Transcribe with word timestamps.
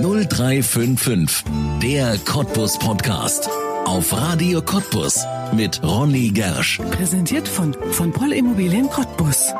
0355, 0.00 1.44
der 1.82 2.16
Cottbus 2.24 2.78
Podcast. 2.78 3.48
Auf 3.84 4.12
Radio 4.12 4.62
Cottbus 4.62 5.20
mit 5.54 5.82
Ronny 5.82 6.30
Gersch. 6.30 6.80
Präsentiert 6.92 7.46
von, 7.46 7.76
von 7.90 8.10
Poll 8.10 8.32
Immobilien 8.32 8.88
Cottbus. 8.88 9.52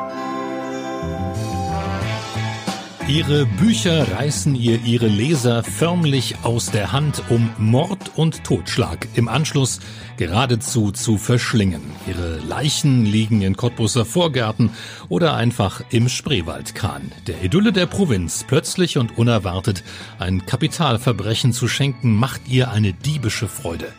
Ihre 3.07 3.45
Bücher 3.45 4.13
reißen 4.13 4.55
ihr 4.55 4.81
ihre 4.85 5.07
Leser 5.07 5.61
förmlich 5.61 6.35
aus 6.43 6.71
der 6.71 6.93
Hand, 6.93 7.21
um 7.29 7.49
Mord 7.57 8.11
und 8.15 8.45
Totschlag 8.45 9.09
im 9.15 9.27
Anschluss 9.27 9.81
geradezu 10.15 10.91
zu 10.91 11.17
verschlingen. 11.17 11.81
Ihre 12.07 12.37
Leichen 12.39 13.05
liegen 13.05 13.41
in 13.41 13.57
Cottbuser 13.57 14.05
Vorgärten 14.05 14.71
oder 15.09 15.35
einfach 15.35 15.83
im 15.89 16.07
Spreewaldkran. 16.07 17.11
Der 17.27 17.43
Idylle 17.43 17.73
der 17.73 17.87
Provinz, 17.87 18.45
plötzlich 18.47 18.97
und 18.97 19.17
unerwartet 19.17 19.83
ein 20.17 20.45
Kapitalverbrechen 20.45 21.51
zu 21.51 21.67
schenken, 21.67 22.15
macht 22.15 22.47
ihr 22.47 22.71
eine 22.71 22.93
diebische 22.93 23.49
Freude. 23.49 23.91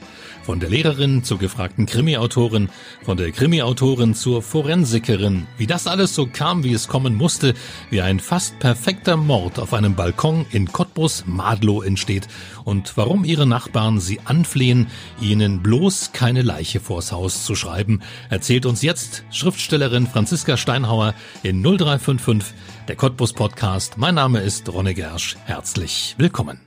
Von 0.44 0.60
der 0.60 0.68
Lehrerin 0.68 1.24
zur 1.24 1.38
gefragten 1.38 1.86
Krimi-Autorin, 1.86 2.68
von 3.02 3.16
der 3.16 3.32
Krimi-Autorin 3.32 4.14
zur 4.14 4.42
Forensikerin. 4.42 5.46
Wie 5.56 5.66
das 5.66 5.86
alles 5.86 6.14
so 6.14 6.26
kam, 6.26 6.64
wie 6.64 6.74
es 6.74 6.86
kommen 6.86 7.14
musste, 7.14 7.54
wie 7.88 8.02
ein 8.02 8.20
fast 8.20 8.58
perfekter 8.58 9.16
Mord 9.16 9.58
auf 9.58 9.72
einem 9.72 9.94
Balkon 9.94 10.44
in 10.50 10.70
Cottbus 10.70 11.24
Madlow 11.26 11.80
entsteht 11.80 12.28
und 12.64 12.94
warum 12.98 13.24
ihre 13.24 13.46
Nachbarn 13.46 14.00
sie 14.00 14.20
anflehen, 14.26 14.88
ihnen 15.18 15.62
bloß 15.62 16.12
keine 16.12 16.42
Leiche 16.42 16.78
vors 16.78 17.10
Haus 17.10 17.46
zu 17.46 17.54
schreiben, 17.54 18.00
erzählt 18.28 18.66
uns 18.66 18.82
jetzt 18.82 19.24
Schriftstellerin 19.30 20.06
Franziska 20.06 20.58
Steinhauer 20.58 21.14
in 21.42 21.62
0355, 21.62 22.52
der 22.88 22.96
Cottbus 22.96 23.32
Podcast. 23.32 23.96
Mein 23.96 24.16
Name 24.16 24.40
ist 24.40 24.70
Ronne 24.70 24.92
Gersch. 24.92 25.36
Herzlich 25.46 26.14
willkommen. 26.18 26.63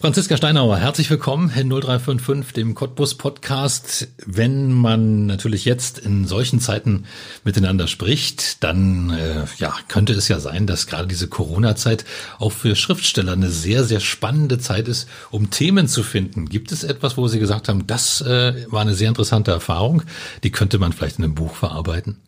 Franziska 0.00 0.36
Steinauer, 0.36 0.76
herzlich 0.76 1.10
willkommen 1.10 1.50
in 1.50 1.70
0355, 1.70 2.52
dem 2.52 2.76
Cottbus 2.76 3.16
Podcast. 3.16 4.06
Wenn 4.24 4.70
man 4.72 5.26
natürlich 5.26 5.64
jetzt 5.64 5.98
in 5.98 6.24
solchen 6.24 6.60
Zeiten 6.60 7.02
miteinander 7.42 7.88
spricht, 7.88 8.62
dann 8.62 9.10
äh, 9.10 9.44
ja, 9.56 9.74
könnte 9.88 10.12
es 10.12 10.28
ja 10.28 10.38
sein, 10.38 10.68
dass 10.68 10.86
gerade 10.86 11.08
diese 11.08 11.26
Corona-Zeit 11.26 12.04
auch 12.38 12.52
für 12.52 12.76
Schriftsteller 12.76 13.32
eine 13.32 13.50
sehr, 13.50 13.82
sehr 13.82 13.98
spannende 13.98 14.60
Zeit 14.60 14.86
ist, 14.86 15.08
um 15.32 15.50
Themen 15.50 15.88
zu 15.88 16.04
finden. 16.04 16.48
Gibt 16.48 16.70
es 16.70 16.84
etwas, 16.84 17.16
wo 17.16 17.26
Sie 17.26 17.40
gesagt 17.40 17.68
haben, 17.68 17.88
das 17.88 18.20
äh, 18.20 18.66
war 18.70 18.82
eine 18.82 18.94
sehr 18.94 19.08
interessante 19.08 19.50
Erfahrung, 19.50 20.04
die 20.44 20.52
könnte 20.52 20.78
man 20.78 20.92
vielleicht 20.92 21.18
in 21.18 21.24
einem 21.24 21.34
Buch 21.34 21.56
verarbeiten? 21.56 22.18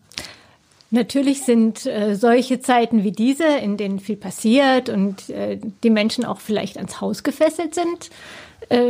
Natürlich 0.92 1.44
sind 1.44 1.86
äh, 1.86 2.16
solche 2.16 2.60
Zeiten 2.60 3.04
wie 3.04 3.12
diese, 3.12 3.46
in 3.46 3.76
denen 3.76 4.00
viel 4.00 4.16
passiert 4.16 4.88
und 4.88 5.30
äh, 5.30 5.58
die 5.84 5.90
Menschen 5.90 6.24
auch 6.24 6.40
vielleicht 6.40 6.76
ans 6.76 7.00
Haus 7.00 7.22
gefesselt 7.22 7.76
sind, 7.76 8.10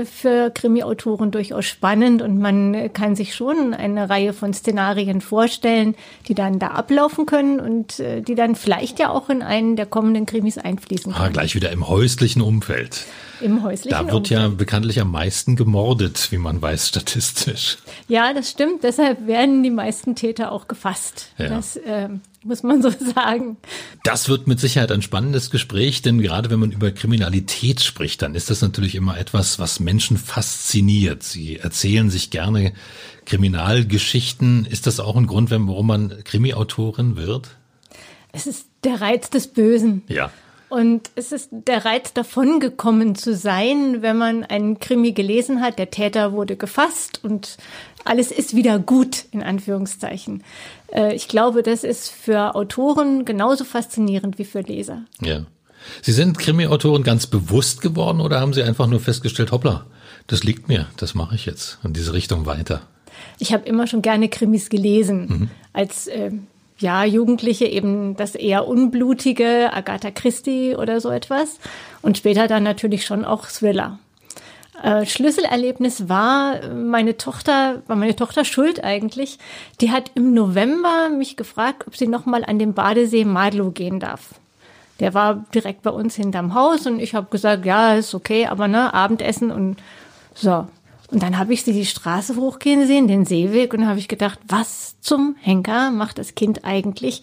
für 0.04 0.50
Krimi-Autoren 0.50 1.30
durchaus 1.30 1.64
spannend 1.64 2.22
und 2.22 2.38
man 2.38 2.92
kann 2.92 3.16
sich 3.16 3.34
schon 3.34 3.72
eine 3.72 4.10
Reihe 4.10 4.32
von 4.32 4.52
Szenarien 4.52 5.20
vorstellen, 5.20 5.94
die 6.28 6.34
dann 6.34 6.58
da 6.58 6.68
ablaufen 6.68 7.24
können 7.24 7.60
und 7.60 7.98
äh, 7.98 8.20
die 8.20 8.34
dann 8.34 8.56
vielleicht 8.56 8.98
ja 8.98 9.10
auch 9.10 9.30
in 9.30 9.42
einen 9.42 9.76
der 9.76 9.86
kommenden 9.86 10.26
Krimis 10.26 10.58
einfließen 10.58 11.12
ah, 11.12 11.16
können. 11.16 11.28
Ah, 11.28 11.32
gleich 11.32 11.54
wieder 11.54 11.70
im 11.70 11.88
häuslichen 11.88 12.42
Umfeld. 12.42 13.06
Im 13.40 13.62
häuslichen 13.62 13.90
Da 13.90 14.04
wird 14.04 14.14
Umfeld. 14.14 14.40
ja 14.40 14.48
bekanntlich 14.48 15.00
am 15.00 15.10
meisten 15.10 15.56
gemordet, 15.56 16.30
wie 16.30 16.38
man 16.38 16.60
weiß, 16.60 16.88
statistisch. 16.88 17.78
Ja, 18.06 18.34
das 18.34 18.50
stimmt. 18.50 18.84
Deshalb 18.84 19.26
werden 19.26 19.62
die 19.62 19.70
meisten 19.70 20.14
Täter 20.14 20.52
auch 20.52 20.68
gefasst. 20.68 21.28
Ja. 21.38 21.48
Das 21.48 21.76
äh, 21.76 22.10
muss 22.44 22.62
man 22.62 22.82
so 22.82 22.90
sagen. 23.14 23.56
Das 24.02 24.28
wird 24.28 24.46
mit 24.46 24.60
Sicherheit 24.60 24.92
ein 24.92 25.02
spannendes 25.02 25.50
Gespräch, 25.50 26.02
denn 26.02 26.20
gerade 26.20 26.50
wenn 26.50 26.60
man 26.60 26.72
über 26.72 26.90
Kriminalität 26.90 27.80
spricht, 27.80 28.22
dann 28.22 28.34
ist 28.34 28.50
das 28.50 28.62
natürlich 28.62 28.94
immer 28.94 29.18
etwas, 29.18 29.58
was 29.58 29.80
Menschen 29.80 30.16
fasziniert. 30.16 31.22
Sie 31.22 31.58
erzählen 31.58 32.10
sich 32.10 32.30
gerne 32.30 32.72
Kriminalgeschichten. 33.26 34.64
Ist 34.64 34.86
das 34.86 35.00
auch 35.00 35.16
ein 35.16 35.26
Grund, 35.26 35.50
warum 35.50 35.86
man 35.86 36.24
Krimi-Autorin 36.24 37.16
wird? 37.16 37.56
Es 38.32 38.46
ist 38.46 38.66
der 38.84 39.00
Reiz 39.00 39.30
des 39.30 39.48
Bösen. 39.48 40.02
Ja. 40.08 40.30
Und 40.70 41.10
es 41.16 41.32
ist 41.32 41.48
der 41.50 41.84
Reiz 41.84 42.12
davon 42.12 42.60
gekommen 42.60 43.16
zu 43.16 43.34
sein, 43.34 44.02
wenn 44.02 44.16
man 44.16 44.44
einen 44.44 44.78
Krimi 44.78 45.10
gelesen 45.10 45.60
hat, 45.60 45.80
der 45.80 45.90
Täter 45.90 46.30
wurde 46.32 46.54
gefasst 46.54 47.18
und 47.24 47.56
alles 48.04 48.30
ist 48.30 48.54
wieder 48.54 48.78
gut, 48.78 49.24
in 49.32 49.42
Anführungszeichen. 49.42 50.44
Äh, 50.92 51.14
ich 51.14 51.28
glaube, 51.28 51.62
das 51.62 51.84
ist 51.84 52.10
für 52.10 52.54
Autoren 52.54 53.24
genauso 53.24 53.64
faszinierend 53.64 54.38
wie 54.38 54.44
für 54.44 54.60
Leser. 54.60 55.02
Ja. 55.20 55.44
Sie 56.02 56.12
sind 56.12 56.38
Krimi-Autorin 56.38 57.02
ganz 57.02 57.26
bewusst 57.26 57.80
geworden 57.80 58.20
oder 58.20 58.40
haben 58.40 58.52
Sie 58.52 58.62
einfach 58.62 58.86
nur 58.86 59.00
festgestellt, 59.00 59.50
hoppla, 59.50 59.86
das 60.26 60.44
liegt 60.44 60.68
mir, 60.68 60.86
das 60.98 61.14
mache 61.14 61.34
ich 61.34 61.46
jetzt 61.46 61.78
in 61.82 61.94
diese 61.94 62.12
Richtung 62.12 62.44
weiter? 62.44 62.82
Ich 63.38 63.52
habe 63.52 63.66
immer 63.66 63.86
schon 63.86 64.02
gerne 64.02 64.28
Krimis 64.28 64.68
gelesen. 64.68 65.26
Mhm. 65.26 65.50
Als 65.72 66.06
äh, 66.06 66.30
ja, 66.78 67.04
Jugendliche 67.04 67.66
eben 67.66 68.16
das 68.16 68.34
eher 68.34 68.66
unblutige, 68.66 69.72
Agatha 69.72 70.10
Christie 70.10 70.74
oder 70.76 71.00
so 71.00 71.10
etwas. 71.10 71.58
Und 72.02 72.18
später 72.18 72.48
dann 72.48 72.62
natürlich 72.62 73.04
schon 73.04 73.24
auch 73.24 73.46
Thriller. 73.46 73.98
Äh, 74.82 75.04
Schlüsselerlebnis 75.04 76.08
war 76.08 76.68
meine 76.72 77.16
Tochter, 77.16 77.82
war 77.86 77.96
meine 77.96 78.16
Tochter 78.16 78.44
schuld 78.44 78.82
eigentlich. 78.82 79.38
Die 79.80 79.90
hat 79.90 80.12
im 80.14 80.32
November 80.32 81.10
mich 81.10 81.36
gefragt, 81.36 81.86
ob 81.86 81.96
sie 81.96 82.06
nochmal 82.06 82.44
an 82.44 82.58
den 82.58 82.72
Badesee 82.72 83.24
Madlow 83.24 83.70
gehen 83.70 84.00
darf. 84.00 84.34
Der 85.00 85.14
war 85.14 85.44
direkt 85.54 85.82
bei 85.82 85.90
uns 85.90 86.14
hinterm 86.14 86.54
Haus 86.54 86.86
und 86.86 87.00
ich 87.00 87.14
habe 87.14 87.28
gesagt, 87.30 87.64
ja, 87.64 87.94
ist 87.94 88.14
okay, 88.14 88.46
aber 88.46 88.68
ne, 88.68 88.92
Abendessen 88.92 89.50
und 89.50 89.76
so. 90.34 90.66
Und 91.10 91.22
dann 91.22 91.38
habe 91.38 91.52
ich 91.52 91.64
sie 91.64 91.72
die 91.72 91.86
Straße 91.86 92.36
hochgehen 92.36 92.86
sehen, 92.86 93.08
den 93.08 93.24
Seeweg, 93.24 93.74
und 93.74 93.86
habe 93.86 93.98
ich 93.98 94.08
gedacht, 94.08 94.38
was 94.46 95.00
zum 95.00 95.36
Henker 95.40 95.90
macht 95.90 96.18
das 96.18 96.34
Kind 96.34 96.64
eigentlich 96.64 97.22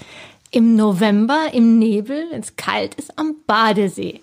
im 0.51 0.75
November 0.75 1.47
im 1.53 1.79
Nebel, 1.79 2.25
wenn 2.31 2.41
es 2.41 2.55
kalt 2.55 2.95
ist, 2.95 3.17
am 3.17 3.35
Badesee? 3.45 4.21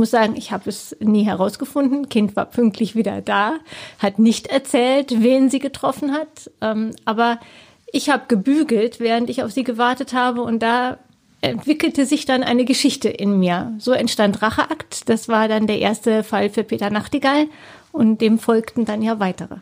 Ich 0.00 0.02
muss 0.02 0.12
sagen, 0.12 0.34
ich 0.34 0.50
habe 0.50 0.70
es 0.70 0.96
nie 1.00 1.24
herausgefunden. 1.24 2.08
Kind 2.08 2.34
war 2.34 2.46
pünktlich 2.46 2.96
wieder 2.96 3.20
da, 3.20 3.56
hat 3.98 4.18
nicht 4.18 4.46
erzählt, 4.46 5.12
wen 5.20 5.50
sie 5.50 5.58
getroffen 5.58 6.12
hat. 6.12 6.50
Ähm, 6.62 6.92
aber 7.04 7.38
ich 7.92 8.08
habe 8.08 8.22
gebügelt, 8.26 8.98
während 8.98 9.28
ich 9.28 9.42
auf 9.42 9.52
sie 9.52 9.62
gewartet 9.62 10.14
habe 10.14 10.40
und 10.40 10.62
da 10.62 10.96
entwickelte 11.42 12.06
sich 12.06 12.24
dann 12.24 12.42
eine 12.42 12.64
Geschichte 12.64 13.10
in 13.10 13.38
mir. 13.38 13.74
So 13.78 13.92
entstand 13.92 14.40
Racheakt. 14.40 15.06
Das 15.10 15.28
war 15.28 15.48
dann 15.48 15.66
der 15.66 15.80
erste 15.80 16.24
Fall 16.24 16.48
für 16.48 16.64
Peter 16.64 16.88
Nachtigall 16.88 17.48
und 17.92 18.22
dem 18.22 18.38
folgten 18.38 18.86
dann 18.86 19.02
ja 19.02 19.20
weitere. 19.20 19.56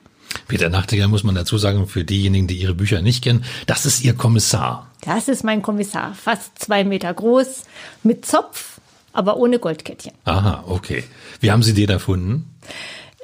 Peter 0.47 0.69
Nachtigall 0.69 1.09
muss 1.09 1.25
man 1.25 1.35
dazu 1.35 1.59
sagen, 1.59 1.89
für 1.89 2.05
diejenigen, 2.05 2.47
die 2.47 2.59
ihre 2.59 2.75
Bücher 2.75 3.03
nicht 3.03 3.25
kennen, 3.25 3.45
das 3.67 3.87
ist 3.87 4.05
ihr 4.05 4.15
Kommissar. 4.15 4.87
Das 5.01 5.27
ist 5.27 5.43
mein 5.43 5.63
Kommissar, 5.63 6.15
fast 6.15 6.59
zwei 6.61 6.85
Meter 6.85 7.13
groß, 7.13 7.65
mit 8.05 8.25
Zopf, 8.25 8.78
aber 9.19 9.37
ohne 9.37 9.59
Goldkettchen. 9.59 10.13
Aha, 10.25 10.65
okay. 10.69 11.03
Wie 11.41 11.51
haben 11.51 11.65
Sie 11.65 11.75
den 11.75 11.91
erfunden? 11.91 12.55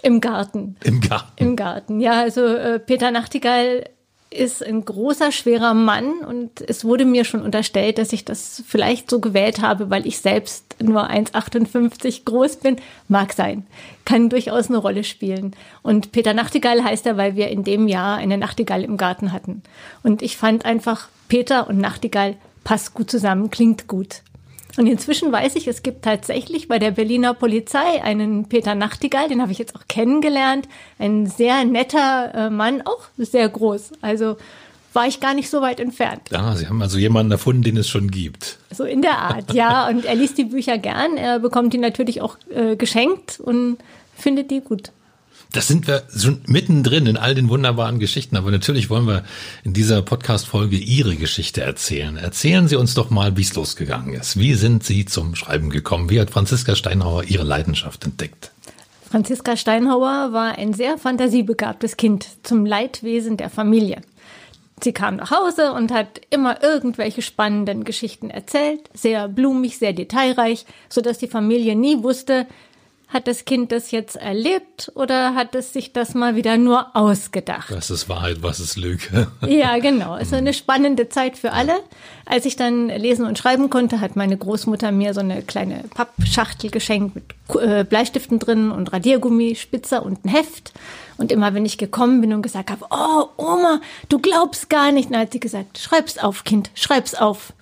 Im 0.03 0.21
Garten. 0.21 0.77
Im 0.83 1.01
Garten. 1.01 1.33
Im 1.37 1.57
Garten, 1.57 2.01
ja. 2.01 2.21
Also 2.21 2.45
äh, 2.45 2.81
Peter 2.81 3.13
Nachtigall 3.13 3.85
ist 4.29 4.67
ein 4.67 4.85
großer, 4.85 5.31
schwerer 5.31 5.73
Mann 5.73 6.19
und 6.29 6.61
es 6.69 6.85
wurde 6.85 7.05
mir 7.05 7.25
schon 7.25 7.43
unterstellt, 7.43 7.99
dass 7.99 8.13
ich 8.13 8.25
das 8.25 8.65
vielleicht 8.67 9.09
so 9.09 9.21
gewählt 9.21 9.63
habe, 9.63 9.89
weil 9.89 10.05
ich 10.05 10.19
selbst 10.19 10.75
nur 10.83 11.09
1,58 11.09 12.25
groß 12.25 12.57
bin. 12.57 12.77
Mag 13.07 13.33
sein. 13.33 13.65
Kann 14.05 14.31
durchaus 14.31 14.69
eine 14.69 14.79
Rolle 14.79 15.05
spielen. 15.05 15.55
Und 15.83 16.11
Peter 16.11 16.35
Nachtigall 16.35 16.83
heißt 16.83 17.07
er, 17.07 17.17
weil 17.17 17.37
wir 17.37 17.49
in 17.49 17.63
dem 17.63 17.87
Jahr 17.87 18.17
eine 18.17 18.37
Nachtigall 18.37 18.83
im 18.83 18.97
Garten 18.97 19.31
hatten. 19.31 19.63
Und 20.03 20.23
ich 20.23 20.37
fand 20.37 20.65
einfach, 20.65 21.09
Peter 21.29 21.69
und 21.69 21.79
Nachtigall 21.79 22.37
passt 22.65 22.95
gut 22.95 23.13
zusammen, 23.13 23.51
klingt 23.51 23.87
gut. 23.87 24.23
Und 24.77 24.87
inzwischen 24.87 25.31
weiß 25.31 25.55
ich, 25.57 25.69
es 25.69 25.83
gibt 25.83 26.03
tatsächlich 26.03 26.67
bei 26.67 26.79
der 26.79 26.91
Berliner 26.91 27.35
Polizei 27.35 28.03
einen 28.03 28.49
Peter 28.49 28.75
Nachtigall, 28.75 29.29
den 29.29 29.41
habe 29.41 29.53
ich 29.53 29.59
jetzt 29.59 29.77
auch 29.77 29.87
kennengelernt. 29.89 30.69
Ein 30.99 31.27
sehr 31.27 31.65
netter 31.65 32.33
äh, 32.35 32.51
Mann, 32.51 32.83
auch 32.83 33.03
sehr 33.17 33.49
groß. 33.49 33.93
Also 34.01 34.37
war 34.93 35.07
ich 35.07 35.21
gar 35.21 35.35
nicht 35.35 35.51
so 35.51 35.61
weit 35.61 35.81
entfernt. 35.81 36.23
Ja, 36.31 36.55
Sie 36.57 36.69
haben 36.69 36.81
also 36.81 36.99
jemanden 36.99 37.33
erfunden, 37.33 37.63
den 37.63 37.77
es 37.77 37.89
schon 37.89 38.11
gibt. 38.11 38.59
So 38.71 38.85
in 38.85 39.03
der 39.03 39.19
Art, 39.19 39.53
ja. 39.53 39.89
Und 39.91 40.05
er 40.05 40.15
liest 40.15 40.39
die 40.39 40.45
Bücher 40.45 40.79
gern. 40.79 41.17
Er 41.17 41.41
bekommt 41.41 41.73
die 41.73 41.79
natürlich 41.79 42.23
auch 42.23 42.37
äh, 42.51 42.77
geschenkt 42.77 43.41
und 43.41 43.79
findet 44.17 44.51
die 44.51 44.61
gut. 44.61 44.93
Das 45.55 45.69
sind 45.69 45.87
wir 45.87 46.03
schon 46.17 46.41
mittendrin 46.49 47.07
in 47.07 47.17
all 47.17 47.37
den 47.37 47.49
wunderbaren 47.49 48.01
Geschichten. 48.01 48.37
Aber 48.37 48.51
natürlich 48.51 48.91
wollen 48.91 49.07
wir 49.07 49.23
in 49.63 49.73
dieser 49.73 50.03
Podcast-Folge 50.03 50.77
Ihre 50.77 51.15
Geschichte 51.15 51.61
erzählen. 51.63 52.17
Erzählen 52.17 52.67
Sie 52.67 52.75
uns 52.75 52.95
doch 52.95 53.11
mal, 53.11 53.37
wie 53.37 53.43
es 53.43 53.55
losgegangen 53.55 54.15
ist. 54.15 54.37
Wie 54.37 54.55
sind 54.55 54.83
Sie 54.83 55.05
zum 55.05 55.37
Schreiben 55.37 55.71
gekommen? 55.71 56.11
Wie 56.11 56.21
hat 56.21 56.31
Franziska 56.31 56.75
Steinhauer 56.75 57.23
Ihre 57.23 57.45
Leidenschaft 57.45 58.05
entdeckt? 58.05 58.51
Franziska 59.09 59.57
Steinhauer 59.57 60.33
war 60.33 60.59
ein 60.59 60.75
sehr 60.75 60.99
fantasiebegabtes 60.99 61.97
Kind 61.97 62.27
zum 62.43 62.67
Leidwesen 62.67 63.37
der 63.37 63.49
Familie. 63.49 64.03
Sie 64.83 64.93
kam 64.93 65.17
nach 65.17 65.31
Hause 65.31 65.73
und 65.73 65.93
hat 65.93 66.21
immer 66.31 66.65
irgendwelche 66.65 67.23
spannenden 67.23 67.85
Geschichten 67.85 68.29
erzählt, 68.29 68.81
sehr 68.93 69.29
blumig, 69.29 69.79
sehr 69.79 69.93
detailreich, 69.93 70.67
so 70.89 71.01
dass 71.01 71.19
die 71.19 71.29
Familie 71.29 71.77
nie 71.77 72.03
wusste, 72.03 72.49
hat 73.09 73.29
das 73.29 73.45
Kind 73.45 73.71
das 73.71 73.91
jetzt 73.91 74.17
erlebt 74.17 74.91
oder 74.95 75.35
hat 75.35 75.55
es 75.55 75.73
sich 75.73 75.93
das 75.93 76.15
mal 76.15 76.35
wieder 76.37 76.57
nur 76.57 76.97
ausgedacht? 76.97 77.71
Was 77.71 77.91
ist 77.91 78.09
Wahrheit, 78.09 78.39
was 78.43 78.61
ist 78.61 78.77
Lüge? 78.77 79.29
Ja, 79.47 79.79
genau. 79.79 80.17
Es 80.25 80.29
ist 80.29 80.35
eine 80.35 80.55
spannende 80.55 81.09
Zeit 81.09 81.39
für 81.39 81.53
alle. 81.53 81.81
Als 82.25 82.45
ich 82.45 82.57
dann 82.57 82.89
lesen 82.89 83.27
und 83.27 83.39
schreiben 83.39 83.71
konnte, 83.71 84.01
hat 84.01 84.17
meine 84.17 84.37
Großmutter 84.37 84.91
mir 84.91 85.15
so 85.15 85.21
eine 85.21 85.43
kleine 85.43 85.85
Pappschachtel 85.95 86.71
geschenkt 86.71 87.15
mit 87.15 87.25
äh, 87.61 87.85
Bleistiften 87.85 88.39
drin 88.39 88.71
und 88.71 88.93
Radiergummi, 88.93 89.55
Spitzer 89.55 90.05
und 90.05 90.25
ein 90.25 90.31
Heft. 90.31 90.73
Und 91.17 91.31
immer 91.31 91.55
wenn 91.55 91.67
ich 91.67 91.79
gekommen 91.79 92.21
bin 92.21 92.33
und 92.33 92.43
gesagt 92.43 92.71
habe, 92.71 92.87
oh 92.91 93.29
Oma, 93.37 93.81
du 94.09 94.19
glaubst 94.19 94.71
gar 94.71 94.91
nicht, 94.91 95.11
dann 95.11 95.21
hat 95.21 95.33
sie 95.33 95.41
gesagt, 95.41 95.79
schreib's 95.79 96.19
auf, 96.19 96.45
Kind, 96.45 96.71
schreib's 96.75 97.15
auf. 97.15 97.53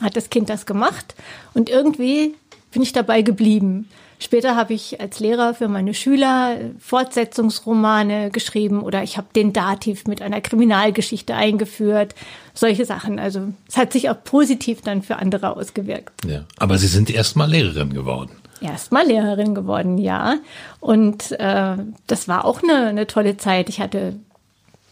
Hat 0.00 0.16
das 0.16 0.30
Kind 0.30 0.48
das 0.48 0.66
gemacht 0.66 1.14
und 1.54 1.70
irgendwie 1.70 2.34
bin 2.72 2.82
ich 2.82 2.92
dabei 2.92 3.22
geblieben. 3.22 3.88
Später 4.18 4.56
habe 4.56 4.72
ich 4.72 5.00
als 5.00 5.20
Lehrer 5.20 5.54
für 5.54 5.68
meine 5.68 5.92
Schüler 5.92 6.56
Fortsetzungsromane 6.78 8.30
geschrieben 8.30 8.80
oder 8.80 9.02
ich 9.02 9.16
habe 9.18 9.28
den 9.34 9.52
Dativ 9.52 10.06
mit 10.06 10.22
einer 10.22 10.40
Kriminalgeschichte 10.40 11.34
eingeführt. 11.34 12.14
Solche 12.54 12.86
Sachen. 12.86 13.18
Also 13.18 13.52
es 13.68 13.76
hat 13.76 13.92
sich 13.92 14.08
auch 14.08 14.22
positiv 14.24 14.80
dann 14.80 15.02
für 15.02 15.16
andere 15.16 15.56
ausgewirkt. 15.56 16.24
Ja, 16.26 16.44
aber 16.58 16.78
Sie 16.78 16.86
sind 16.86 17.10
erstmal 17.10 17.50
Lehrerin 17.50 17.92
geworden. 17.92 18.30
Erstmal 18.62 19.06
Lehrerin 19.06 19.54
geworden, 19.54 19.98
ja. 19.98 20.36
Und 20.80 21.32
äh, 21.32 21.76
das 22.06 22.26
war 22.26 22.46
auch 22.46 22.62
eine, 22.62 22.86
eine 22.86 23.06
tolle 23.06 23.36
Zeit. 23.36 23.68
Ich 23.68 23.80
hatte 23.80 24.14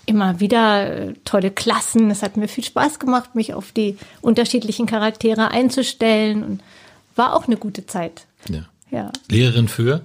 immer 0.07 0.41
wieder 0.41 0.87
äh, 0.87 1.15
tolle 1.25 1.51
Klassen. 1.51 2.11
Es 2.11 2.23
hat 2.23 2.37
mir 2.37 2.49
viel 2.49 2.65
Spaß 2.65 2.99
gemacht, 2.99 3.35
mich 3.35 3.55
auf 3.55 3.73
die 3.73 3.97
unterschiedlichen 4.21 4.85
Charaktere 4.85 5.51
einzustellen 5.51 6.45
und 6.45 6.63
war 7.17 7.35
auch 7.35 7.47
eine 7.47 7.57
gute 7.57 7.87
Zeit. 7.87 8.27
Ja. 8.49 8.65
Ja. 8.95 9.11
Lehrerin 9.29 9.69
für? 9.69 10.03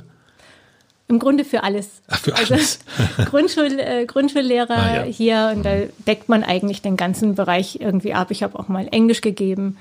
Im 1.07 1.17
Grunde 1.19 1.43
für 1.45 1.63
alles. 1.63 1.87
Ach, 2.07 2.19
für 2.19 2.35
alles. 2.35 2.79
Also 3.17 3.25
Grundschul, 3.29 3.79
äh, 3.79 4.05
Grundschullehrer 4.05 4.69
Ah, 4.77 4.95
ja. 4.97 5.03
hier 5.03 5.51
und 5.55 5.63
da 5.63 5.75
deckt 6.07 6.29
man 6.29 6.43
eigentlich 6.43 6.81
den 6.81 6.97
ganzen 6.97 7.35
Bereich 7.35 7.79
irgendwie 7.81 8.13
ab. 8.13 8.29
Ich 8.31 8.43
habe 8.43 8.57
auch 8.59 8.67
mal 8.67 8.87
Englisch 8.91 9.21
gegeben, 9.21 9.77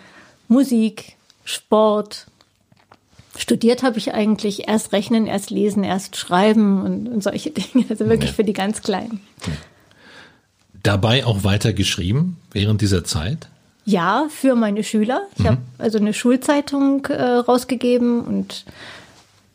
Musik, 0.48 1.16
Sport. 1.44 2.26
Studiert 3.36 3.82
habe 3.82 3.98
ich 3.98 4.14
eigentlich 4.14 4.68
erst 4.68 4.92
Rechnen, 4.92 5.26
erst 5.26 5.50
Lesen, 5.50 5.84
erst 5.84 6.16
Schreiben 6.16 6.82
und, 6.82 7.08
und 7.08 7.22
solche 7.22 7.50
Dinge. 7.52 7.84
Also 7.90 8.08
wirklich 8.08 8.30
Ja. 8.30 8.36
für 8.36 8.44
die 8.44 8.52
ganz 8.54 8.82
Kleinen. 8.82 9.20
Dabei 10.82 11.24
auch 11.26 11.44
weiter 11.44 11.72
geschrieben 11.72 12.36
während 12.52 12.80
dieser 12.80 13.04
Zeit? 13.04 13.48
Ja, 13.88 14.26
für 14.28 14.54
meine 14.54 14.84
Schüler. 14.84 15.22
Ich 15.38 15.46
habe 15.46 15.56
also 15.78 15.96
eine 15.96 16.12
Schulzeitung 16.12 17.06
äh, 17.06 17.22
rausgegeben 17.22 18.20
und 18.20 18.66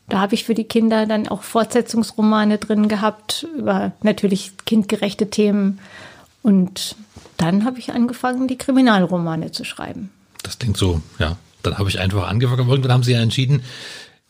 da 0.10 0.22
habe 0.22 0.34
ich 0.34 0.44
für 0.44 0.56
die 0.56 0.64
Kinder 0.64 1.06
dann 1.06 1.28
auch 1.28 1.44
Fortsetzungsromane 1.44 2.58
drin 2.58 2.88
gehabt 2.88 3.46
über 3.56 3.92
natürlich 4.02 4.54
kindgerechte 4.66 5.30
Themen. 5.30 5.78
Und 6.42 6.96
dann 7.38 7.64
habe 7.64 7.78
ich 7.78 7.92
angefangen, 7.94 8.48
die 8.48 8.58
Kriminalromane 8.58 9.52
zu 9.52 9.64
schreiben. 9.66 10.10
Das 10.42 10.58
klingt 10.58 10.78
so, 10.78 11.02
ja. 11.20 11.38
Dann 11.62 11.78
habe 11.78 11.90
ich 11.90 12.00
einfach 12.00 12.28
angefangen. 12.28 12.68
Irgendwann 12.68 12.92
haben 12.92 13.04
Sie 13.04 13.12
ja 13.14 13.22
entschieden, 13.22 13.62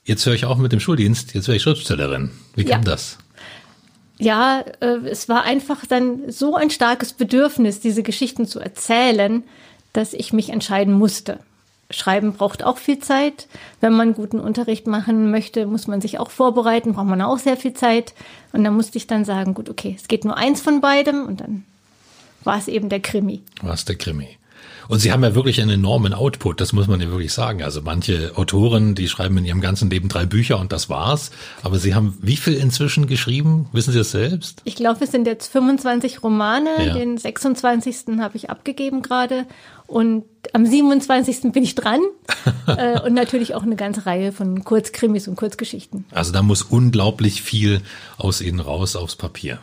jetzt 0.04 0.26
höre 0.26 0.34
ich 0.34 0.44
auf 0.44 0.58
mit 0.58 0.74
dem 0.74 0.82
Schuldienst, 0.82 1.34
jetzt 1.34 1.48
wäre 1.48 1.56
ich 1.56 1.64
Schriftstellerin. 1.64 2.32
Wie 2.56 2.66
kam 2.66 2.82
Ja. 2.82 2.92
das? 2.92 3.18
Ja, 4.20 4.66
äh, 4.82 4.98
es 5.10 5.30
war 5.30 5.44
einfach 5.44 5.86
dann 5.86 6.30
so 6.30 6.56
ein 6.58 6.70
starkes 6.72 7.14
Bedürfnis, 7.14 7.80
diese 7.80 8.04
Geschichten 8.04 8.46
zu 8.48 8.60
erzählen, 8.60 9.44
dass 9.94 10.14
ich 10.14 10.34
mich 10.34 10.50
entscheiden 10.50 10.94
musste. 10.94 11.40
Schreiben 11.92 12.34
braucht 12.34 12.64
auch 12.64 12.78
viel 12.78 13.00
Zeit. 13.00 13.48
Wenn 13.80 13.94
man 13.94 14.14
guten 14.14 14.40
Unterricht 14.40 14.88
machen 14.88 15.30
möchte, 15.32 15.68
muss 15.68 15.86
man 15.88 16.02
sich 16.02 16.18
auch 16.20 16.32
vorbereiten, 16.32 16.94
braucht 16.94 17.06
man 17.08 17.22
auch 17.22 17.38
sehr 17.38 17.58
viel 17.58 17.74
Zeit. 17.74 18.14
Und 18.52 18.64
dann 18.64 18.76
musste 18.76 18.98
ich 18.98 19.06
dann 19.08 19.26
sagen, 19.26 19.54
gut, 19.54 19.70
okay, 19.70 19.96
es 20.00 20.08
geht 20.08 20.26
nur 20.26 20.36
eins 20.38 20.62
von 20.62 20.82
beidem 20.82 21.26
und 21.26 21.42
dann 21.42 21.64
war 22.44 22.58
es 22.58 22.68
eben 22.68 22.90
der 22.90 23.00
Krimi. 23.00 23.42
Was 23.62 23.86
der 23.86 23.96
Krimi. 23.96 24.28
Und 24.90 25.00
Sie 25.00 25.14
haben 25.14 25.24
ja 25.24 25.34
wirklich 25.34 25.62
einen 25.62 25.70
enormen 25.72 26.14
Output, 26.14 26.60
das 26.60 26.74
muss 26.74 26.88
man 26.88 27.00
ja 27.00 27.10
wirklich 27.10 27.32
sagen. 27.32 27.64
Also 27.64 27.82
manche 27.82 28.34
Autoren, 28.36 28.96
die 28.96 29.08
schreiben 29.08 29.38
in 29.38 29.46
ihrem 29.46 29.62
ganzen 29.62 29.90
Leben 29.90 30.10
drei 30.10 30.26
Bücher 30.26 30.60
und 30.60 30.74
das 30.74 30.90
war's. 30.90 31.32
Aber 31.62 31.80
Sie 31.80 31.96
haben 31.96 32.18
wie 32.22 32.36
viel 32.36 32.56
inzwischen 32.56 33.08
geschrieben? 33.08 33.68
Wissen 33.72 33.92
Sie 33.94 33.98
das 33.98 34.12
selbst? 34.12 34.62
Ich 34.66 34.76
glaube, 34.76 35.06
es 35.06 35.12
sind 35.12 35.26
jetzt 35.26 35.50
25 35.52 36.22
Romane, 36.22 36.70
Ja. 36.86 36.94
den 36.94 37.18
26. 37.18 38.20
habe 38.20 38.36
ich 38.36 38.50
abgegeben 38.50 39.02
gerade 39.02 39.46
und 39.94 40.26
am 40.54 40.66
27. 40.66 41.52
bin 41.54 41.64
ich 41.64 41.76
dran 41.76 42.02
äh, 42.68 43.00
und 43.02 43.14
natürlich 43.14 43.54
auch 43.54 43.62
eine 43.62 43.76
ganze 43.76 44.08
Reihe 44.08 44.32
von 44.32 44.64
Kurzkrimis 44.64 45.28
und 45.28 45.36
Kurzgeschichten. 45.36 46.06
Also 46.10 46.34
da 46.34 46.42
muss 46.42 46.64
unglaublich 46.64 47.44
viel 47.44 47.82
aus 48.18 48.42
Ihnen 48.42 48.60
raus 48.60 48.96
aufs 48.96 49.16
Papier. 49.16 49.60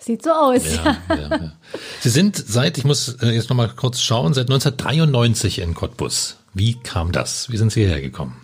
Sieht 0.00 0.22
so 0.22 0.30
aus. 0.30 0.62
Ja. 0.64 0.96
Ja, 1.08 1.16
ja, 1.16 1.28
ja. 1.28 1.52
Sie 2.00 2.08
sind 2.08 2.36
seit, 2.36 2.78
ich 2.78 2.84
muss 2.84 3.16
äh, 3.20 3.28
jetzt 3.28 3.50
noch 3.50 3.56
mal 3.56 3.68
kurz 3.68 4.00
schauen, 4.00 4.32
seit 4.32 4.48
1993 4.48 5.58
in 5.58 5.74
Cottbus. 5.74 6.36
Wie 6.54 6.74
kam 6.74 7.12
das? 7.12 7.50
Wie 7.50 7.58
sind 7.58 7.70
Sie 7.70 7.80
hierher 7.80 8.00
gekommen? 8.00 8.36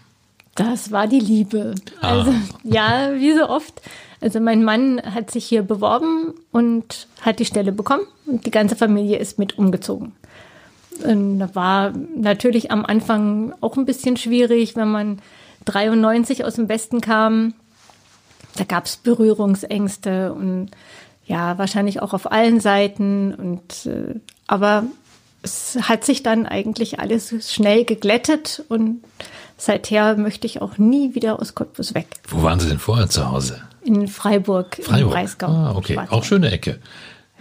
Das 0.54 0.92
war 0.92 1.06
die 1.06 1.20
Liebe. 1.20 1.74
Also 2.02 2.34
ja, 2.62 3.12
wie 3.14 3.32
so 3.34 3.48
oft. 3.48 3.80
Also 4.20 4.38
mein 4.38 4.64
Mann 4.64 5.00
hat 5.02 5.30
sich 5.30 5.46
hier 5.46 5.62
beworben 5.62 6.34
und 6.52 7.08
hat 7.22 7.38
die 7.38 7.46
Stelle 7.46 7.72
bekommen 7.72 8.04
und 8.26 8.44
die 8.44 8.50
ganze 8.50 8.76
Familie 8.76 9.18
ist 9.18 9.38
mit 9.38 9.56
umgezogen. 9.56 10.12
War 11.04 11.92
natürlich 12.16 12.70
am 12.70 12.84
Anfang 12.84 13.54
auch 13.60 13.76
ein 13.76 13.86
bisschen 13.86 14.16
schwierig, 14.16 14.76
wenn 14.76 14.90
man 14.90 15.18
93 15.64 16.44
aus 16.44 16.54
dem 16.54 16.68
Westen 16.68 17.00
kam. 17.00 17.54
Da 18.56 18.64
gab 18.64 18.86
es 18.86 18.96
Berührungsängste 18.96 20.32
und 20.32 20.70
ja, 21.24 21.56
wahrscheinlich 21.58 22.02
auch 22.02 22.12
auf 22.12 22.30
allen 22.30 22.60
Seiten. 22.60 23.34
Und 23.34 23.86
äh, 23.86 24.20
aber 24.46 24.84
es 25.42 25.78
hat 25.82 26.04
sich 26.04 26.22
dann 26.22 26.46
eigentlich 26.46 27.00
alles 27.00 27.52
schnell 27.52 27.84
geglättet 27.84 28.64
und 28.68 29.02
seither 29.56 30.16
möchte 30.16 30.46
ich 30.46 30.62
auch 30.62 30.78
nie 30.78 31.14
wieder 31.14 31.40
aus 31.40 31.54
Cottbus 31.54 31.94
weg. 31.94 32.06
Wo 32.28 32.42
waren 32.42 32.60
Sie 32.60 32.68
denn 32.68 32.78
vorher 32.78 33.08
zu 33.08 33.30
Hause? 33.30 33.62
In 33.82 34.06
Freiburg, 34.06 34.78
im 34.78 34.84
Freiburg. 34.84 35.12
Breisgau. 35.12 35.46
Ah, 35.48 35.74
okay. 35.74 35.98
Auch 36.10 36.24
schöne 36.24 36.50
Ecke. 36.50 36.78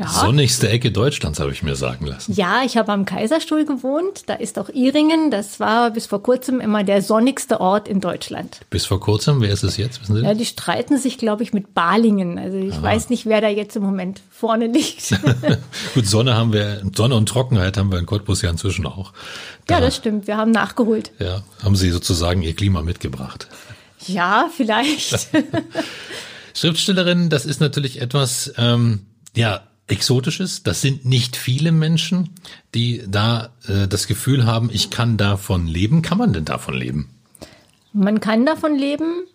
Ja. 0.02 0.08
Sonnigste 0.08 0.68
Ecke 0.68 0.92
Deutschlands, 0.92 1.40
habe 1.40 1.52
ich 1.52 1.62
mir 1.62 1.76
sagen 1.76 2.08
lassen. 2.08 2.34
Ja, 2.34 2.64
ich 2.66 2.76
habe 2.76 2.92
am 2.92 3.06
Kaiserstuhl 3.06 3.66
gewohnt. 3.66 4.24
Da 4.26 4.34
ist 4.34 4.58
auch 4.58 4.70
Iringen. 4.70 5.30
Das 5.30 5.60
war 5.60 5.92
bis 5.92 6.08
vor 6.08 6.24
kurzem 6.24 6.60
immer 6.60 6.84
der 6.84 7.04
sonnigste 7.04 7.62
Ort 7.62 7.88
in 7.88 8.02
Deutschland. 8.02 8.62
Bis 8.72 8.86
vor 8.86 9.00
kurzem, 9.00 9.42
wer 9.42 9.52
ist 9.52 9.64
es 9.64 9.78
jetzt? 9.78 10.02
Wissen 10.02 10.16
Sie? 10.16 10.24
Ja, 10.24 10.34
die 10.34 10.46
streiten 10.46 10.98
sich, 10.98 11.20
glaube 11.20 11.44
ich, 11.44 11.54
mit 11.54 11.76
Balingen. 11.76 12.40
Also 12.40 12.58
ich 12.58 12.82
weiß 12.82 13.10
nicht, 13.10 13.28
wer 13.28 13.42
da 13.42 13.48
jetzt 13.48 13.76
im 13.76 13.84
Moment 13.84 14.22
vorne 14.32 14.68
liegt. 14.68 15.12
Gut, 15.94 16.08
Sonne 16.08 16.36
haben 16.36 16.52
wir, 16.52 16.82
Sonne 16.96 17.16
und 17.16 17.30
Trockenheit 17.30 17.78
haben 17.78 17.92
wir 17.92 18.00
in 18.00 18.08
Cottbus 18.08 18.42
ja 18.42 18.50
inzwischen 18.50 18.88
auch. 18.88 19.14
Da, 19.68 19.76
ja, 19.76 19.82
das 19.82 19.96
stimmt. 19.98 20.26
Wir 20.26 20.38
haben 20.38 20.52
nachgeholt. 20.52 21.12
ja, 21.20 21.44
haben 21.64 21.76
Sie 21.76 21.92
sozusagen 21.92 22.42
Ihr 22.42 22.56
Klima 22.56 22.82
mitgebracht. 22.82 23.48
Ja, 24.08 24.50
vielleicht. 24.56 25.30
Schriftstellerin, 26.56 27.30
das 27.30 27.46
ist 27.46 27.62
natürlich 27.62 28.02
etwas, 28.02 28.54
ähm, 28.58 29.06
ja, 29.36 29.62
Exotisches. 29.92 30.64
Das 30.64 30.82
sind 30.82 31.06
nicht 31.06 31.36
viele 31.36 31.72
Menschen, 31.72 32.30
die 32.74 33.04
da 33.08 33.50
äh, 33.68 33.88
das 33.88 34.08
Gefühl 34.08 34.46
haben, 34.46 34.70
ich 34.72 34.90
kann 34.90 35.18
davon 35.18 35.68
leben. 35.68 36.02
Kann 36.02 36.18
man 36.18 36.34
denn 36.34 36.46
davon 36.46 36.74
leben? 36.74 37.10
Man 37.94 38.20
kann 38.20 38.46
davon 38.46 38.76
leben. 38.76 39.26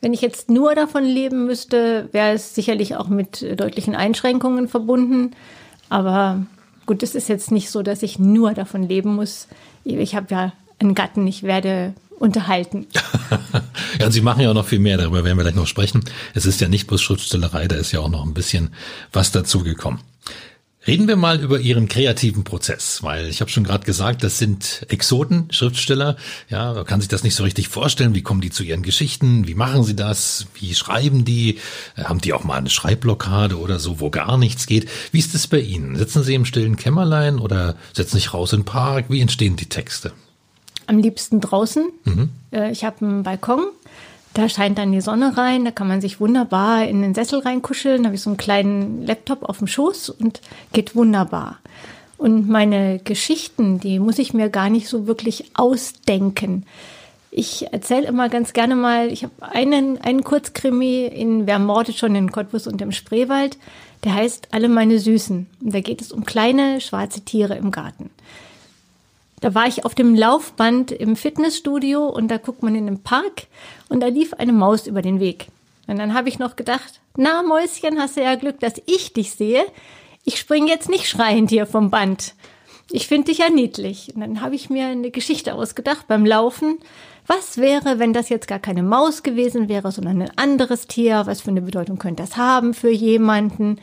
Wenn 0.00 0.12
ich 0.12 0.20
jetzt 0.20 0.50
nur 0.50 0.74
davon 0.74 1.04
leben 1.04 1.46
müsste, 1.46 2.08
wäre 2.12 2.32
es 2.32 2.54
sicherlich 2.54 2.96
auch 2.96 3.08
mit 3.08 3.44
deutlichen 3.58 3.96
Einschränkungen 3.96 4.68
verbunden. 4.68 5.32
Aber 5.88 6.46
gut, 6.86 7.02
es 7.02 7.14
ist 7.14 7.28
jetzt 7.28 7.50
nicht 7.50 7.70
so, 7.70 7.82
dass 7.82 8.02
ich 8.02 8.18
nur 8.18 8.54
davon 8.54 8.84
leben 8.84 9.14
muss. 9.14 9.48
Ich 9.84 10.14
habe 10.14 10.26
ja 10.30 10.52
einen 10.78 10.94
Gatten, 10.94 11.26
ich 11.26 11.42
werde 11.42 11.94
unterhalten. 12.18 12.86
Ja, 13.98 14.06
und 14.06 14.12
Sie 14.12 14.20
machen 14.20 14.40
ja 14.42 14.50
auch 14.50 14.54
noch 14.54 14.66
viel 14.66 14.78
mehr, 14.78 14.98
darüber 14.98 15.24
werden 15.24 15.38
wir 15.38 15.42
gleich 15.44 15.54
noch 15.54 15.66
sprechen. 15.66 16.04
Es 16.34 16.44
ist 16.44 16.60
ja 16.60 16.68
nicht 16.68 16.86
bloß 16.86 17.00
Schriftstellerei, 17.00 17.66
da 17.66 17.76
ist 17.76 17.92
ja 17.92 18.00
auch 18.00 18.10
noch 18.10 18.24
ein 18.26 18.34
bisschen 18.34 18.74
was 19.12 19.32
dazugekommen. 19.32 20.00
Reden 20.86 21.08
wir 21.08 21.16
mal 21.16 21.40
über 21.40 21.58
Ihren 21.58 21.88
kreativen 21.88 22.44
Prozess, 22.44 23.02
weil 23.02 23.26
ich 23.26 23.40
habe 23.40 23.50
schon 23.50 23.64
gerade 23.64 23.84
gesagt, 23.84 24.22
das 24.22 24.38
sind 24.38 24.86
Exoten, 24.88 25.48
Schriftsteller. 25.50 26.16
Ja, 26.48 26.74
man 26.74 26.84
kann 26.84 27.00
sich 27.00 27.08
das 27.08 27.24
nicht 27.24 27.34
so 27.34 27.42
richtig 27.42 27.68
vorstellen. 27.68 28.14
Wie 28.14 28.22
kommen 28.22 28.40
die 28.40 28.50
zu 28.50 28.62
ihren 28.62 28.82
Geschichten? 28.82 29.48
Wie 29.48 29.54
machen 29.54 29.82
sie 29.82 29.96
das? 29.96 30.46
Wie 30.54 30.74
schreiben 30.76 31.24
die? 31.24 31.58
Äh, 31.96 32.04
Haben 32.04 32.20
die 32.20 32.32
auch 32.34 32.44
mal 32.44 32.58
eine 32.58 32.70
Schreibblockade 32.70 33.58
oder 33.58 33.80
so, 33.80 33.98
wo 33.98 34.10
gar 34.10 34.36
nichts 34.38 34.66
geht? 34.66 34.88
Wie 35.10 35.18
ist 35.18 35.34
es 35.34 35.48
bei 35.48 35.58
Ihnen? 35.58 35.96
Sitzen 35.96 36.22
Sie 36.22 36.34
im 36.34 36.44
stillen 36.44 36.76
Kämmerlein 36.76 37.38
oder 37.40 37.74
setzen 37.92 38.16
sich 38.16 38.32
raus 38.32 38.52
in 38.52 38.60
den 38.60 38.66
Park? 38.66 39.06
Wie 39.08 39.20
entstehen 39.20 39.56
die 39.56 39.68
Texte? 39.68 40.12
Am 40.86 40.98
liebsten 40.98 41.40
draußen. 41.40 41.84
Äh, 42.52 42.70
Ich 42.72 42.84
habe 42.84 43.04
einen 43.04 43.22
Balkon. 43.22 43.64
Da 44.34 44.50
scheint 44.50 44.76
dann 44.76 44.92
die 44.92 45.00
Sonne 45.00 45.38
rein, 45.38 45.64
da 45.64 45.70
kann 45.70 45.88
man 45.88 46.02
sich 46.02 46.20
wunderbar 46.20 46.84
in 46.86 47.00
den 47.00 47.14
Sessel 47.14 47.38
reinkuscheln. 47.40 48.02
Da 48.02 48.08
habe 48.08 48.16
ich 48.16 48.20
so 48.20 48.28
einen 48.28 48.36
kleinen 48.36 49.06
Laptop 49.06 49.42
auf 49.44 49.58
dem 49.58 49.66
Schoß 49.66 50.10
und 50.10 50.42
geht 50.74 50.94
wunderbar. 50.94 51.58
Und 52.18 52.46
meine 52.46 52.98
Geschichten, 52.98 53.80
die 53.80 53.98
muss 53.98 54.18
ich 54.18 54.34
mir 54.34 54.50
gar 54.50 54.68
nicht 54.68 54.88
so 54.88 55.06
wirklich 55.06 55.52
ausdenken. 55.54 56.66
Ich 57.30 57.72
erzähle 57.72 58.06
immer 58.06 58.28
ganz 58.28 58.52
gerne 58.52 58.76
mal, 58.76 59.10
ich 59.10 59.22
habe 59.24 59.32
einen, 59.40 59.98
einen 60.02 60.22
Kurzkrimi 60.22 61.06
in 61.06 61.46
Wer 61.46 61.58
mordet 61.58 61.96
schon 61.96 62.14
in 62.14 62.30
Cottbus 62.30 62.66
und 62.66 62.82
im 62.82 62.92
Spreewald, 62.92 63.56
der 64.04 64.14
heißt 64.14 64.48
Alle 64.50 64.68
meine 64.68 64.98
Süßen. 64.98 65.46
Und 65.62 65.74
da 65.74 65.80
geht 65.80 66.02
es 66.02 66.12
um 66.12 66.24
kleine 66.26 66.82
schwarze 66.82 67.22
Tiere 67.22 67.56
im 67.56 67.70
Garten. 67.70 68.10
Da 69.40 69.54
war 69.54 69.66
ich 69.66 69.84
auf 69.84 69.94
dem 69.94 70.14
Laufband 70.14 70.92
im 70.92 71.14
Fitnessstudio 71.14 72.06
und 72.06 72.28
da 72.28 72.38
guckt 72.38 72.62
man 72.62 72.74
in 72.74 72.86
den 72.86 73.02
Park 73.02 73.46
und 73.88 74.00
da 74.00 74.06
lief 74.06 74.34
eine 74.34 74.52
Maus 74.52 74.86
über 74.86 75.02
den 75.02 75.20
Weg. 75.20 75.48
Und 75.86 75.98
dann 75.98 76.14
habe 76.14 76.28
ich 76.28 76.38
noch 76.38 76.56
gedacht, 76.56 77.00
na 77.16 77.42
Mäuschen, 77.42 77.98
hast 77.98 78.16
du 78.16 78.22
ja 78.22 78.34
Glück, 78.34 78.60
dass 78.60 78.74
ich 78.86 79.12
dich 79.12 79.32
sehe. 79.32 79.64
Ich 80.24 80.38
spring 80.38 80.66
jetzt 80.66 80.88
nicht 80.88 81.08
schreiend 81.08 81.50
hier 81.50 81.66
vom 81.66 81.90
Band. 81.90 82.34
Ich 82.90 83.08
finde 83.08 83.26
dich 83.26 83.38
ja 83.38 83.48
niedlich. 83.48 84.12
Und 84.14 84.20
dann 84.20 84.40
habe 84.40 84.54
ich 84.54 84.70
mir 84.70 84.86
eine 84.86 85.10
Geschichte 85.10 85.54
ausgedacht 85.54 86.08
beim 86.08 86.24
Laufen. 86.24 86.78
Was 87.26 87.58
wäre, 87.58 87.98
wenn 87.98 88.12
das 88.12 88.28
jetzt 88.28 88.48
gar 88.48 88.58
keine 88.58 88.82
Maus 88.82 89.22
gewesen 89.22 89.68
wäre, 89.68 89.90
sondern 89.90 90.22
ein 90.22 90.38
anderes 90.38 90.86
Tier? 90.86 91.22
Was 91.26 91.40
für 91.40 91.50
eine 91.50 91.62
Bedeutung 91.62 91.98
könnte 91.98 92.22
das 92.22 92.36
haben 92.36 92.74
für 92.74 92.90
jemanden? 92.90 93.80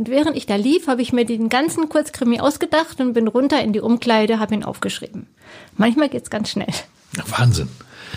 Und 0.00 0.08
während 0.08 0.34
ich 0.34 0.46
da 0.46 0.56
lief, 0.56 0.86
habe 0.86 1.02
ich 1.02 1.12
mir 1.12 1.26
den 1.26 1.50
ganzen 1.50 1.90
Kurzkrimi 1.90 2.40
ausgedacht 2.40 3.02
und 3.02 3.12
bin 3.12 3.28
runter 3.28 3.62
in 3.62 3.74
die 3.74 3.80
Umkleide, 3.80 4.38
habe 4.38 4.54
ihn 4.54 4.64
aufgeschrieben. 4.64 5.26
Manchmal 5.76 6.08
geht's 6.08 6.30
ganz 6.30 6.48
schnell. 6.48 6.72
Wahnsinn. 7.26 7.68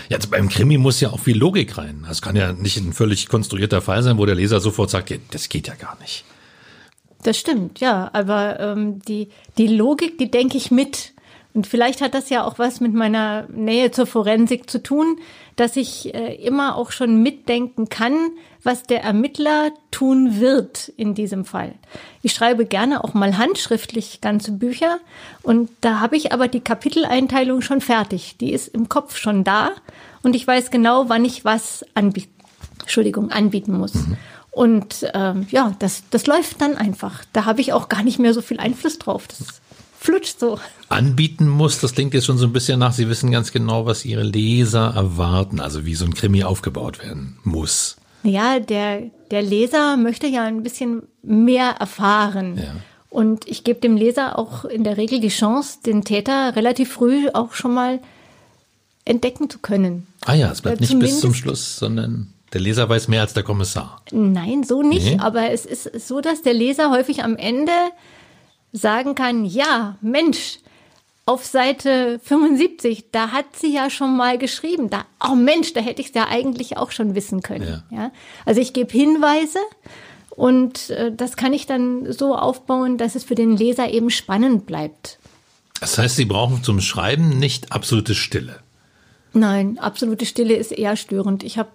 Jetzt 0.08 0.30
beim 0.30 0.48
Krimi 0.48 0.78
muss 0.78 1.02
ja 1.02 1.10
auch 1.10 1.20
viel 1.20 1.36
Logik 1.36 1.76
rein. 1.76 2.06
Das 2.08 2.22
kann 2.22 2.36
ja 2.36 2.54
nicht 2.54 2.78
ein 2.78 2.94
völlig 2.94 3.28
konstruierter 3.28 3.82
Fall 3.82 4.02
sein, 4.02 4.16
wo 4.16 4.24
der 4.24 4.34
Leser 4.34 4.60
sofort 4.60 4.88
sagt, 4.88 5.12
das 5.32 5.50
geht 5.50 5.68
ja 5.68 5.74
gar 5.74 5.98
nicht. 6.00 6.24
Das 7.22 7.36
stimmt, 7.36 7.80
ja. 7.80 8.08
Aber 8.14 8.58
ähm, 8.60 9.02
die, 9.02 9.28
die 9.58 9.66
Logik, 9.66 10.16
die 10.16 10.30
denke 10.30 10.56
ich 10.56 10.70
mit. 10.70 11.12
Und 11.52 11.66
vielleicht 11.66 12.00
hat 12.00 12.14
das 12.14 12.30
ja 12.30 12.44
auch 12.44 12.58
was 12.58 12.80
mit 12.80 12.94
meiner 12.94 13.46
Nähe 13.48 13.90
zur 13.90 14.06
Forensik 14.06 14.70
zu 14.70 14.82
tun, 14.82 15.18
dass 15.56 15.76
ich 15.76 16.14
äh, 16.14 16.34
immer 16.34 16.76
auch 16.76 16.90
schon 16.90 17.22
mitdenken 17.22 17.88
kann, 17.88 18.30
was 18.62 18.82
der 18.82 19.02
Ermittler 19.02 19.72
tun 19.90 20.40
wird 20.40 20.88
in 20.96 21.14
diesem 21.14 21.44
Fall. 21.44 21.74
Ich 22.22 22.32
schreibe 22.32 22.66
gerne 22.66 23.04
auch 23.04 23.14
mal 23.14 23.38
handschriftlich 23.38 24.20
ganze 24.20 24.52
Bücher 24.52 24.98
und 25.42 25.70
da 25.80 26.00
habe 26.00 26.16
ich 26.16 26.32
aber 26.32 26.48
die 26.48 26.60
Kapiteleinteilung 26.60 27.60
schon 27.60 27.80
fertig. 27.80 28.36
Die 28.40 28.52
ist 28.52 28.68
im 28.68 28.88
Kopf 28.88 29.16
schon 29.16 29.44
da 29.44 29.70
und 30.22 30.34
ich 30.34 30.46
weiß 30.46 30.70
genau, 30.70 31.08
wann 31.08 31.24
ich 31.24 31.44
was 31.44 31.84
anbieten, 31.94 32.34
Entschuldigung, 32.80 33.30
anbieten 33.30 33.76
muss. 33.76 33.94
Mhm. 33.94 34.16
Und 34.50 35.10
ähm, 35.14 35.46
ja, 35.50 35.74
das, 35.80 36.04
das 36.10 36.26
läuft 36.26 36.60
dann 36.60 36.76
einfach. 36.76 37.24
Da 37.32 37.44
habe 37.44 37.60
ich 37.60 37.72
auch 37.72 37.88
gar 37.88 38.04
nicht 38.04 38.20
mehr 38.20 38.32
so 38.32 38.40
viel 38.40 38.60
Einfluss 38.60 38.98
drauf. 39.00 39.26
Das 39.26 39.60
flutscht 40.04 40.38
so. 40.38 40.58
Anbieten 40.88 41.48
muss, 41.48 41.80
das 41.80 41.94
klingt 41.94 42.14
jetzt 42.14 42.26
schon 42.26 42.38
so 42.38 42.46
ein 42.46 42.52
bisschen 42.52 42.78
nach, 42.78 42.92
Sie 42.92 43.08
wissen 43.08 43.30
ganz 43.30 43.52
genau, 43.52 43.86
was 43.86 44.04
Ihre 44.04 44.22
Leser 44.22 44.92
erwarten, 44.94 45.60
also 45.60 45.86
wie 45.86 45.94
so 45.94 46.04
ein 46.04 46.14
Krimi 46.14 46.44
aufgebaut 46.44 47.02
werden 47.02 47.38
muss. 47.42 47.96
Ja, 48.22 48.58
der, 48.58 49.10
der 49.30 49.42
Leser 49.42 49.96
möchte 49.96 50.26
ja 50.26 50.44
ein 50.44 50.62
bisschen 50.62 51.02
mehr 51.22 51.70
erfahren. 51.80 52.58
Ja. 52.58 52.76
Und 53.08 53.46
ich 53.48 53.64
gebe 53.64 53.80
dem 53.80 53.96
Leser 53.96 54.38
auch 54.38 54.64
in 54.64 54.84
der 54.84 54.96
Regel 54.96 55.20
die 55.20 55.28
Chance, 55.28 55.78
den 55.84 56.04
Täter 56.04 56.56
relativ 56.56 56.92
früh 56.92 57.28
auch 57.32 57.54
schon 57.54 57.72
mal 57.72 58.00
entdecken 59.04 59.48
zu 59.48 59.58
können. 59.58 60.06
Ah 60.24 60.34
ja, 60.34 60.50
es 60.50 60.62
bleibt 60.62 60.80
nicht 60.80 60.98
bis 60.98 61.20
zum 61.20 61.34
Schluss, 61.34 61.76
sondern 61.76 62.32
der 62.52 62.60
Leser 62.60 62.88
weiß 62.88 63.08
mehr 63.08 63.22
als 63.22 63.34
der 63.34 63.42
Kommissar. 63.42 64.02
Nein, 64.10 64.64
so 64.64 64.82
nicht. 64.82 65.06
Nee. 65.06 65.18
Aber 65.18 65.50
es 65.50 65.66
ist 65.66 66.06
so, 66.06 66.20
dass 66.20 66.42
der 66.42 66.54
Leser 66.54 66.90
häufig 66.90 67.22
am 67.22 67.36
Ende 67.36 67.72
sagen 68.74 69.14
kann, 69.14 69.44
ja, 69.44 69.96
Mensch, 70.02 70.58
auf 71.26 71.46
Seite 71.46 72.20
75, 72.22 73.06
da 73.10 73.30
hat 73.30 73.56
sie 73.56 73.72
ja 73.72 73.88
schon 73.88 74.14
mal 74.14 74.36
geschrieben, 74.36 74.90
da, 74.90 75.06
oh 75.26 75.34
Mensch, 75.34 75.72
da 75.72 75.80
hätte 75.80 76.02
ich 76.02 76.08
es 76.08 76.14
ja 76.14 76.28
eigentlich 76.28 76.76
auch 76.76 76.90
schon 76.90 77.14
wissen 77.14 77.40
können. 77.40 77.82
Ja. 77.90 77.96
ja? 77.96 78.12
Also 78.44 78.60
ich 78.60 78.74
gebe 78.74 78.92
Hinweise 78.92 79.58
und 80.30 80.90
äh, 80.90 81.12
das 81.16 81.36
kann 81.36 81.54
ich 81.54 81.66
dann 81.66 82.12
so 82.12 82.36
aufbauen, 82.36 82.98
dass 82.98 83.14
es 83.14 83.24
für 83.24 83.34
den 83.34 83.56
Leser 83.56 83.88
eben 83.88 84.10
spannend 84.10 84.66
bleibt. 84.66 85.18
Das 85.80 85.96
heißt, 85.96 86.16
Sie 86.16 86.26
brauchen 86.26 86.62
zum 86.62 86.80
Schreiben 86.80 87.38
nicht 87.38 87.72
absolute 87.72 88.14
Stille. 88.14 88.60
Nein, 89.36 89.78
absolute 89.80 90.26
Stille 90.26 90.54
ist 90.54 90.70
eher 90.70 90.96
störend. 90.96 91.42
Ich 91.42 91.58
habe 91.58 91.70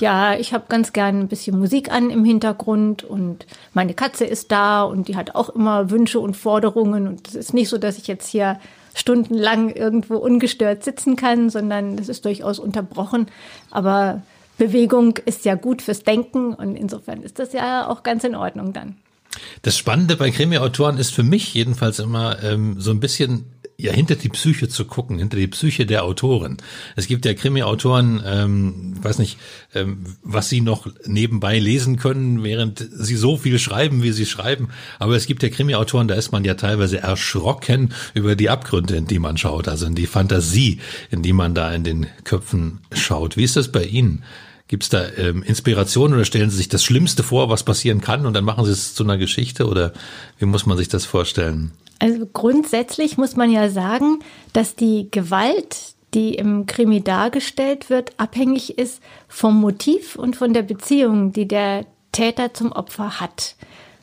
ja, 0.00 0.34
ich 0.34 0.52
habe 0.52 0.66
ganz 0.68 0.92
gern 0.92 1.20
ein 1.20 1.28
bisschen 1.28 1.58
Musik 1.58 1.90
an 1.90 2.10
im 2.10 2.26
Hintergrund 2.26 3.04
und 3.04 3.46
meine 3.72 3.94
Katze 3.94 4.26
ist 4.26 4.52
da 4.52 4.82
und 4.82 5.08
die 5.08 5.16
hat 5.16 5.34
auch 5.34 5.48
immer 5.48 5.90
Wünsche 5.90 6.20
und 6.20 6.36
Forderungen 6.36 7.08
und 7.08 7.26
es 7.26 7.34
ist 7.34 7.54
nicht 7.54 7.70
so, 7.70 7.78
dass 7.78 7.96
ich 7.96 8.06
jetzt 8.06 8.28
hier 8.28 8.60
stundenlang 8.94 9.70
irgendwo 9.70 10.16
ungestört 10.16 10.84
sitzen 10.84 11.16
kann, 11.16 11.48
sondern 11.48 11.96
es 11.98 12.10
ist 12.10 12.26
durchaus 12.26 12.58
unterbrochen. 12.58 13.28
Aber 13.70 14.20
Bewegung 14.58 15.16
ist 15.24 15.46
ja 15.46 15.54
gut 15.54 15.80
fürs 15.80 16.02
Denken 16.02 16.52
und 16.52 16.76
insofern 16.76 17.22
ist 17.22 17.38
das 17.38 17.54
ja 17.54 17.88
auch 17.88 18.02
ganz 18.02 18.24
in 18.24 18.34
Ordnung 18.34 18.74
dann. 18.74 18.96
Das 19.62 19.78
Spannende 19.78 20.16
bei 20.16 20.30
Krimi-Autoren 20.30 20.98
ist 20.98 21.14
für 21.14 21.22
mich 21.22 21.54
jedenfalls 21.54 21.98
immer 21.98 22.42
ähm, 22.42 22.78
so 22.78 22.90
ein 22.90 23.00
bisschen 23.00 23.46
ja 23.82 23.92
hinter 23.92 24.14
die 24.14 24.28
Psyche 24.28 24.68
zu 24.68 24.84
gucken, 24.84 25.18
hinter 25.18 25.36
die 25.36 25.46
Psyche 25.46 25.86
der 25.86 26.04
Autoren. 26.04 26.58
Es 26.96 27.06
gibt 27.06 27.24
ja 27.24 27.34
Krimi-Autoren, 27.34 28.22
ähm, 28.24 28.94
weiß 29.02 29.18
nicht, 29.18 29.38
ähm, 29.74 30.04
was 30.22 30.48
sie 30.48 30.60
noch 30.60 30.86
nebenbei 31.06 31.58
lesen 31.58 31.96
können, 31.96 32.42
während 32.42 32.86
sie 32.92 33.16
so 33.16 33.36
viel 33.36 33.58
schreiben, 33.58 34.02
wie 34.02 34.12
sie 34.12 34.26
schreiben. 34.26 34.68
Aber 34.98 35.16
es 35.16 35.26
gibt 35.26 35.42
ja 35.42 35.48
Krimi-Autoren, 35.48 36.08
da 36.08 36.14
ist 36.14 36.32
man 36.32 36.44
ja 36.44 36.54
teilweise 36.54 36.98
erschrocken 36.98 37.94
über 38.14 38.36
die 38.36 38.50
Abgründe, 38.50 38.96
in 38.96 39.06
die 39.06 39.18
man 39.18 39.36
schaut, 39.36 39.68
also 39.68 39.86
in 39.86 39.94
die 39.94 40.06
Fantasie, 40.06 40.80
in 41.10 41.22
die 41.22 41.32
man 41.32 41.54
da 41.54 41.72
in 41.72 41.84
den 41.84 42.06
Köpfen 42.24 42.80
schaut. 42.92 43.36
Wie 43.36 43.44
ist 43.44 43.56
das 43.56 43.72
bei 43.72 43.84
Ihnen? 43.84 44.22
Gibt 44.70 44.84
es 44.84 44.88
da 44.88 45.04
ähm, 45.18 45.42
Inspiration 45.42 46.14
oder 46.14 46.24
stellen 46.24 46.48
Sie 46.48 46.56
sich 46.56 46.68
das 46.68 46.84
Schlimmste 46.84 47.24
vor, 47.24 47.50
was 47.50 47.64
passieren 47.64 48.00
kann 48.00 48.24
und 48.24 48.34
dann 48.34 48.44
machen 48.44 48.64
Sie 48.64 48.70
es 48.70 48.94
zu 48.94 49.02
einer 49.02 49.18
Geschichte 49.18 49.66
oder 49.66 49.92
wie 50.38 50.44
muss 50.44 50.64
man 50.64 50.78
sich 50.78 50.86
das 50.86 51.04
vorstellen? 51.04 51.72
Also 51.98 52.24
grundsätzlich 52.32 53.18
muss 53.18 53.34
man 53.34 53.50
ja 53.50 53.68
sagen, 53.68 54.20
dass 54.52 54.76
die 54.76 55.08
Gewalt, 55.10 55.94
die 56.14 56.36
im 56.36 56.66
Krimi 56.66 57.02
dargestellt 57.02 57.90
wird, 57.90 58.12
abhängig 58.16 58.78
ist 58.78 59.02
vom 59.26 59.60
Motiv 59.60 60.14
und 60.14 60.36
von 60.36 60.54
der 60.54 60.62
Beziehung, 60.62 61.32
die 61.32 61.48
der 61.48 61.84
Täter 62.12 62.54
zum 62.54 62.70
Opfer 62.70 63.18
hat. 63.18 63.56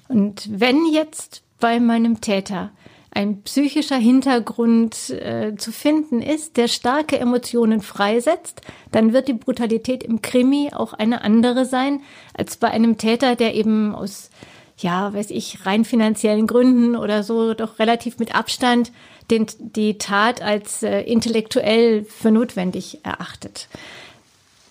Und 0.10 0.50
wenn 0.52 0.86
jetzt 0.94 1.44
bei 1.62 1.80
meinem 1.80 2.20
Täter 2.20 2.72
ein 3.12 3.42
psychischer 3.44 3.98
Hintergrund 3.98 5.10
äh, 5.10 5.56
zu 5.58 5.72
finden 5.72 6.22
ist, 6.22 6.58
der 6.58 6.68
starke 6.68 7.20
Emotionen 7.20 7.82
freisetzt, 7.82 8.62
dann 8.92 9.14
wird 9.14 9.28
die 9.28 9.34
Brutalität 9.34 10.04
im 10.04 10.22
Krimi 10.22 10.72
auch 10.74 10.94
eine 10.94 11.22
andere 11.22 11.66
sein 11.66 12.02
als 12.34 12.58
bei 12.58 12.70
einem 12.70 12.98
Täter, 12.98 13.36
der 13.36 13.56
eben 13.56 13.96
aus 13.96 14.30
ja, 14.80 15.12
weiß 15.14 15.32
ich, 15.32 15.66
rein 15.66 15.86
finanziellen 15.86 16.46
Gründen 16.46 16.96
oder 16.96 17.24
so 17.24 17.54
doch 17.54 17.80
relativ 17.80 18.20
mit 18.20 18.36
Abstand 18.36 18.92
den, 19.32 19.48
die 19.58 19.98
Tat 19.98 20.42
als 20.42 20.84
äh, 20.84 21.02
intellektuell 21.02 22.06
für 22.06 22.32
notwendig 22.32 23.00
erachtet. 23.04 23.68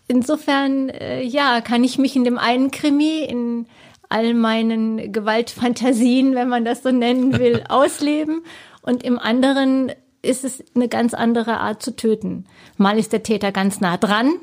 Insofern, 0.08 0.88
äh, 0.90 1.22
ja, 1.22 1.60
kann 1.60 1.82
ich 1.82 1.98
mich 1.98 2.14
in 2.14 2.24
dem 2.24 2.38
einen 2.38 2.70
Krimi, 2.70 3.24
in 3.24 3.66
all 4.08 4.34
meinen 4.34 5.12
Gewaltfantasien, 5.12 6.34
wenn 6.34 6.48
man 6.48 6.64
das 6.64 6.82
so 6.82 6.90
nennen 6.90 7.38
will, 7.38 7.64
ausleben. 7.68 8.42
Und 8.82 9.02
im 9.02 9.18
anderen 9.18 9.92
ist 10.22 10.44
es 10.44 10.62
eine 10.74 10.88
ganz 10.88 11.14
andere 11.14 11.58
Art 11.58 11.82
zu 11.82 11.94
töten. 11.94 12.46
Mal 12.76 12.98
ist 12.98 13.12
der 13.12 13.22
Täter 13.22 13.52
ganz 13.52 13.80
nah 13.80 13.96
dran, 13.96 14.34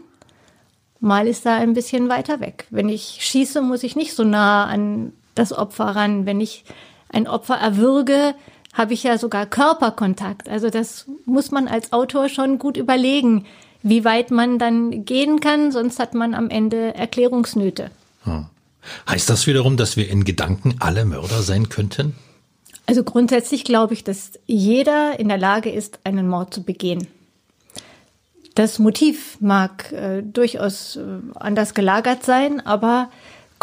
mal 0.99 1.27
ist 1.27 1.45
er 1.45 1.55
ein 1.55 1.73
bisschen 1.73 2.09
weiter 2.09 2.39
weg. 2.39 2.65
Wenn 2.69 2.89
ich 2.89 3.17
schieße, 3.19 3.61
muss 3.61 3.83
ich 3.83 3.95
nicht 3.95 4.13
so 4.13 4.23
nah 4.23 4.65
an 4.65 5.13
das 5.35 5.51
Opfer 5.51 5.87
ran. 5.87 6.25
Wenn 6.25 6.39
ich 6.39 6.63
ein 7.09 7.27
Opfer 7.27 7.55
erwürge, 7.55 8.35
habe 8.73 8.93
ich 8.93 9.03
ja 9.03 9.17
sogar 9.17 9.45
Körperkontakt. 9.45 10.49
Also 10.49 10.69
das 10.69 11.05
muss 11.25 11.51
man 11.51 11.67
als 11.67 11.93
Autor 11.93 12.29
schon 12.29 12.57
gut 12.57 12.77
überlegen, 12.77 13.45
wie 13.83 14.05
weit 14.05 14.31
man 14.31 14.59
dann 14.59 15.03
gehen 15.03 15.41
kann, 15.41 15.71
sonst 15.71 15.99
hat 15.99 16.13
man 16.13 16.33
am 16.33 16.49
Ende 16.49 16.95
Erklärungsnöte. 16.95 17.91
Hm. 18.23 18.45
Heißt 19.09 19.29
das 19.29 19.47
wiederum, 19.47 19.77
dass 19.77 19.97
wir 19.97 20.09
in 20.09 20.23
Gedanken 20.23 20.75
alle 20.79 21.05
Mörder 21.05 21.41
sein 21.41 21.69
könnten? 21.69 22.15
Also 22.85 23.03
grundsätzlich 23.03 23.63
glaube 23.63 23.93
ich, 23.93 24.03
dass 24.03 24.33
jeder 24.45 25.19
in 25.19 25.29
der 25.29 25.37
Lage 25.37 25.71
ist, 25.71 25.99
einen 26.03 26.27
Mord 26.27 26.53
zu 26.53 26.63
begehen. 26.63 27.07
Das 28.55 28.77
Motiv 28.77 29.37
mag 29.39 29.91
äh, 29.93 30.21
durchaus 30.21 30.97
äh, 30.97 31.01
anders 31.35 31.73
gelagert 31.73 32.23
sein, 32.23 32.59
aber 32.65 33.09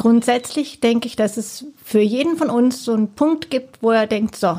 Grundsätzlich 0.00 0.80
denke 0.80 1.06
ich, 1.06 1.14
dass 1.14 1.36
es 1.36 1.66
für 1.84 2.00
jeden 2.00 2.38
von 2.38 2.48
uns 2.48 2.86
so 2.86 2.94
einen 2.94 3.12
Punkt 3.12 3.50
gibt, 3.50 3.82
wo 3.82 3.90
er 3.90 4.06
denkt, 4.06 4.34
so, 4.34 4.58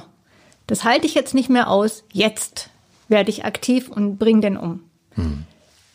das 0.68 0.84
halte 0.84 1.08
ich 1.08 1.16
jetzt 1.16 1.34
nicht 1.34 1.50
mehr 1.50 1.68
aus, 1.68 2.04
jetzt 2.14 2.70
werde 3.08 3.32
ich 3.32 3.44
aktiv 3.44 3.90
und 3.90 4.20
bringe 4.20 4.42
den 4.42 4.56
um. 4.56 4.82
Hm. 5.16 5.46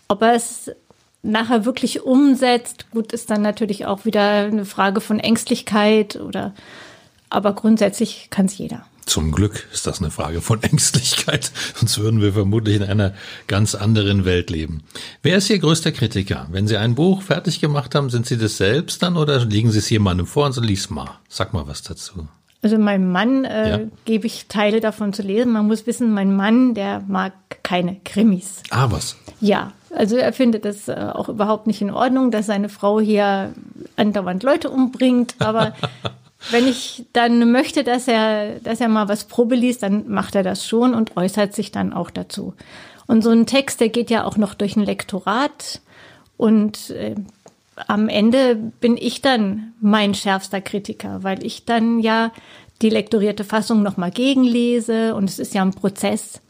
Ob 0.08 0.22
er 0.22 0.34
es 0.34 0.72
nachher 1.26 1.64
wirklich 1.64 2.02
umsetzt, 2.02 2.90
gut, 2.90 3.12
ist 3.12 3.30
dann 3.30 3.42
natürlich 3.42 3.86
auch 3.86 4.04
wieder 4.04 4.46
eine 4.46 4.64
Frage 4.64 5.00
von 5.00 5.20
Ängstlichkeit 5.20 6.16
oder, 6.16 6.54
aber 7.30 7.54
grundsätzlich 7.54 8.28
kann 8.30 8.46
es 8.46 8.58
jeder. 8.58 8.86
Zum 9.06 9.30
Glück 9.30 9.68
ist 9.72 9.86
das 9.86 10.00
eine 10.00 10.10
Frage 10.10 10.40
von 10.40 10.62
Ängstlichkeit, 10.62 11.52
sonst 11.74 11.98
würden 11.98 12.20
wir 12.20 12.32
vermutlich 12.32 12.76
in 12.76 12.82
einer 12.82 13.14
ganz 13.46 13.74
anderen 13.74 14.24
Welt 14.24 14.50
leben. 14.50 14.82
Wer 15.22 15.38
ist 15.38 15.48
Ihr 15.48 15.60
größter 15.60 15.92
Kritiker? 15.92 16.48
Wenn 16.50 16.66
Sie 16.66 16.76
ein 16.76 16.96
Buch 16.96 17.22
fertig 17.22 17.60
gemacht 17.60 17.94
haben, 17.94 18.10
sind 18.10 18.26
Sie 18.26 18.36
das 18.36 18.56
selbst 18.56 19.02
dann 19.02 19.16
oder 19.16 19.44
legen 19.44 19.70
Sie 19.70 19.78
es 19.78 19.90
jemandem 19.90 20.26
vor 20.26 20.46
und 20.46 20.52
so 20.52 20.60
lies 20.60 20.90
mal? 20.90 21.18
Sag 21.28 21.52
mal 21.52 21.68
was 21.68 21.82
dazu. 21.82 22.28
Also 22.62 22.78
meinem 22.78 23.12
Mann 23.12 23.44
äh, 23.44 23.70
ja. 23.70 23.80
gebe 24.06 24.26
ich 24.26 24.46
Teile 24.48 24.80
davon 24.80 25.12
zu 25.12 25.22
lesen. 25.22 25.52
Man 25.52 25.68
muss 25.68 25.86
wissen, 25.86 26.12
mein 26.12 26.34
Mann, 26.34 26.74
der 26.74 27.00
mag 27.06 27.32
keine 27.62 28.00
Krimis. 28.04 28.62
Ah, 28.70 28.90
was? 28.90 29.16
Ja, 29.40 29.72
also 29.96 30.16
er 30.16 30.32
findet 30.32 30.64
das 30.64 30.88
äh, 30.88 31.10
auch 31.12 31.28
überhaupt 31.28 31.66
nicht 31.66 31.80
in 31.80 31.90
Ordnung, 31.90 32.30
dass 32.30 32.46
seine 32.46 32.68
Frau 32.68 33.00
hier 33.00 33.54
andauernd 33.96 34.42
Leute 34.42 34.70
umbringt. 34.70 35.34
Aber 35.38 35.74
wenn 36.50 36.68
ich 36.68 37.06
dann 37.12 37.50
möchte, 37.50 37.82
dass 37.82 38.06
er, 38.06 38.60
dass 38.60 38.80
er 38.80 38.88
mal 38.88 39.08
was 39.08 39.24
Probe 39.24 39.54
liest, 39.54 39.82
dann 39.82 40.08
macht 40.08 40.34
er 40.34 40.42
das 40.42 40.66
schon 40.66 40.94
und 40.94 41.16
äußert 41.16 41.54
sich 41.54 41.72
dann 41.72 41.92
auch 41.92 42.10
dazu. 42.10 42.54
Und 43.06 43.22
so 43.22 43.30
ein 43.30 43.46
Text, 43.46 43.80
der 43.80 43.88
geht 43.88 44.10
ja 44.10 44.24
auch 44.24 44.36
noch 44.36 44.54
durch 44.54 44.76
ein 44.76 44.84
Lektorat 44.84 45.80
und 46.36 46.90
äh, 46.90 47.14
am 47.86 48.08
Ende 48.08 48.56
bin 48.56 48.96
ich 48.96 49.22
dann 49.22 49.72
mein 49.80 50.14
schärfster 50.14 50.60
Kritiker, 50.60 51.22
weil 51.22 51.44
ich 51.44 51.64
dann 51.64 52.00
ja 52.00 52.32
die 52.82 52.90
lektorierte 52.90 53.44
Fassung 53.44 53.82
nochmal 53.82 54.10
gegenlese 54.10 55.14
und 55.14 55.30
es 55.30 55.38
ist 55.38 55.54
ja 55.54 55.62
ein 55.62 55.72
Prozess. 55.72 56.40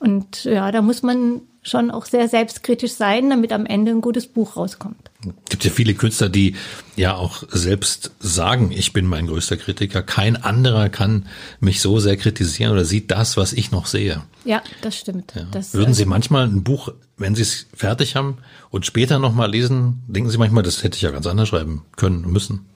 Und 0.00 0.44
ja, 0.44 0.70
da 0.72 0.82
muss 0.82 1.02
man 1.02 1.42
schon 1.68 1.90
auch 1.90 2.06
sehr 2.06 2.28
selbstkritisch 2.28 2.92
sein, 2.92 3.30
damit 3.30 3.52
am 3.52 3.66
Ende 3.66 3.92
ein 3.92 4.00
gutes 4.00 4.26
Buch 4.26 4.56
rauskommt. 4.56 5.10
Es 5.24 5.50
gibt 5.50 5.64
ja 5.64 5.70
viele 5.70 5.94
Künstler, 5.94 6.28
die 6.28 6.54
ja 6.96 7.14
auch 7.14 7.42
selbst 7.50 8.12
sagen, 8.20 8.70
ich 8.72 8.92
bin 8.92 9.06
mein 9.06 9.26
größter 9.26 9.56
Kritiker. 9.56 10.02
Kein 10.02 10.36
anderer 10.36 10.88
kann 10.88 11.26
mich 11.60 11.80
so 11.80 11.98
sehr 11.98 12.16
kritisieren 12.16 12.72
oder 12.72 12.84
sieht 12.84 13.10
das, 13.10 13.36
was 13.36 13.52
ich 13.52 13.70
noch 13.70 13.86
sehe. 13.86 14.22
Ja, 14.44 14.62
das 14.80 14.96
stimmt. 14.96 15.32
Ja. 15.34 15.46
Das, 15.50 15.74
Würden 15.74 15.94
Sie 15.94 16.04
manchmal 16.04 16.44
ein 16.44 16.62
Buch, 16.62 16.90
wenn 17.16 17.34
Sie 17.34 17.42
es 17.42 17.66
fertig 17.74 18.16
haben 18.16 18.38
und 18.70 18.86
später 18.86 19.18
nochmal 19.18 19.50
lesen, 19.50 20.02
denken 20.06 20.30
Sie 20.30 20.38
manchmal, 20.38 20.62
das 20.62 20.82
hätte 20.82 20.96
ich 20.96 21.02
ja 21.02 21.10
ganz 21.10 21.26
anders 21.26 21.48
schreiben 21.48 21.84
können 21.96 22.24
und 22.24 22.32
müssen? 22.32 22.66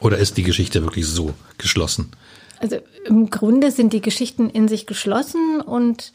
Oder 0.00 0.18
ist 0.18 0.36
die 0.36 0.42
Geschichte 0.42 0.82
wirklich 0.82 1.06
so 1.06 1.34
geschlossen? 1.58 2.10
Also 2.58 2.78
im 3.04 3.28
Grunde 3.28 3.70
sind 3.70 3.92
die 3.92 4.00
Geschichten 4.00 4.48
in 4.48 4.68
sich 4.68 4.86
geschlossen 4.86 5.60
und 5.60 6.12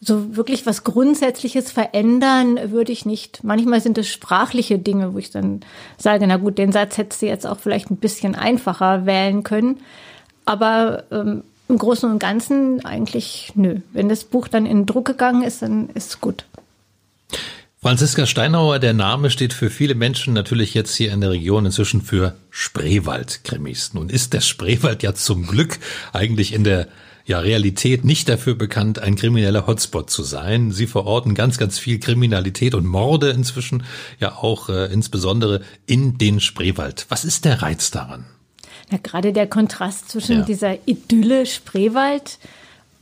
so 0.00 0.36
wirklich 0.36 0.64
was 0.64 0.84
Grundsätzliches 0.84 1.72
verändern 1.72 2.70
würde 2.70 2.92
ich 2.92 3.04
nicht. 3.04 3.42
Manchmal 3.42 3.80
sind 3.80 3.98
es 3.98 4.08
sprachliche 4.08 4.78
Dinge, 4.78 5.14
wo 5.14 5.18
ich 5.18 5.30
dann 5.30 5.60
sage, 5.96 6.26
na 6.26 6.36
gut, 6.36 6.58
den 6.58 6.72
Satz 6.72 6.98
hättest 6.98 7.22
du 7.22 7.26
jetzt 7.26 7.46
auch 7.46 7.58
vielleicht 7.58 7.90
ein 7.90 7.96
bisschen 7.96 8.34
einfacher 8.34 9.06
wählen 9.06 9.42
können. 9.42 9.80
Aber 10.44 11.04
ähm, 11.10 11.42
im 11.68 11.78
Großen 11.78 12.10
und 12.10 12.18
Ganzen 12.18 12.84
eigentlich 12.84 13.52
nö. 13.54 13.80
Wenn 13.92 14.08
das 14.08 14.24
Buch 14.24 14.48
dann 14.48 14.66
in 14.66 14.86
Druck 14.86 15.04
gegangen 15.04 15.42
ist, 15.42 15.62
dann 15.62 15.90
ist 15.90 16.10
es 16.10 16.20
gut. 16.20 16.44
Franziska 17.80 18.26
Steinauer, 18.26 18.80
der 18.80 18.92
Name 18.92 19.30
steht 19.30 19.52
für 19.52 19.70
viele 19.70 19.94
Menschen 19.94 20.32
natürlich 20.32 20.74
jetzt 20.74 20.96
hier 20.96 21.12
in 21.12 21.20
der 21.20 21.30
Region 21.30 21.66
inzwischen 21.66 22.02
für 22.02 22.34
Spreewald-Krimis. 22.50 23.94
Nun 23.94 24.08
ist 24.08 24.32
der 24.32 24.40
Spreewald 24.40 25.02
ja 25.02 25.14
zum 25.14 25.46
Glück 25.46 25.78
eigentlich 26.12 26.52
in 26.52 26.64
der 26.64 26.88
ja, 27.28 27.40
Realität 27.40 28.06
nicht 28.06 28.28
dafür 28.28 28.54
bekannt, 28.54 28.98
ein 28.98 29.14
krimineller 29.14 29.66
Hotspot 29.66 30.08
zu 30.08 30.22
sein. 30.22 30.72
Sie 30.72 30.86
verorten 30.86 31.34
ganz, 31.34 31.58
ganz 31.58 31.78
viel 31.78 32.00
Kriminalität 32.00 32.74
und 32.74 32.86
Morde 32.86 33.28
inzwischen, 33.30 33.84
ja 34.18 34.36
auch 34.36 34.70
äh, 34.70 34.90
insbesondere 34.90 35.60
in 35.84 36.16
den 36.16 36.40
Spreewald. 36.40 37.04
Was 37.10 37.26
ist 37.26 37.44
der 37.44 37.60
Reiz 37.60 37.90
daran? 37.90 38.24
Ja, 38.90 38.96
gerade 39.02 39.34
der 39.34 39.46
Kontrast 39.46 40.10
zwischen 40.10 40.38
ja. 40.38 40.44
dieser 40.44 40.88
Idylle 40.88 41.44
Spreewald, 41.44 42.38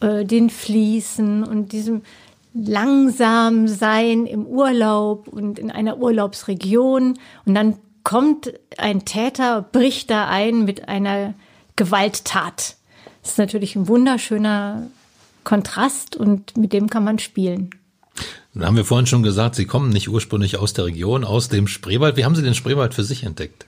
äh, 0.01 0.25
den 0.25 0.51
Fließen 0.51 1.45
und 1.45 1.71
diesem 1.71 2.03
langsam 2.53 3.69
sein 3.69 4.27
im 4.27 4.45
Urlaub 4.45 5.29
und 5.29 5.61
in 5.61 5.71
einer 5.71 5.99
Urlaubsregion 5.99 7.17
und 7.45 7.55
dann 7.55 7.77
kommt 8.03 8.53
ein 8.77 9.05
Täter, 9.05 9.63
bricht 9.63 10.11
da 10.11 10.27
ein 10.27 10.65
mit 10.65 10.89
einer 10.89 11.35
Gewalttat. 11.77 12.77
Das 13.27 13.33
ist 13.33 13.39
natürlich 13.39 13.75
ein 13.75 13.89
wunderschöner 13.89 14.87
Kontrast 15.43 16.15
und 16.15 16.57
mit 16.57 16.73
dem 16.73 16.89
kann 16.89 17.03
man 17.03 17.19
spielen. 17.19 17.71
Dann 18.55 18.65
haben 18.65 18.77
wir 18.77 18.85
vorhin 18.85 19.09
schon 19.09 19.25
gesagt, 19.25 19.57
Sie 19.57 19.65
kommen 19.65 19.89
nicht 19.91 20.09
ursprünglich 20.09 20.59
aus 20.59 20.75
der 20.75 20.85
Region, 20.85 21.25
aus 21.25 21.49
dem 21.49 21.67
Spreewald. 21.67 22.17
Wie 22.17 22.25
haben 22.25 22.37
Sie 22.37 22.45
den 22.45 22.55
Spreewald 22.55 22.95
für 22.95 23.03
sich 23.03 23.25
entdeckt? 23.25 23.67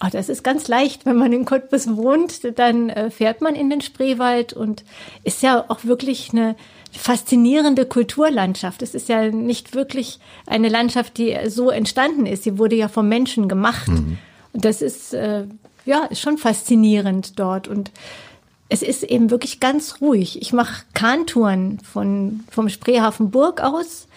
Oh, 0.00 0.06
das 0.12 0.28
ist 0.28 0.44
ganz 0.44 0.68
leicht. 0.68 1.06
Wenn 1.06 1.16
man 1.16 1.32
in 1.32 1.44
Cottbus 1.44 1.88
wohnt, 1.96 2.56
dann 2.56 2.88
äh, 2.88 3.10
fährt 3.10 3.40
man 3.40 3.56
in 3.56 3.68
den 3.68 3.80
Spreewald 3.80 4.52
und 4.52 4.84
ist 5.24 5.42
ja 5.42 5.64
auch 5.66 5.82
wirklich 5.82 6.30
eine 6.30 6.54
faszinierende 6.92 7.84
Kulturlandschaft. 7.84 8.80
Es 8.80 8.94
ist 8.94 9.08
ja 9.08 9.28
nicht 9.28 9.74
wirklich 9.74 10.20
eine 10.46 10.68
Landschaft, 10.68 11.18
die 11.18 11.36
so 11.48 11.70
entstanden 11.70 12.26
ist. 12.26 12.44
Sie 12.44 12.58
wurde 12.58 12.76
ja 12.76 12.86
vom 12.86 13.08
Menschen 13.08 13.48
gemacht. 13.48 13.88
Mhm. 13.88 14.18
Und 14.52 14.64
das 14.64 14.82
ist, 14.82 15.14
äh, 15.14 15.46
ja, 15.84 16.04
ist 16.04 16.20
schon 16.20 16.38
faszinierend 16.38 17.40
dort. 17.40 17.66
Und 17.66 17.90
es 18.68 18.82
ist 18.82 19.04
eben 19.04 19.30
wirklich 19.30 19.60
ganz 19.60 20.00
ruhig. 20.00 20.40
Ich 20.42 20.52
mache 20.52 20.82
Kahntouren 20.94 21.78
von, 21.80 22.44
vom 22.50 22.68
Spreehafen 22.68 23.30
Burg 23.30 23.60
aus 23.60 24.08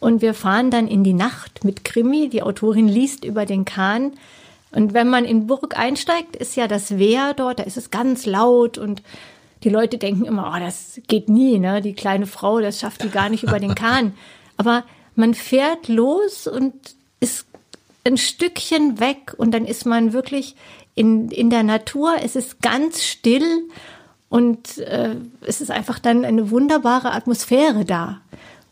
und 0.00 0.22
wir 0.22 0.34
fahren 0.34 0.70
dann 0.70 0.88
in 0.88 1.04
die 1.04 1.12
Nacht 1.12 1.64
mit 1.64 1.84
Krimi. 1.84 2.28
Die 2.28 2.42
Autorin 2.42 2.88
liest 2.88 3.24
über 3.24 3.46
den 3.46 3.64
Kahn. 3.64 4.14
Und 4.72 4.94
wenn 4.94 5.08
man 5.08 5.24
in 5.24 5.46
Burg 5.46 5.78
einsteigt, 5.78 6.34
ist 6.34 6.56
ja 6.56 6.66
das 6.66 6.98
Wehr 6.98 7.34
dort, 7.34 7.60
da 7.60 7.62
ist 7.62 7.76
es 7.76 7.90
ganz 7.90 8.26
laut 8.26 8.78
und 8.78 9.02
die 9.62 9.68
Leute 9.68 9.98
denken 9.98 10.24
immer, 10.24 10.52
oh, 10.54 10.58
das 10.58 11.00
geht 11.06 11.28
nie, 11.28 11.58
ne? 11.58 11.80
Die 11.80 11.92
kleine 11.92 12.26
Frau, 12.26 12.60
das 12.60 12.80
schafft 12.80 13.04
die 13.04 13.10
gar 13.10 13.28
nicht 13.28 13.44
über 13.44 13.60
den 13.60 13.74
Kahn. 13.76 14.14
Aber 14.56 14.82
man 15.14 15.34
fährt 15.34 15.88
los 15.88 16.46
und 16.46 16.74
ist 17.20 17.46
ein 18.04 18.16
Stückchen 18.16 18.98
weg 18.98 19.34
und 19.36 19.52
dann 19.52 19.64
ist 19.64 19.86
man 19.86 20.12
wirklich 20.12 20.56
in, 20.94 21.30
in 21.30 21.50
der 21.50 21.62
Natur. 21.62 22.16
Es 22.22 22.34
ist 22.34 22.60
ganz 22.60 23.04
still 23.04 23.68
und 24.32 24.78
äh, 24.78 25.16
es 25.42 25.60
ist 25.60 25.70
einfach 25.70 25.98
dann 25.98 26.24
eine 26.24 26.50
wunderbare 26.50 27.12
Atmosphäre 27.12 27.84
da. 27.84 28.22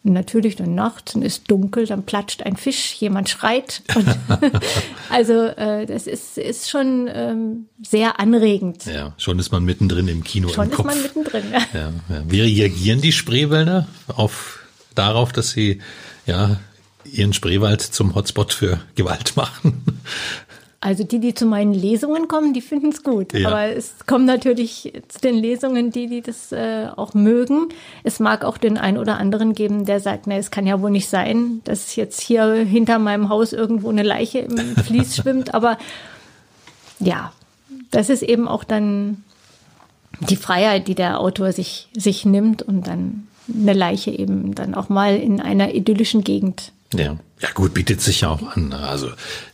Und 0.02 0.14
natürlich 0.14 0.56
dann 0.56 0.74
nachts, 0.74 1.12
dann 1.12 1.20
ist 1.20 1.50
dunkel, 1.50 1.84
dann 1.84 2.04
platscht 2.04 2.42
ein 2.42 2.56
Fisch, 2.56 2.94
jemand 2.94 3.28
schreit. 3.28 3.82
also 5.10 5.34
äh, 5.34 5.84
das 5.84 6.06
ist, 6.06 6.38
ist 6.38 6.70
schon 6.70 7.10
ähm, 7.12 7.66
sehr 7.82 8.18
anregend. 8.18 8.86
Ja, 8.86 9.12
schon 9.18 9.38
ist 9.38 9.52
man 9.52 9.62
mittendrin 9.62 10.08
im 10.08 10.24
Kino. 10.24 10.48
Schon 10.48 10.64
im 10.64 10.70
ist 10.70 10.76
Kopf. 10.76 10.86
man 10.86 11.02
mittendrin, 11.02 11.44
ja. 11.52 11.58
ja, 11.78 11.92
ja. 12.08 12.22
Wie 12.26 12.40
reagieren 12.40 13.02
die 13.02 13.12
Spreewälder 13.12 13.86
auf 14.08 14.60
darauf, 14.94 15.30
dass 15.30 15.50
sie 15.50 15.82
ja 16.24 16.56
ihren 17.04 17.34
Spreewald 17.34 17.82
zum 17.82 18.14
Hotspot 18.14 18.54
für 18.54 18.80
Gewalt 18.94 19.36
machen? 19.36 19.82
Also 20.82 21.04
die, 21.04 21.20
die 21.20 21.34
zu 21.34 21.44
meinen 21.44 21.74
Lesungen 21.74 22.26
kommen, 22.26 22.54
die 22.54 22.62
finden 22.62 22.88
es 22.88 23.02
gut. 23.02 23.34
Ja. 23.34 23.48
Aber 23.48 23.64
es 23.64 24.06
kommen 24.06 24.24
natürlich 24.24 24.90
zu 25.08 25.20
den 25.20 25.34
Lesungen 25.34 25.90
die, 25.90 26.06
die 26.06 26.22
das 26.22 26.52
äh, 26.52 26.86
auch 26.96 27.12
mögen. 27.12 27.68
Es 28.02 28.18
mag 28.18 28.44
auch 28.44 28.56
den 28.56 28.78
einen 28.78 28.96
oder 28.96 29.18
anderen 29.18 29.54
geben, 29.54 29.84
der 29.84 30.00
sagt, 30.00 30.26
na, 30.26 30.36
es 30.36 30.50
kann 30.50 30.66
ja 30.66 30.80
wohl 30.80 30.90
nicht 30.90 31.08
sein, 31.08 31.60
dass 31.64 31.96
jetzt 31.96 32.22
hier 32.22 32.54
hinter 32.54 32.98
meinem 32.98 33.28
Haus 33.28 33.52
irgendwo 33.52 33.90
eine 33.90 34.02
Leiche 34.02 34.38
im 34.38 34.56
Fließ 34.84 35.16
schwimmt. 35.16 35.52
Aber 35.52 35.76
ja, 36.98 37.34
das 37.90 38.08
ist 38.08 38.22
eben 38.22 38.48
auch 38.48 38.64
dann 38.64 39.22
die 40.20 40.36
Freiheit, 40.36 40.88
die 40.88 40.94
der 40.94 41.20
Autor 41.20 41.52
sich, 41.52 41.88
sich 41.94 42.24
nimmt 42.24 42.62
und 42.62 42.86
dann 42.86 43.26
eine 43.52 43.74
Leiche 43.74 44.12
eben 44.12 44.54
dann 44.54 44.74
auch 44.74 44.88
mal 44.88 45.16
in 45.16 45.42
einer 45.42 45.74
idyllischen 45.74 46.24
Gegend 46.24 46.72
ja. 46.94 47.16
Ja 47.40 47.48
gut, 47.54 47.72
bietet 47.72 48.00
sich 48.00 48.22
ja 48.22 48.30
auch 48.30 48.42
an. 48.54 48.68
Ne? 48.68 48.78
Also 48.78 49.08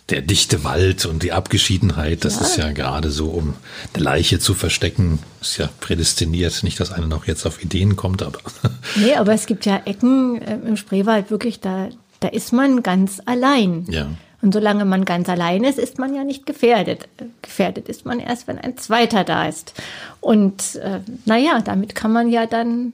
der 0.09 0.23
dichte 0.23 0.63
Wald 0.63 1.05
und 1.05 1.23
die 1.23 1.33
Abgeschiedenheit, 1.33 2.25
das 2.25 2.37
ja. 2.37 2.43
ist 2.43 2.57
ja 2.57 2.73
gerade 2.73 3.11
so, 3.11 3.27
um 3.27 3.55
eine 3.93 4.05
Leiche 4.05 4.39
zu 4.39 4.55
verstecken, 4.55 5.19
ist 5.41 5.59
ja 5.59 5.69
prädestiniert. 5.81 6.63
Nicht, 6.63 6.79
dass 6.79 6.93
einer 6.93 7.09
noch 7.09 7.27
jetzt 7.27 7.45
auf 7.45 7.63
Ideen 7.63 7.97
kommt, 7.97 8.23
aber. 8.23 8.39
Nee, 8.97 9.15
aber 9.15 9.33
es 9.33 9.47
gibt 9.47 9.67
ja 9.67 9.83
Ecken 9.85 10.41
äh, 10.41 10.55
im 10.55 10.77
Spreewald 10.77 11.31
wirklich, 11.31 11.61
da, 11.61 11.89
da 12.21 12.29
ist 12.29 12.53
man 12.53 12.83
ganz 12.83 13.21
allein. 13.27 13.85
Ja. 13.89 14.09
Und 14.43 14.53
solange 14.53 14.85
man 14.85 15.05
ganz 15.05 15.29
allein 15.29 15.65
ist, 15.65 15.79
ist 15.79 15.99
man 15.99 16.15
ja 16.15 16.23
nicht 16.23 16.47
gefährdet. 16.47 17.09
Gefährdet 17.43 17.89
ist 17.89 18.07
man 18.07 18.21
erst, 18.21 18.47
wenn 18.47 18.59
ein 18.59 18.77
zweiter 18.77 19.25
da 19.25 19.49
ist. 19.49 19.75
Und 20.21 20.77
äh, 20.77 21.01
naja, 21.25 21.61
damit 21.65 21.95
kann 21.97 22.13
man 22.13 22.31
ja 22.31 22.47
dann 22.47 22.93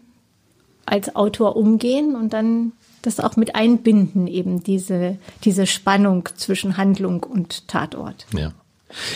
als 0.86 1.14
Autor 1.14 1.56
umgehen 1.56 2.16
und 2.16 2.32
dann 2.32 2.72
das 3.02 3.20
auch 3.20 3.36
mit 3.36 3.54
einbinden, 3.54 4.26
eben 4.26 4.62
diese, 4.62 5.18
diese 5.44 5.66
Spannung 5.66 6.28
zwischen 6.36 6.76
Handlung 6.76 7.22
und 7.22 7.68
Tatort. 7.68 8.26
Ja. 8.36 8.52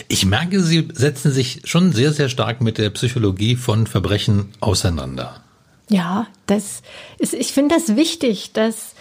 Ich 0.08 0.24
merke, 0.24 0.62
Sie 0.62 0.88
setzen 0.92 1.30
sich 1.30 1.60
schon 1.64 1.92
sehr, 1.92 2.12
sehr 2.12 2.28
stark 2.28 2.60
mit 2.60 2.78
der 2.78 2.90
Psychologie 2.90 3.56
von 3.56 3.86
Verbrechen 3.86 4.48
auseinander. 4.60 5.42
Ja, 5.88 6.26
das 6.46 6.82
ist, 7.18 7.34
ich 7.34 7.52
finde 7.52 7.74
das 7.74 7.94
wichtig, 7.94 8.52
dass, 8.52 8.94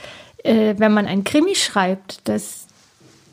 äh, 0.44 0.76
wenn 0.78 0.94
man 0.94 1.08
ein 1.08 1.24
Krimi 1.24 1.56
schreibt, 1.56 2.28
dass 2.28 2.68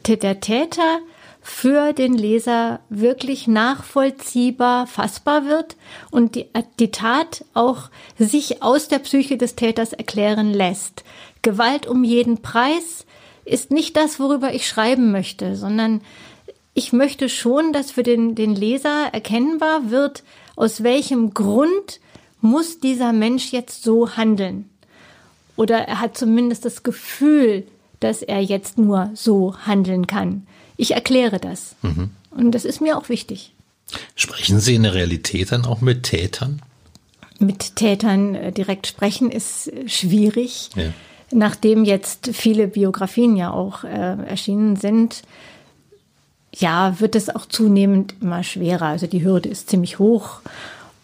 der 0.07 0.41
Täter 0.41 1.01
für 1.43 1.93
den 1.93 2.15
Leser 2.15 2.81
wirklich 2.89 3.49
nachvollziehbar, 3.49 4.87
fassbar 4.87 5.45
wird 5.45 5.77
und 6.13 6.37
die, 6.37 6.47
die 6.79 6.93
Tat 6.93 7.45
auch 7.53 7.91
sich 8.17 8.63
aus 8.63 8.87
der 8.87 9.01
Psyche 9.01 9.37
des 9.37 9.57
Täters 9.57 9.93
erklären 9.93 10.53
lässt. 10.53 11.03
Gewalt 11.43 11.87
um 11.87 12.05
jeden 12.05 12.43
Preis 12.43 13.05
ist 13.45 13.71
nicht 13.71 13.97
das, 13.97 14.21
worüber 14.21 14.55
ich 14.55 14.67
schreiben 14.67 15.11
möchte, 15.11 15.57
sondern 15.57 16.01
ich 16.75 16.93
möchte 16.93 17.29
schon, 17.29 17.73
dass 17.73 17.91
für 17.91 18.03
den, 18.03 18.35
den 18.35 18.55
Leser 18.55 19.09
erkennbar 19.13 19.91
wird, 19.91 20.23
aus 20.57 20.83
welchem 20.83 21.35
Grund 21.35 22.01
muss 22.41 22.81
dieser 22.81 23.13
Mensch 23.13 23.53
jetzt 23.53 23.83
so 23.83 24.17
handeln. 24.17 24.69
Oder 25.57 25.81
er 25.81 26.01
hat 26.01 26.17
zumindest 26.17 26.65
das 26.65 26.83
Gefühl, 26.83 27.67
dass 28.01 28.23
er 28.23 28.41
jetzt 28.41 28.79
nur 28.79 29.11
so 29.15 29.55
handeln 29.67 30.07
kann. 30.07 30.47
Ich 30.77 30.93
erkläre 30.93 31.39
das. 31.39 31.77
Mhm. 31.83 32.11
Und 32.31 32.53
das 32.53 32.65
ist 32.65 32.81
mir 32.81 32.97
auch 32.97 33.09
wichtig. 33.09 33.53
Sprechen 34.17 34.59
Sie 34.59 34.75
in 34.75 34.85
der 34.85 34.95
Realität 34.95 35.53
dann 35.53 35.67
auch 35.67 35.81
mit 35.81 36.05
Tätern? 36.05 36.63
Mit 37.39 37.77
Tätern 37.77 38.35
äh, 38.35 38.53
direkt 38.53 38.87
sprechen 38.87 39.31
ist 39.31 39.71
schwierig. 39.87 40.71
Ja. 40.75 40.93
Nachdem 41.33 41.85
jetzt 41.85 42.31
viele 42.33 42.69
Biografien 42.69 43.37
ja 43.37 43.51
auch 43.51 43.85
äh, 43.85 44.17
erschienen 44.27 44.77
sind, 44.77 45.23
ja, 46.55 47.01
wird 47.01 47.15
es 47.15 47.35
auch 47.35 47.47
zunehmend 47.47 48.15
immer 48.21 48.43
schwerer. 48.43 48.87
Also 48.87 49.07
die 49.07 49.25
Hürde 49.25 49.49
ist 49.49 49.71
ziemlich 49.71 49.99
hoch 49.99 50.41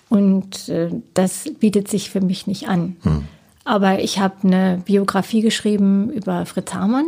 und 0.08 0.68
äh, 0.68 0.90
das 1.14 1.44
bietet 1.58 1.88
sich 1.88 2.10
für 2.10 2.20
mich 2.20 2.46
nicht 2.46 2.68
an. 2.68 2.96
Hm. 3.02 3.24
Aber 3.64 4.00
ich 4.00 4.18
habe 4.18 4.34
eine 4.44 4.82
Biografie 4.84 5.40
geschrieben 5.40 6.10
über 6.10 6.46
Fritz 6.46 6.72
Hamann 6.74 7.06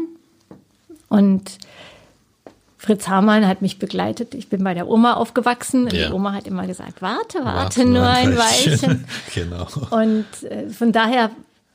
und 1.08 1.58
Fritz 2.80 3.08
Hamann 3.08 3.46
hat 3.46 3.60
mich 3.60 3.78
begleitet. 3.78 4.34
Ich 4.34 4.48
bin 4.48 4.64
bei 4.64 4.72
der 4.72 4.88
Oma 4.88 5.12
aufgewachsen. 5.14 5.88
Ja. 5.92 6.08
Die 6.08 6.14
Oma 6.14 6.32
hat 6.32 6.46
immer 6.46 6.66
gesagt, 6.66 7.02
warte, 7.02 7.44
warte, 7.44 7.46
warte 7.46 7.84
nur 7.84 8.06
ein 8.06 8.38
Weilchen. 8.38 9.04
genau. 9.34 9.66
Und 9.90 10.24
äh, 10.50 10.70
von 10.70 10.90
daher, 10.90 11.30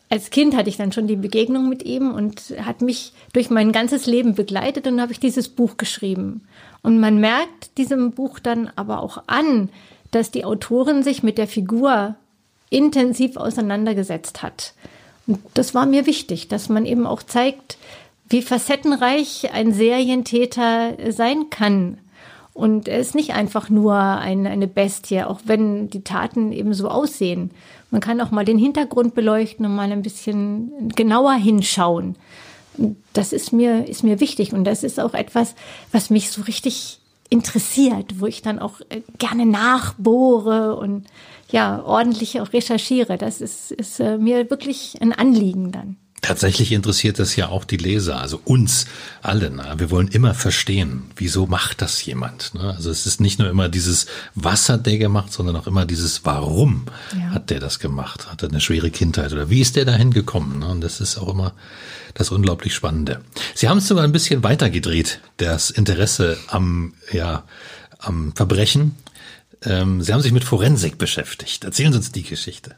als 0.10 0.30
Kind 0.30 0.56
hatte 0.56 0.70
ich 0.70 0.78
dann 0.78 0.92
schon 0.92 1.08
die 1.08 1.16
Begegnung 1.16 1.68
mit 1.68 1.84
ihm 1.84 2.14
und 2.14 2.54
hat 2.62 2.82
mich 2.82 3.14
durch 3.34 3.50
mein 3.50 3.72
ganzes 3.72 4.06
Leben 4.06 4.36
begleitet 4.36 4.88
und 4.88 5.02
habe 5.02 5.12
ich 5.12 5.20
dieses 5.20 5.50
Buch 5.50 5.78
geschrieben. 5.78 6.48
Und 6.84 7.00
man 7.00 7.20
merkt 7.20 7.78
diesem 7.78 8.12
Buch 8.12 8.40
dann 8.40 8.72
aber 8.76 9.02
auch 9.02 9.24
an, 9.28 9.70
dass 10.12 10.32
die 10.32 10.46
Autorin 10.46 11.04
sich 11.04 11.24
mit 11.24 11.38
der 11.38 11.48
Figur 11.48 12.16
intensiv 12.70 13.38
auseinandergesetzt 13.38 14.44
hat. 14.44 14.74
Und 15.28 15.40
das 15.56 15.74
war 15.74 15.86
mir 15.86 16.06
wichtig, 16.06 16.48
dass 16.48 16.70
man 16.70 16.86
eben 16.86 17.08
auch 17.08 17.24
zeigt, 17.24 17.78
wie 18.30 18.42
facettenreich 18.42 19.52
ein 19.54 19.74
Serientäter 19.74 20.94
sein 21.12 21.50
kann. 21.50 21.98
Und 22.56 22.88
er 22.88 23.00
ist 23.00 23.16
nicht 23.16 23.34
einfach 23.34 23.70
nur 23.70 23.96
ein, 23.96 24.48
eine 24.48 24.68
Bestie, 24.68 25.24
auch 25.24 25.42
wenn 25.44 25.90
die 25.90 26.06
Taten 26.06 26.54
eben 26.54 26.74
so 26.74 26.88
aussehen. 26.88 27.52
Man 27.92 28.00
kann 28.00 28.22
auch 28.22 28.32
mal 28.32 28.46
den 28.46 28.58
Hintergrund 28.58 29.14
beleuchten 29.14 29.66
und 29.66 29.76
mal 29.76 29.92
ein 29.92 30.02
bisschen 30.02 30.72
genauer 30.96 31.34
hinschauen. 31.34 32.16
Das 33.12 33.34
ist 33.34 33.52
mir, 33.52 33.90
ist 33.90 34.06
mir 34.06 34.22
wichtig 34.22 34.54
und 34.54 34.64
das 34.64 34.86
ist 34.86 35.02
auch 35.02 35.14
etwas, 35.14 35.54
was 35.92 36.10
mich 36.10 36.32
so 36.32 36.44
richtig 36.44 37.02
interessiert, 37.30 38.22
wo 38.22 38.26
ich 38.26 38.42
dann 38.42 38.60
auch 38.60 38.80
äh, 38.88 39.02
gerne 39.18 39.46
nachbohre 39.46 40.78
und 40.78 41.08
ja, 41.52 41.84
ordentlich 41.84 42.40
auch 42.40 42.54
recherchiere. 42.54 43.18
Das 43.18 43.42
ist, 43.42 43.74
ist 43.74 44.00
äh, 44.00 44.18
mir 44.18 44.50
wirklich 44.50 44.96
ein 45.02 45.12
Anliegen 45.12 45.74
dann. 45.74 45.98
Tatsächlich 46.26 46.72
interessiert 46.72 47.20
das 47.20 47.36
ja 47.36 47.50
auch 47.50 47.66
die 47.66 47.78
Leser, 47.78 48.20
also 48.20 48.42
uns 48.46 48.88
alle. 49.22 49.52
Ne? 49.52 49.76
Wir 49.78 49.92
wollen 49.92 50.08
immer 50.08 50.34
verstehen, 50.34 51.04
wieso 51.16 51.46
macht 51.46 51.84
das 51.84 52.04
jemand. 52.04 52.56
Ne? 52.56 52.74
Also 52.76 52.90
es 52.90 53.06
ist 53.06 53.22
nicht 53.22 53.38
nur 53.38 53.48
immer 53.48 53.70
dieses, 53.70 54.08
was 54.34 54.68
hat 54.70 54.88
der 54.88 54.98
gemacht, 54.98 55.32
sondern 55.32 55.56
auch 55.56 55.68
immer 55.68 55.86
dieses, 55.86 56.26
warum 56.26 56.86
ja. 57.16 57.30
hat 57.30 57.52
der 57.52 57.60
das 57.60 57.78
gemacht? 57.78 58.32
Hat 58.32 58.42
er 58.42 58.50
eine 58.50 58.60
schwere 58.60 58.90
Kindheit 58.90 59.34
oder 59.34 59.52
wie 59.52 59.62
ist 59.62 59.76
der 59.76 59.86
dahin 59.86 60.10
gekommen? 60.10 60.60
Ne? 60.60 60.68
Und 60.68 60.82
das 60.82 61.00
ist 61.00 61.20
auch 61.20 61.30
immer 61.30 61.54
das 62.16 62.32
unglaublich 62.32 62.74
Spannende. 62.74 63.22
Sie 63.54 63.70
haben 63.70 63.78
es 63.78 63.88
sogar 63.88 64.04
ein 64.04 64.12
bisschen 64.12 64.42
weitergedreht, 64.42 65.20
das 65.38 65.70
Interesse 65.70 66.38
am, 66.48 66.96
ja, 67.12 67.44
am 68.00 68.34
Verbrechen. 68.34 68.96
Ähm, 69.62 70.02
Sie 70.02 70.12
haben 70.12 70.22
sich 70.22 70.32
mit 70.32 70.44
Forensik 70.44 70.98
beschäftigt. 70.98 71.66
Erzählen 71.66 71.92
Sie 71.92 72.00
uns 72.00 72.12
die 72.12 72.24
Geschichte. 72.24 72.76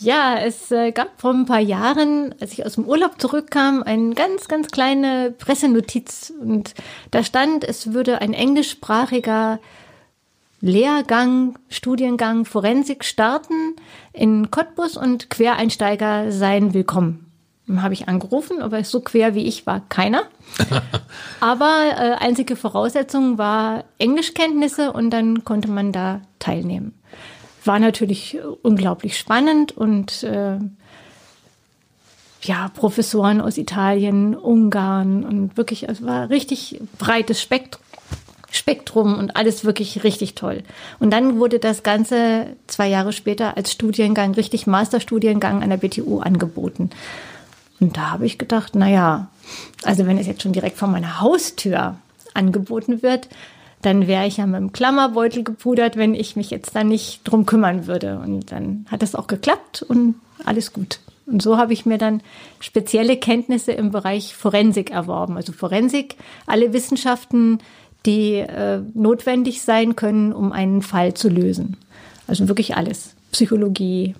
Ja, 0.00 0.38
es 0.38 0.70
äh, 0.70 0.92
gab 0.92 1.20
vor 1.20 1.32
ein 1.32 1.46
paar 1.46 1.60
Jahren, 1.60 2.34
als 2.40 2.52
ich 2.52 2.64
aus 2.64 2.74
dem 2.74 2.84
Urlaub 2.84 3.20
zurückkam, 3.20 3.82
eine 3.82 4.14
ganz, 4.14 4.46
ganz 4.48 4.68
kleine 4.68 5.34
Pressenotiz. 5.36 6.32
Und 6.40 6.74
da 7.10 7.24
stand, 7.24 7.64
es 7.64 7.92
würde 7.92 8.20
ein 8.20 8.32
englischsprachiger 8.32 9.58
Lehrgang, 10.60 11.58
Studiengang 11.68 12.44
Forensik 12.44 13.04
starten 13.04 13.76
in 14.12 14.50
Cottbus 14.50 14.96
und 14.96 15.30
Quereinsteiger 15.30 16.30
seien 16.32 16.74
willkommen. 16.74 17.30
Dann 17.66 17.82
habe 17.82 17.94
ich 17.94 18.08
angerufen, 18.08 18.62
aber 18.62 18.82
so 18.84 19.00
quer 19.00 19.34
wie 19.34 19.46
ich 19.46 19.66
war 19.66 19.82
keiner. 19.88 20.22
aber 21.40 21.84
äh, 21.90 22.24
einzige 22.24 22.56
Voraussetzung 22.56 23.36
war 23.36 23.84
Englischkenntnisse 23.98 24.92
und 24.92 25.10
dann 25.10 25.44
konnte 25.44 25.70
man 25.70 25.92
da 25.92 26.22
teilnehmen 26.38 26.98
war 27.68 27.78
natürlich 27.78 28.38
unglaublich 28.62 29.16
spannend 29.16 29.76
und 29.76 30.24
äh, 30.24 30.58
ja, 32.42 32.68
Professoren 32.74 33.40
aus 33.40 33.58
Italien, 33.58 34.34
Ungarn 34.34 35.24
und 35.24 35.56
wirklich, 35.56 35.88
es 35.88 36.04
war 36.04 36.30
richtig 36.30 36.80
breites 36.98 37.40
Spektrum. 37.40 37.82
Spektrum 38.50 39.18
und 39.18 39.36
alles 39.36 39.66
wirklich 39.66 40.04
richtig 40.04 40.34
toll. 40.34 40.62
Und 41.00 41.10
dann 41.10 41.38
wurde 41.38 41.58
das 41.58 41.82
Ganze 41.82 42.46
zwei 42.66 42.88
Jahre 42.88 43.12
später 43.12 43.58
als 43.58 43.72
Studiengang, 43.72 44.32
richtig 44.32 44.66
Masterstudiengang 44.66 45.62
an 45.62 45.68
der 45.68 45.76
BTU 45.76 46.20
angeboten. 46.20 46.88
Und 47.78 47.98
da 47.98 48.12
habe 48.12 48.24
ich 48.24 48.38
gedacht, 48.38 48.72
na 48.74 48.88
ja, 48.88 49.28
also 49.82 50.06
wenn 50.06 50.16
es 50.16 50.26
jetzt 50.26 50.42
schon 50.42 50.54
direkt 50.54 50.78
vor 50.78 50.88
meiner 50.88 51.20
Haustür 51.20 51.96
angeboten 52.32 53.02
wird, 53.02 53.28
dann 53.82 54.06
wäre 54.06 54.26
ich 54.26 54.38
ja 54.38 54.46
mit 54.46 54.60
dem 54.60 54.72
Klammerbeutel 54.72 55.44
gepudert, 55.44 55.96
wenn 55.96 56.14
ich 56.14 56.36
mich 56.36 56.50
jetzt 56.50 56.74
da 56.74 56.84
nicht 56.84 57.20
drum 57.24 57.46
kümmern 57.46 57.86
würde. 57.86 58.18
Und 58.18 58.50
dann 58.50 58.86
hat 58.90 59.02
es 59.02 59.14
auch 59.14 59.26
geklappt 59.26 59.82
und 59.82 60.16
alles 60.44 60.72
gut. 60.72 61.00
Und 61.26 61.42
so 61.42 61.58
habe 61.58 61.72
ich 61.72 61.86
mir 61.86 61.98
dann 61.98 62.22
spezielle 62.58 63.16
Kenntnisse 63.16 63.72
im 63.72 63.90
Bereich 63.90 64.34
Forensik 64.34 64.90
erworben. 64.90 65.36
Also 65.36 65.52
Forensik, 65.52 66.16
alle 66.46 66.72
Wissenschaften, 66.72 67.58
die 68.06 68.36
äh, 68.36 68.80
notwendig 68.94 69.62
sein 69.62 69.94
können, 69.94 70.32
um 70.32 70.52
einen 70.52 70.82
Fall 70.82 71.14
zu 71.14 71.28
lösen. 71.28 71.76
Also 72.26 72.48
wirklich 72.48 72.76
alles. 72.76 73.14
Psychologie, 73.32 74.14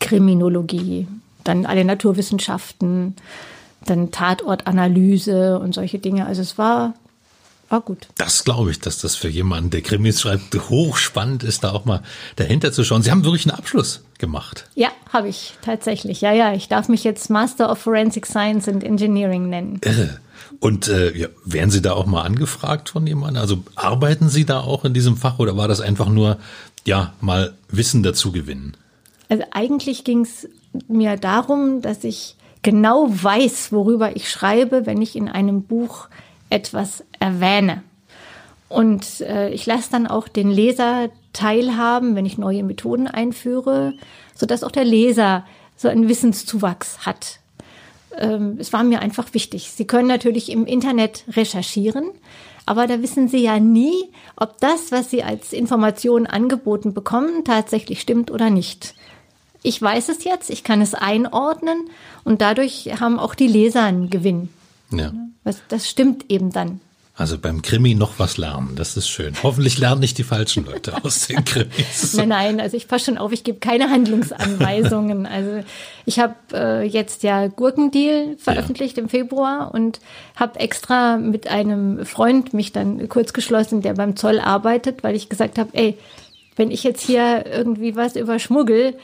Kriminologie, 0.00 1.06
dann 1.44 1.66
alle 1.66 1.84
Naturwissenschaften, 1.84 3.14
dann 3.86 4.10
Tatortanalyse 4.10 5.58
und 5.58 5.74
solche 5.74 5.98
Dinge. 5.98 6.26
Also 6.26 6.42
es 6.42 6.58
war 6.58 6.94
war 7.72 7.80
gut. 7.80 8.06
Das 8.16 8.44
glaube 8.44 8.70
ich, 8.70 8.80
dass 8.80 8.98
das 8.98 9.16
für 9.16 9.28
jemanden, 9.28 9.70
der 9.70 9.80
Krimis 9.80 10.20
schreibt, 10.20 10.54
hochspannend 10.68 11.42
ist, 11.42 11.64
da 11.64 11.72
auch 11.72 11.86
mal 11.86 12.02
dahinter 12.36 12.70
zu 12.70 12.84
schauen. 12.84 13.02
Sie 13.02 13.10
haben 13.10 13.24
wirklich 13.24 13.46
einen 13.48 13.58
Abschluss 13.58 14.04
gemacht. 14.18 14.68
Ja, 14.74 14.90
habe 15.12 15.28
ich 15.28 15.54
tatsächlich. 15.62 16.20
Ja, 16.20 16.32
ja, 16.32 16.52
ich 16.52 16.68
darf 16.68 16.88
mich 16.88 17.02
jetzt 17.02 17.30
Master 17.30 17.70
of 17.70 17.78
Forensic 17.78 18.26
Science 18.26 18.68
and 18.68 18.84
Engineering 18.84 19.48
nennen. 19.48 19.80
Irre. 19.82 20.20
Und 20.60 20.86
äh, 20.88 21.16
ja, 21.16 21.28
werden 21.44 21.70
Sie 21.70 21.82
da 21.82 21.94
auch 21.94 22.06
mal 22.06 22.22
angefragt 22.22 22.90
von 22.90 23.06
jemandem? 23.06 23.40
Also 23.40 23.64
arbeiten 23.74 24.28
Sie 24.28 24.44
da 24.44 24.60
auch 24.60 24.84
in 24.84 24.94
diesem 24.94 25.16
Fach 25.16 25.38
oder 25.38 25.56
war 25.56 25.66
das 25.66 25.80
einfach 25.80 26.08
nur, 26.08 26.38
ja, 26.84 27.14
mal 27.20 27.54
Wissen 27.68 28.02
dazu 28.02 28.32
gewinnen? 28.32 28.76
Also 29.28 29.44
eigentlich 29.50 30.04
ging 30.04 30.20
es 30.20 30.48
mir 30.88 31.16
darum, 31.16 31.80
dass 31.80 32.04
ich 32.04 32.36
genau 32.62 33.08
weiß, 33.10 33.72
worüber 33.72 34.14
ich 34.14 34.30
schreibe, 34.30 34.86
wenn 34.86 35.00
ich 35.00 35.16
in 35.16 35.28
einem 35.28 35.62
Buch 35.62 36.08
etwas 36.52 37.04
erwähne. 37.18 37.82
Und 38.68 39.20
äh, 39.20 39.50
ich 39.50 39.66
lasse 39.66 39.90
dann 39.90 40.06
auch 40.06 40.28
den 40.28 40.50
Leser 40.50 41.10
teilhaben, 41.32 42.14
wenn 42.14 42.26
ich 42.26 42.38
neue 42.38 42.62
Methoden 42.62 43.06
einführe, 43.06 43.94
sodass 44.34 44.64
auch 44.64 44.70
der 44.70 44.84
Leser 44.84 45.44
so 45.76 45.88
einen 45.88 46.08
Wissenszuwachs 46.08 47.04
hat. 47.04 47.40
Ähm, 48.16 48.56
es 48.58 48.72
war 48.72 48.82
mir 48.82 49.00
einfach 49.00 49.34
wichtig. 49.34 49.70
Sie 49.72 49.86
können 49.86 50.08
natürlich 50.08 50.50
im 50.50 50.64
Internet 50.66 51.24
recherchieren, 51.28 52.10
aber 52.64 52.86
da 52.86 53.02
wissen 53.02 53.28
Sie 53.28 53.42
ja 53.42 53.58
nie, 53.58 54.10
ob 54.36 54.58
das, 54.60 54.92
was 54.92 55.10
Sie 55.10 55.22
als 55.22 55.52
Information 55.52 56.26
angeboten 56.26 56.94
bekommen, 56.94 57.44
tatsächlich 57.44 58.00
stimmt 58.00 58.30
oder 58.30 58.50
nicht. 58.50 58.94
Ich 59.62 59.80
weiß 59.80 60.08
es 60.08 60.24
jetzt, 60.24 60.50
ich 60.50 60.64
kann 60.64 60.80
es 60.80 60.94
einordnen 60.94 61.88
und 62.24 62.40
dadurch 62.40 63.00
haben 63.00 63.18
auch 63.18 63.34
die 63.34 63.46
Leser 63.46 63.82
einen 63.82 64.10
Gewinn. 64.10 64.48
Ja. 64.90 65.12
Das, 65.44 65.60
das 65.68 65.88
stimmt 65.88 66.30
eben 66.30 66.50
dann. 66.50 66.80
Also 67.14 67.36
beim 67.38 67.60
Krimi 67.60 67.94
noch 67.94 68.18
was 68.18 68.38
lernen, 68.38 68.74
das 68.74 68.96
ist 68.96 69.06
schön. 69.06 69.34
Hoffentlich 69.42 69.78
lernen 69.78 70.00
nicht 70.00 70.16
die 70.16 70.24
falschen 70.24 70.64
Leute 70.64 70.94
aus 71.04 71.26
den 71.26 71.44
Krimis. 71.44 72.14
Nein, 72.14 72.28
nein, 72.28 72.60
also 72.60 72.74
ich 72.74 72.88
passe 72.88 73.06
schon 73.06 73.18
auf, 73.18 73.32
ich 73.32 73.44
gebe 73.44 73.58
keine 73.58 73.90
Handlungsanweisungen. 73.90 75.26
Also 75.32 75.62
ich 76.04 76.18
habe 76.18 76.34
äh, 76.52 76.86
jetzt 76.86 77.22
ja 77.22 77.46
Gurkendeal 77.48 78.36
veröffentlicht 78.38 78.96
ja. 78.96 79.02
im 79.02 79.08
Februar 79.08 79.72
und 79.72 80.00
habe 80.36 80.58
extra 80.60 81.16
mit 81.16 81.48
einem 81.48 82.04
Freund 82.04 82.54
mich 82.54 82.72
dann 82.72 83.08
kurz 83.08 83.32
geschlossen, 83.32 83.82
der 83.82 83.94
beim 83.94 84.16
Zoll 84.16 84.40
arbeitet, 84.40 85.02
weil 85.02 85.14
ich 85.14 85.28
gesagt 85.28 85.58
habe, 85.58 85.70
ey, 85.72 85.98
wenn 86.56 86.70
ich 86.70 86.82
jetzt 86.82 87.02
hier 87.02 87.44
irgendwie 87.46 87.94
was 87.96 88.16
über 88.16 88.38
Schmuggel, 88.38 88.94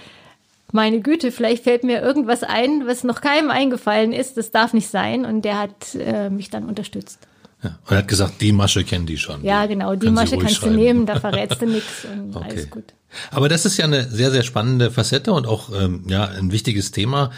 meine 0.72 1.00
Güte, 1.00 1.33
vielleicht 1.33 1.64
fällt 1.64 1.85
mir 1.85 2.02
irgendwas 2.02 2.42
ein, 2.42 2.87
was 2.87 3.04
noch 3.04 3.20
keinem 3.20 3.50
eingefallen 3.50 4.12
ist, 4.12 4.37
das 4.37 4.50
darf 4.50 4.74
nicht 4.74 4.90
sein. 4.90 5.24
Und 5.24 5.42
der 5.42 5.59
hat 5.59 5.94
äh, 5.94 6.31
mich 6.31 6.50
dann 6.50 6.64
unterstützt. 6.64 7.20
Ja, 7.62 7.70
und 7.87 7.90
er 7.90 7.98
hat 7.98 8.09
gesagt, 8.09 8.40
die 8.40 8.52
Masche 8.52 8.85
kennen 8.85 9.07
die 9.07 9.18
schon. 9.18 9.42
Ja, 9.42 9.66
genau, 9.66 9.96
die 9.96 10.11
Masche 10.11 10.38
kannst 10.38 10.57
schreiben. 10.57 10.74
du 10.74 10.81
nehmen, 10.81 11.07
da 11.07 11.18
verrätst 11.20 11.61
du 11.61 11.66
nichts 11.66 12.04
und 12.04 12.37
okay. 12.37 12.50
alles 12.50 12.70
gut. 12.70 12.85
Aber 13.31 13.48
das 13.48 13.64
ist 13.64 13.78
ja 13.78 13.87
eine 13.87 14.09
sehr, 14.09 14.31
sehr 14.31 14.42
spannende 14.42 14.90
Facette 14.90 15.33
und 15.33 15.46
auch 15.46 15.70
ähm, 15.74 16.04
ja 16.07 16.26
ein 16.26 16.52
wichtiges 16.52 16.92
Thema, 16.92 17.33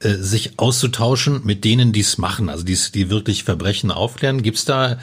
äh, 0.00 0.14
sich 0.14 0.58
auszutauschen 0.58 1.42
mit 1.44 1.64
denen, 1.64 1.92
die 1.92 2.00
es 2.00 2.18
machen, 2.18 2.48
also 2.48 2.64
die, 2.64 2.76
die 2.92 3.08
wirklich 3.08 3.44
Verbrechen 3.44 3.90
aufklären. 3.90 4.42
Gibt 4.42 4.58
es 4.58 4.64
da 4.64 4.98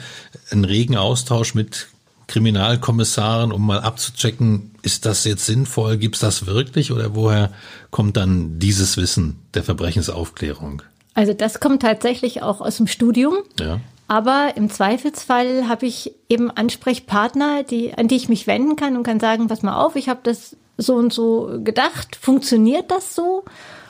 einen 0.50 0.64
regen 0.64 0.96
Austausch 0.96 1.54
mit 1.54 1.88
Kriminalkommissaren, 2.30 3.50
um 3.50 3.66
mal 3.66 3.80
abzuchecken, 3.80 4.70
ist 4.82 5.04
das 5.04 5.24
jetzt 5.24 5.46
sinnvoll, 5.46 5.96
gibt 5.96 6.14
es 6.14 6.20
das 6.20 6.46
wirklich 6.46 6.92
oder 6.92 7.16
woher 7.16 7.50
kommt 7.90 8.16
dann 8.16 8.60
dieses 8.60 8.96
Wissen 8.96 9.40
der 9.54 9.64
Verbrechensaufklärung? 9.64 10.82
Also 11.14 11.34
das 11.34 11.58
kommt 11.58 11.82
tatsächlich 11.82 12.40
auch 12.42 12.60
aus 12.60 12.76
dem 12.76 12.86
Studium. 12.86 13.38
Ja. 13.58 13.80
Aber 14.06 14.52
im 14.56 14.70
Zweifelsfall 14.70 15.68
habe 15.68 15.86
ich 15.86 16.12
eben 16.28 16.52
Ansprechpartner, 16.52 17.64
die, 17.64 17.94
an 17.94 18.06
die 18.06 18.16
ich 18.16 18.28
mich 18.28 18.46
wenden 18.46 18.76
kann 18.76 18.96
und 18.96 19.02
kann 19.02 19.18
sagen, 19.18 19.48
pass 19.48 19.62
mal 19.62 19.84
auf, 19.84 19.96
ich 19.96 20.08
habe 20.08 20.20
das 20.22 20.56
so 20.78 20.94
und 20.94 21.12
so 21.12 21.60
gedacht, 21.64 22.16
funktioniert 22.20 22.92
das 22.92 23.14
so? 23.16 23.44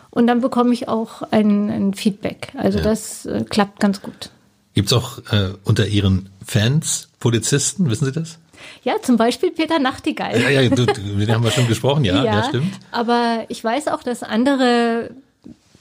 Und 0.08 0.26
dann 0.26 0.40
bekomme 0.40 0.72
ich 0.72 0.88
auch 0.88 1.22
ein, 1.30 1.68
ein 1.68 1.94
Feedback. 1.94 2.52
Also 2.56 2.78
ja. 2.78 2.84
das 2.84 3.26
äh, 3.26 3.44
klappt 3.48 3.80
ganz 3.80 4.00
gut. 4.00 4.30
Gibt 4.72 4.88
es 4.88 4.94
auch 4.94 5.18
äh, 5.30 5.50
unter 5.64 5.86
Ihren 5.86 6.30
Fans 6.44 7.09
Polizisten, 7.20 7.90
wissen 7.90 8.06
Sie 8.06 8.12
das? 8.12 8.38
Ja, 8.82 8.94
zum 9.00 9.16
Beispiel 9.16 9.50
Peter 9.50 9.78
Nachtigall. 9.78 10.40
Ja, 10.40 10.48
ja, 10.48 10.68
du, 10.68 10.86
den 10.86 11.32
haben 11.32 11.44
wir 11.44 11.50
schon 11.50 11.68
gesprochen, 11.68 12.04
ja, 12.04 12.16
ja, 12.24 12.24
ja 12.24 12.44
stimmt. 12.44 12.72
Aber 12.90 13.44
ich 13.48 13.62
weiß 13.62 13.88
auch, 13.88 14.02
dass 14.02 14.22
andere 14.22 15.10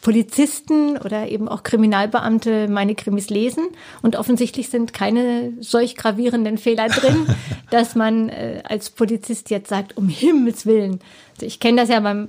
Polizisten 0.02 0.98
oder 0.98 1.28
eben 1.28 1.50
auch 1.50 1.64
Kriminalbeamte 1.64 2.68
meine 2.70 2.96
Krimis 2.96 3.30
lesen 3.30 3.68
und 4.02 4.16
offensichtlich 4.16 4.70
sind 4.70 4.94
keine 4.94 5.54
solch 5.60 5.96
gravierenden 5.96 6.58
Fehler 6.58 6.88
drin, 6.88 7.28
dass 7.70 7.96
man 7.96 8.30
äh, 8.30 8.62
als 8.64 8.90
Polizist 8.90 9.50
jetzt 9.50 9.70
sagt, 9.70 9.98
um 9.98 10.08
Himmels 10.08 10.66
Willen. 10.66 11.00
Also 11.36 11.46
ich 11.46 11.60
kenne 11.60 11.82
das 11.82 11.90
ja 11.90 12.00
beim, 12.00 12.28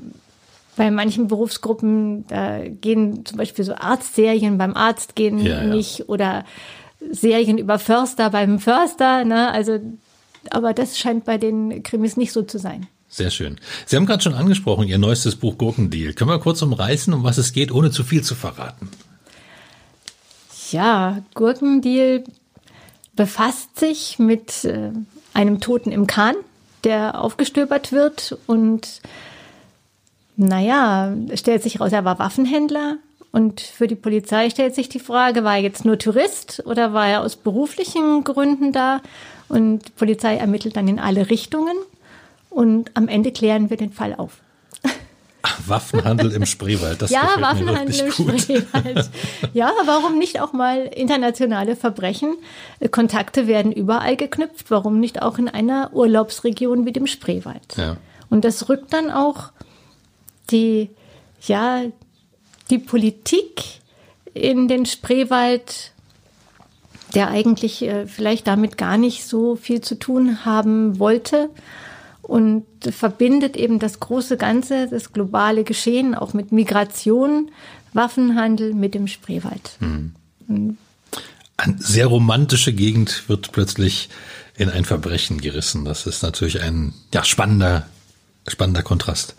bei 0.76 0.90
manchen 0.90 1.28
Berufsgruppen, 1.28 2.26
da 2.26 2.60
gehen 2.66 3.24
zum 3.24 3.38
Beispiel 3.38 3.64
so 3.64 3.74
Arztserien 3.74 4.58
beim 4.58 4.74
Arzt 4.74 5.14
gehen 5.14 5.38
ja, 5.38 5.62
nicht 5.62 6.08
oder 6.08 6.44
Serien 7.10 7.58
über 7.58 7.78
Förster 7.78 8.30
beim 8.30 8.58
Förster, 8.58 9.24
ne? 9.24 9.50
Also, 9.50 9.80
aber 10.50 10.74
das 10.74 10.98
scheint 10.98 11.24
bei 11.24 11.38
den 11.38 11.82
Krimis 11.82 12.16
nicht 12.16 12.32
so 12.32 12.42
zu 12.42 12.58
sein. 12.58 12.86
Sehr 13.08 13.30
schön. 13.30 13.58
Sie 13.86 13.96
haben 13.96 14.06
gerade 14.06 14.22
schon 14.22 14.34
angesprochen, 14.34 14.86
Ihr 14.86 14.98
neuestes 14.98 15.34
Buch 15.34 15.58
Gurkendeal. 15.58 16.12
Können 16.12 16.30
wir 16.30 16.38
kurz 16.38 16.62
umreißen, 16.62 17.12
um 17.12 17.24
was 17.24 17.38
es 17.38 17.52
geht, 17.52 17.72
ohne 17.72 17.90
zu 17.90 18.04
viel 18.04 18.22
zu 18.22 18.34
verraten? 18.34 18.88
Ja, 20.70 21.22
Gurkendeal 21.34 22.22
befasst 23.16 23.78
sich 23.78 24.18
mit 24.20 24.64
äh, 24.64 24.92
einem 25.34 25.60
Toten 25.60 25.90
im 25.90 26.06
Kahn, 26.06 26.36
der 26.84 27.20
aufgestöbert 27.20 27.90
wird 27.90 28.38
und 28.46 29.00
naja, 30.36 31.14
stellt 31.34 31.62
sich 31.62 31.80
raus, 31.80 31.92
er 31.92 32.04
war 32.04 32.18
Waffenhändler 32.18 32.96
und 33.32 33.60
für 33.60 33.86
die 33.86 33.94
Polizei 33.94 34.50
stellt 34.50 34.74
sich 34.74 34.88
die 34.88 34.98
Frage, 34.98 35.44
war 35.44 35.56
er 35.56 35.62
jetzt 35.62 35.84
nur 35.84 35.98
Tourist 35.98 36.62
oder 36.66 36.92
war 36.92 37.06
er 37.06 37.22
aus 37.22 37.36
beruflichen 37.36 38.24
Gründen 38.24 38.72
da? 38.72 39.00
Und 39.48 39.88
die 39.88 39.92
Polizei 39.92 40.36
ermittelt 40.36 40.76
dann 40.76 40.88
in 40.88 40.98
alle 40.98 41.30
Richtungen. 41.30 41.76
Und 42.50 42.90
am 42.94 43.06
Ende 43.06 43.30
klären 43.30 43.70
wir 43.70 43.76
den 43.76 43.92
Fall 43.92 44.14
auf. 44.16 44.38
Waffenhandel 45.66 46.32
im 46.32 46.44
Spreewald, 46.44 47.00
das 47.00 47.10
Ja, 47.10 47.28
Waffenhandel 47.38 48.00
im 48.00 48.10
gut. 48.10 48.40
Spreewald. 48.40 49.10
Ja, 49.52 49.72
warum 49.84 50.18
nicht 50.18 50.40
auch 50.40 50.52
mal 50.52 50.82
internationale 50.86 51.76
Verbrechen? 51.76 52.36
Kontakte 52.90 53.46
werden 53.46 53.72
überall 53.72 54.16
geknüpft. 54.16 54.70
Warum 54.70 55.00
nicht 55.00 55.22
auch 55.22 55.38
in 55.38 55.48
einer 55.48 55.90
Urlaubsregion 55.92 56.84
wie 56.84 56.92
dem 56.92 57.06
Spreewald? 57.06 57.76
Ja. 57.76 57.96
Und 58.28 58.44
das 58.44 58.68
rückt 58.68 58.92
dann 58.92 59.10
auch 59.10 59.50
die, 60.50 60.90
ja, 61.46 61.82
die 62.70 62.78
Politik 62.78 63.62
in 64.34 64.68
den 64.68 64.86
Spreewald, 64.86 65.92
der 67.14 67.28
eigentlich 67.28 67.82
äh, 67.82 68.06
vielleicht 68.06 68.46
damit 68.46 68.78
gar 68.78 68.96
nicht 68.96 69.24
so 69.24 69.56
viel 69.56 69.80
zu 69.80 69.98
tun 69.98 70.44
haben 70.44 70.98
wollte 70.98 71.50
und 72.22 72.64
verbindet 72.90 73.56
eben 73.56 73.80
das 73.80 73.98
große 73.98 74.36
Ganze, 74.36 74.88
das 74.88 75.12
globale 75.12 75.64
Geschehen 75.64 76.14
auch 76.14 76.32
mit 76.32 76.52
Migration, 76.52 77.50
Waffenhandel 77.92 78.72
mit 78.72 78.94
dem 78.94 79.08
Spreewald. 79.08 79.76
Mhm. 79.80 80.76
Eine 81.56 81.76
sehr 81.78 82.06
romantische 82.06 82.72
Gegend 82.72 83.28
wird 83.28 83.52
plötzlich 83.52 84.08
in 84.56 84.70
ein 84.70 84.84
Verbrechen 84.84 85.40
gerissen. 85.40 85.84
Das 85.84 86.06
ist 86.06 86.22
natürlich 86.22 86.62
ein 86.62 86.94
ja, 87.12 87.24
spannender, 87.24 87.86
spannender 88.46 88.82
Kontrast. 88.82 89.34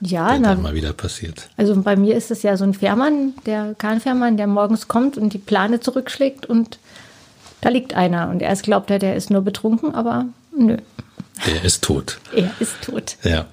Ja, 0.00 0.38
na, 0.38 0.54
dann 0.54 0.62
mal 0.62 0.74
wieder 0.74 0.92
passiert. 0.92 1.50
Also 1.56 1.80
bei 1.82 1.96
mir 1.96 2.16
ist 2.16 2.30
es 2.30 2.42
ja 2.42 2.56
so 2.56 2.64
ein 2.64 2.74
Fährmann, 2.74 3.34
der 3.46 3.74
Kahnfährmann, 3.76 4.36
der 4.36 4.46
morgens 4.46 4.88
kommt 4.88 5.18
und 5.18 5.32
die 5.32 5.38
Plane 5.38 5.80
zurückschlägt 5.80 6.46
und 6.46 6.78
da 7.60 7.68
liegt 7.68 7.94
einer 7.94 8.30
und 8.30 8.40
erst 8.40 8.62
glaubt 8.62 8.90
er, 8.90 8.98
der 8.98 9.16
ist 9.16 9.30
nur 9.30 9.42
betrunken, 9.42 9.94
aber 9.94 10.26
nö. 10.56 10.78
Er 11.46 11.64
ist 11.64 11.82
tot. 11.84 12.18
Er 12.34 12.50
ist 12.60 12.80
tot. 12.82 13.16
Ja. 13.22 13.46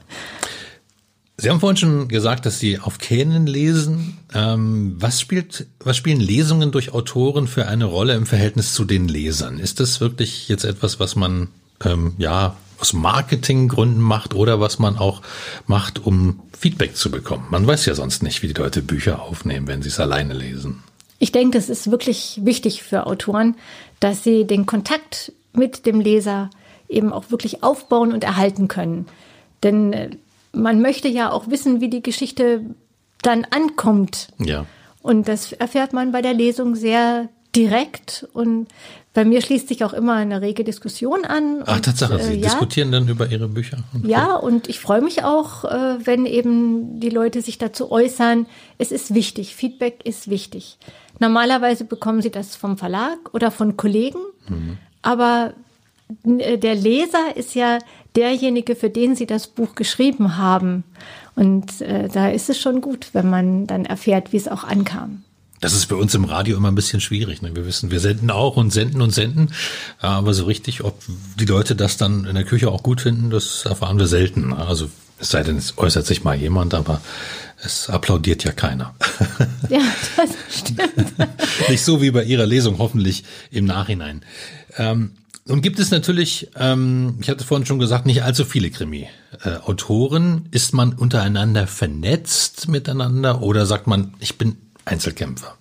Sie 1.39 1.49
haben 1.49 1.59
vorhin 1.59 1.77
schon 1.77 2.07
gesagt, 2.07 2.45
dass 2.47 2.59
Sie 2.59 2.79
auf 2.79 2.97
Kähnen 2.97 3.45
lesen. 3.45 4.17
Ähm, 4.33 4.95
was 4.97 5.21
spielt, 5.21 5.67
was 5.79 5.95
spielen 5.95 6.19
Lesungen 6.19 6.71
durch 6.71 6.93
Autoren 6.93 7.47
für 7.47 7.67
eine 7.67 7.85
Rolle 7.85 8.15
im 8.15 8.25
Verhältnis 8.25 8.73
zu 8.73 8.85
den 8.85 9.07
Lesern? 9.07 9.59
Ist 9.59 9.79
das 9.79 10.01
wirklich 10.01 10.49
jetzt 10.49 10.63
etwas, 10.63 10.99
was 10.99 11.15
man 11.15 11.49
ähm, 11.85 12.15
ja 12.17 12.55
aus 12.79 12.93
Marketinggründen 12.93 14.01
macht 14.01 14.33
oder 14.33 14.59
was 14.59 14.79
man 14.79 14.97
auch 14.97 15.21
macht, 15.65 16.05
um 16.05 16.41
Feedback 16.57 16.95
zu 16.95 17.11
bekommen? 17.11 17.45
Man 17.49 17.65
weiß 17.65 17.85
ja 17.85 17.95
sonst 17.95 18.23
nicht, 18.23 18.41
wie 18.43 18.47
die 18.47 18.53
Leute 18.53 18.81
Bücher 18.81 19.21
aufnehmen, 19.21 19.67
wenn 19.67 19.81
sie 19.81 19.89
es 19.89 19.99
alleine 19.99 20.33
lesen. 20.33 20.83
Ich 21.19 21.31
denke, 21.31 21.57
es 21.57 21.69
ist 21.69 21.89
wirklich 21.89 22.39
wichtig 22.43 22.83
für 22.83 23.07
Autoren, 23.07 23.55
dass 23.99 24.23
sie 24.23 24.45
den 24.45 24.65
Kontakt 24.65 25.31
mit 25.53 25.85
dem 25.85 25.99
Leser 25.99 26.49
eben 26.87 27.11
auch 27.11 27.31
wirklich 27.31 27.63
aufbauen 27.63 28.13
und 28.13 28.23
erhalten 28.23 28.67
können. 28.67 29.07
Denn 29.63 29.93
äh, 29.93 30.09
man 30.51 30.81
möchte 30.81 31.07
ja 31.07 31.31
auch 31.31 31.49
wissen, 31.49 31.81
wie 31.81 31.89
die 31.89 32.03
Geschichte 32.03 32.61
dann 33.21 33.45
ankommt. 33.45 34.29
Ja. 34.37 34.65
Und 35.01 35.27
das 35.27 35.53
erfährt 35.53 35.93
man 35.93 36.11
bei 36.11 36.21
der 36.21 36.33
Lesung 36.33 36.75
sehr 36.75 37.29
direkt 37.55 38.27
und 38.33 38.67
bei 39.17 39.25
mir 39.25 39.41
schließt 39.41 39.67
sich 39.67 39.83
auch 39.83 39.93
immer 39.93 40.13
eine 40.13 40.43
rege 40.43 40.63
Diskussion 40.63 41.25
an. 41.25 41.63
Ach, 41.65 41.79
Tatsache, 41.79 42.19
Sie 42.19 42.33
äh, 42.33 42.35
ja, 42.35 42.49
diskutieren 42.49 42.91
dann 42.91 43.07
über 43.07 43.27
Ihre 43.31 43.47
Bücher? 43.47 43.79
Und 43.91 44.05
ja, 44.05 44.35
und 44.35 44.69
ich 44.69 44.79
freue 44.79 45.01
mich 45.01 45.23
auch, 45.23 45.63
äh, 45.65 46.05
wenn 46.05 46.27
eben 46.27 46.99
die 46.99 47.09
Leute 47.09 47.41
sich 47.41 47.57
dazu 47.57 47.91
äußern. 47.91 48.45
Es 48.77 48.91
ist 48.91 49.15
wichtig, 49.15 49.55
Feedback 49.55 50.05
ist 50.05 50.29
wichtig. 50.29 50.77
Normalerweise 51.17 51.83
bekommen 51.83 52.21
Sie 52.21 52.29
das 52.29 52.55
vom 52.55 52.77
Verlag 52.77 53.17
oder 53.33 53.49
von 53.49 53.75
Kollegen, 53.75 54.19
mhm. 54.49 54.77
aber 55.01 55.53
äh, 56.23 56.59
der 56.59 56.75
Leser 56.75 57.35
ist 57.35 57.55
ja 57.55 57.79
derjenige, 58.15 58.75
für 58.75 58.91
den 58.91 59.15
Sie 59.15 59.25
das 59.25 59.47
Buch 59.47 59.73
geschrieben 59.73 60.37
haben. 60.37 60.83
Und 61.35 61.81
äh, 61.81 62.07
da 62.07 62.29
ist 62.29 62.51
es 62.51 62.59
schon 62.59 62.81
gut, 62.81 63.09
wenn 63.13 63.31
man 63.31 63.65
dann 63.65 63.85
erfährt, 63.85 64.31
wie 64.31 64.37
es 64.37 64.47
auch 64.47 64.63
ankam. 64.63 65.23
Das 65.59 65.73
ist 65.73 65.87
bei 65.87 65.95
uns 65.95 66.13
im 66.13 66.25
Radio 66.25 66.57
immer 66.57 66.69
ein 66.69 66.75
bisschen 66.75 67.01
schwierig. 67.01 67.41
Ne? 67.41 67.55
Wir 67.55 67.65
wissen, 67.65 67.89
wir 67.89 67.99
senden 67.99 68.29
auch 68.29 68.57
und 68.57 68.71
senden 68.71 69.01
und 69.01 69.11
senden. 69.11 69.49
Aber 69.99 70.33
so 70.33 70.45
richtig, 70.45 70.83
ob 70.83 71.01
die 71.39 71.45
Leute 71.45 71.75
das 71.75 71.97
dann 71.97 72.25
in 72.25 72.35
der 72.35 72.43
Küche 72.43 72.69
auch 72.69 72.83
gut 72.83 73.01
finden, 73.01 73.29
das 73.29 73.65
erfahren 73.65 73.97
wir 73.97 74.07
selten. 74.07 74.49
Ne? 74.49 74.57
Also 74.57 74.89
es 75.19 75.29
sei 75.29 75.43
denn, 75.43 75.57
es 75.57 75.77
äußert 75.77 76.05
sich 76.05 76.23
mal 76.23 76.35
jemand, 76.35 76.73
aber 76.73 77.01
es 77.63 77.89
applaudiert 77.89 78.43
ja 78.43 78.51
keiner. 78.51 78.95
Ja, 79.69 79.81
das 80.15 80.29
stimmt. 80.59 80.79
Nicht 81.67 81.83
so 81.83 82.01
wie 82.01 82.11
bei 82.11 82.23
Ihrer 82.23 82.45
Lesung, 82.45 82.77
hoffentlich 82.77 83.25
im 83.51 83.65
Nachhinein. 83.65 84.21
Ähm, 84.77 85.11
nun 85.45 85.61
gibt 85.61 85.79
es 85.79 85.91
natürlich, 85.91 86.49
ähm, 86.57 87.17
ich 87.19 87.29
hatte 87.29 87.43
vorhin 87.43 87.65
schon 87.65 87.79
gesagt, 87.79 88.05
nicht 88.05 88.23
allzu 88.23 88.45
viele 88.45 88.69
Krimi-Autoren. 88.69 90.47
Ist 90.51 90.73
man 90.73 90.93
untereinander 90.93 91.67
vernetzt 91.67 92.69
miteinander 92.69 93.41
oder 93.41 93.65
sagt 93.65 93.87
man, 93.87 94.13
ich 94.19 94.37
bin 94.37 94.55
Einzelkämpfer? 94.87 95.55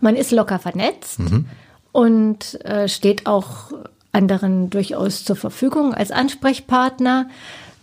Man 0.00 0.16
ist 0.16 0.32
locker 0.32 0.58
vernetzt. 0.58 1.20
Mhm. 1.20 1.46
und 1.92 2.64
äh, 2.64 2.88
steht 2.88 3.26
auch 3.26 3.72
anderen 4.12 4.70
durchaus 4.70 5.24
zur 5.24 5.36
Verfügung 5.36 5.94
als 5.94 6.10
Ansprechpartner. 6.10 7.28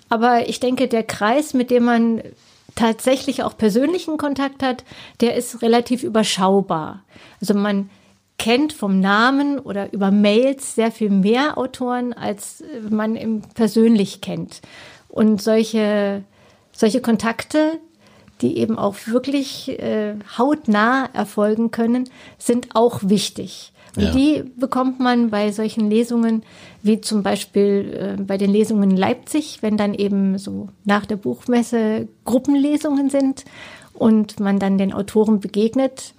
Aber 0.09 0.49
ich 0.49 0.59
denke, 0.59 0.88
der 0.88 1.03
Kreis, 1.03 1.53
mit 1.53 1.69
dem 1.71 1.83
man 1.85 2.21
tatsächlich 2.75 3.43
auch 3.43 3.57
persönlichen 3.57 4.17
Kontakt 4.17 4.63
hat, 4.63 4.83
der 5.21 5.35
ist 5.35 5.62
relativ 5.62 6.03
überschaubar. 6.03 7.03
Also 7.41 7.53
man 7.53 7.89
kennt 8.38 8.73
vom 8.73 8.99
Namen 8.99 9.59
oder 9.59 9.91
über 9.91 10.12
Mails 10.12 10.75
sehr 10.75 10.91
viel 10.91 11.09
mehr 11.09 11.57
Autoren, 11.57 12.13
als 12.13 12.63
man 12.89 13.15
im 13.15 13.41
persönlich 13.41 14.21
kennt. 14.21 14.62
Und 15.09 15.41
solche, 15.41 16.23
solche 16.71 17.01
Kontakte, 17.01 17.79
die 18.41 18.58
eben 18.58 18.78
auch 18.78 18.95
wirklich 19.06 19.69
äh, 19.80 20.15
hautnah 20.38 21.10
erfolgen 21.13 21.71
können, 21.71 22.10
sind 22.38 22.69
auch 22.75 23.02
wichtig. 23.04 23.73
Und 23.95 24.04
ja. 24.04 24.12
die 24.12 24.43
bekommt 24.56 24.99
man 24.99 25.30
bei 25.30 25.52
solchen 25.52 25.89
Lesungen, 25.89 26.43
wie 26.84 27.02
zum 27.02 27.23
Beispiel 27.23 28.17
äh, 28.19 28.21
bei 28.21 28.38
den 28.38 28.52
Lesungen 28.52 28.91
in 28.91 28.97
Leipzig, 28.97 29.60
wenn 29.62 29.78
dann 29.78 29.93
eben 29.93 30.38
so 30.38 30.69
nach 30.86 31.06
der 31.06 31.15
Buchmesse 31.15 32.08
Gruppenlesungen 32.23 33.10
sind 33.10 33.45
und 33.93 34.39
man 34.39 34.60
dann 34.60 34.78
den 34.78 34.93
Autoren 34.93 35.39
begegnet, 35.39 36.13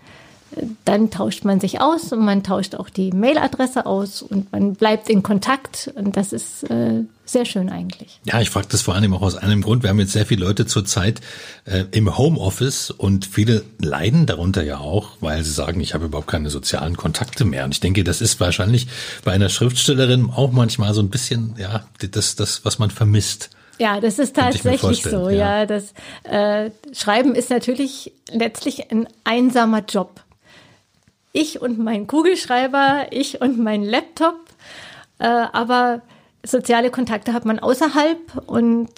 dann 0.85 1.11
tauscht 1.11 1.45
man 1.45 1.61
sich 1.61 1.81
aus 1.81 2.13
und 2.13 2.25
man 2.25 2.43
tauscht 2.43 2.75
auch 2.75 2.91
die 2.91 3.13
Mailadresse 3.13 3.87
aus 3.87 4.23
und 4.23 4.51
man 4.53 4.75
bleibt 4.75 5.09
in 5.09 5.23
Kontakt 5.23 5.91
und 5.95 6.17
das 6.17 6.33
ist 6.33 6.69
äh, 6.71 7.05
sehr 7.25 7.45
schön 7.45 7.69
eigentlich. 7.69 8.21
Ja, 8.25 8.41
ich 8.41 8.51
frage 8.51 8.67
das 8.69 8.83
vor 8.83 8.95
allem 8.95 9.15
auch 9.15 9.23
aus 9.23 9.37
einem 9.37 9.63
Grund. 9.63 9.85
Wir 9.85 9.91
haben 9.91 10.01
jetzt 10.01 10.13
sehr 10.13 10.27
viele 10.27 10.45
Leute 10.45 10.67
zurzeit 10.67 11.21
äh, 11.65 11.85
im 11.93 12.19
Homeoffice 12.19 12.91
und 12.91 13.27
viele 13.27 13.63
leiden 13.79 14.27
darunter 14.27 14.63
ja 14.65 14.79
auch, 14.79 15.11
weil 15.21 15.45
sie 15.45 15.53
sagen, 15.53 15.81
ich 15.81 15.95
habe 15.95 16.07
überhaupt 16.07 16.27
keine 16.27 16.51
sozialen 16.51 16.97
Kontakte 16.97 17.45
mehr. 17.45 17.65
Und 17.65 17.75
ich 17.75 17.81
denke, 17.81 18.03
das 18.03 18.21
ist 18.21 18.41
wahrscheinlich 18.41 18.89
bei 19.25 19.33
einer 19.33 19.49
Schriftstellerin 19.49 20.31
auch 20.31 20.51
manchmal 20.51 20.93
so 20.95 21.01
ein 21.01 21.11
bisschen, 21.11 21.55
ja, 21.59 21.85
das, 22.11 22.35
das 22.35 22.65
was 22.65 22.79
man 22.81 22.91
vermisst. 22.91 23.51
Ja, 23.79 24.01
das 24.01 24.19
ist 24.19 24.37
tatsächlich 24.37 25.03
so. 25.03 25.31
Ja, 25.31 25.61
ja 25.61 25.67
das 25.67 25.95
äh, 26.25 26.71
Schreiben 26.93 27.35
ist 27.35 27.49
natürlich 27.49 28.13
letztlich 28.31 28.91
ein 28.91 29.09
einsamer 29.25 29.83
Job 29.89 30.21
ich 31.33 31.61
und 31.61 31.79
mein 31.79 32.07
Kugelschreiber, 32.07 33.07
ich 33.11 33.41
und 33.41 33.59
mein 33.59 33.83
Laptop. 33.83 34.37
Äh, 35.19 35.27
aber 35.27 36.03
soziale 36.45 36.91
Kontakte 36.91 37.33
hat 37.33 37.45
man 37.45 37.59
außerhalb 37.59 38.19
und 38.47 38.91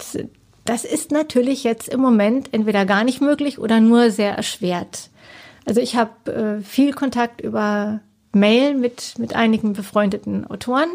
das 0.65 0.85
ist 0.85 1.11
natürlich 1.11 1.63
jetzt 1.63 1.89
im 1.89 1.99
Moment 1.99 2.53
entweder 2.53 2.85
gar 2.85 3.03
nicht 3.03 3.21
möglich 3.21 3.59
oder 3.59 3.79
nur 3.79 4.11
sehr 4.11 4.35
erschwert. 4.35 5.09
Also 5.65 5.81
ich 5.81 5.95
habe 5.95 6.31
äh, 6.31 6.63
viel 6.63 6.93
Kontakt 6.93 7.41
über 7.41 7.99
Mail 8.31 8.75
mit, 8.75 9.15
mit 9.17 9.35
einigen 9.35 9.73
befreundeten 9.73 10.49
Autoren 10.49 10.89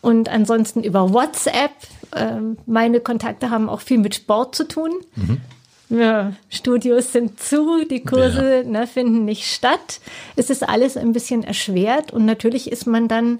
und 0.00 0.28
ansonsten 0.28 0.82
über 0.82 1.12
WhatsApp. 1.12 1.72
Äh, 2.14 2.40
meine 2.66 3.00
Kontakte 3.00 3.50
haben 3.50 3.68
auch 3.68 3.80
viel 3.80 3.98
mit 3.98 4.14
Sport 4.14 4.54
zu 4.54 4.66
tun. 4.66 4.92
Mhm. 5.16 5.40
Ja, 5.90 6.34
Studios 6.50 7.12
sind 7.12 7.40
zu, 7.40 7.84
die 7.90 8.02
Kurse 8.02 8.58
ja. 8.58 8.62
ne, 8.62 8.86
finden 8.86 9.24
nicht 9.24 9.46
statt. 9.46 10.00
Es 10.36 10.50
ist 10.50 10.68
alles 10.68 10.96
ein 10.96 11.12
bisschen 11.12 11.44
erschwert 11.44 12.12
und 12.12 12.26
natürlich 12.26 12.70
ist 12.70 12.86
man 12.86 13.08
dann 13.08 13.38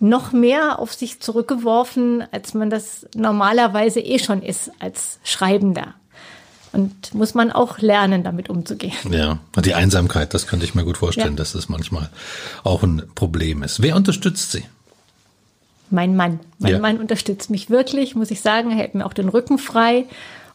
noch 0.00 0.32
mehr 0.32 0.80
auf 0.80 0.92
sich 0.92 1.20
zurückgeworfen, 1.20 2.24
als 2.32 2.52
man 2.52 2.68
das 2.68 3.06
normalerweise 3.14 4.00
eh 4.00 4.18
schon 4.18 4.42
ist 4.42 4.70
als 4.80 5.18
Schreibender. 5.22 5.94
Und 6.72 7.14
muss 7.14 7.34
man 7.34 7.52
auch 7.52 7.78
lernen, 7.78 8.24
damit 8.24 8.50
umzugehen. 8.50 8.92
Ja, 9.08 9.38
und 9.54 9.64
die 9.64 9.74
Einsamkeit, 9.74 10.34
das 10.34 10.48
könnte 10.48 10.64
ich 10.64 10.74
mir 10.74 10.82
gut 10.82 10.96
vorstellen, 10.96 11.30
ja. 11.30 11.36
dass 11.36 11.52
das 11.52 11.68
manchmal 11.68 12.10
auch 12.64 12.82
ein 12.82 13.04
Problem 13.14 13.62
ist. 13.62 13.80
Wer 13.80 13.94
unterstützt 13.94 14.50
Sie? 14.50 14.64
Mein 15.90 16.16
Mann. 16.16 16.40
Mein 16.58 16.72
ja. 16.72 16.78
Mann 16.80 16.98
unterstützt 16.98 17.48
mich 17.50 17.70
wirklich, 17.70 18.16
muss 18.16 18.32
ich 18.32 18.40
sagen. 18.40 18.72
Er 18.72 18.76
hält 18.76 18.96
mir 18.96 19.06
auch 19.06 19.12
den 19.12 19.28
Rücken 19.28 19.58
frei. 19.58 20.06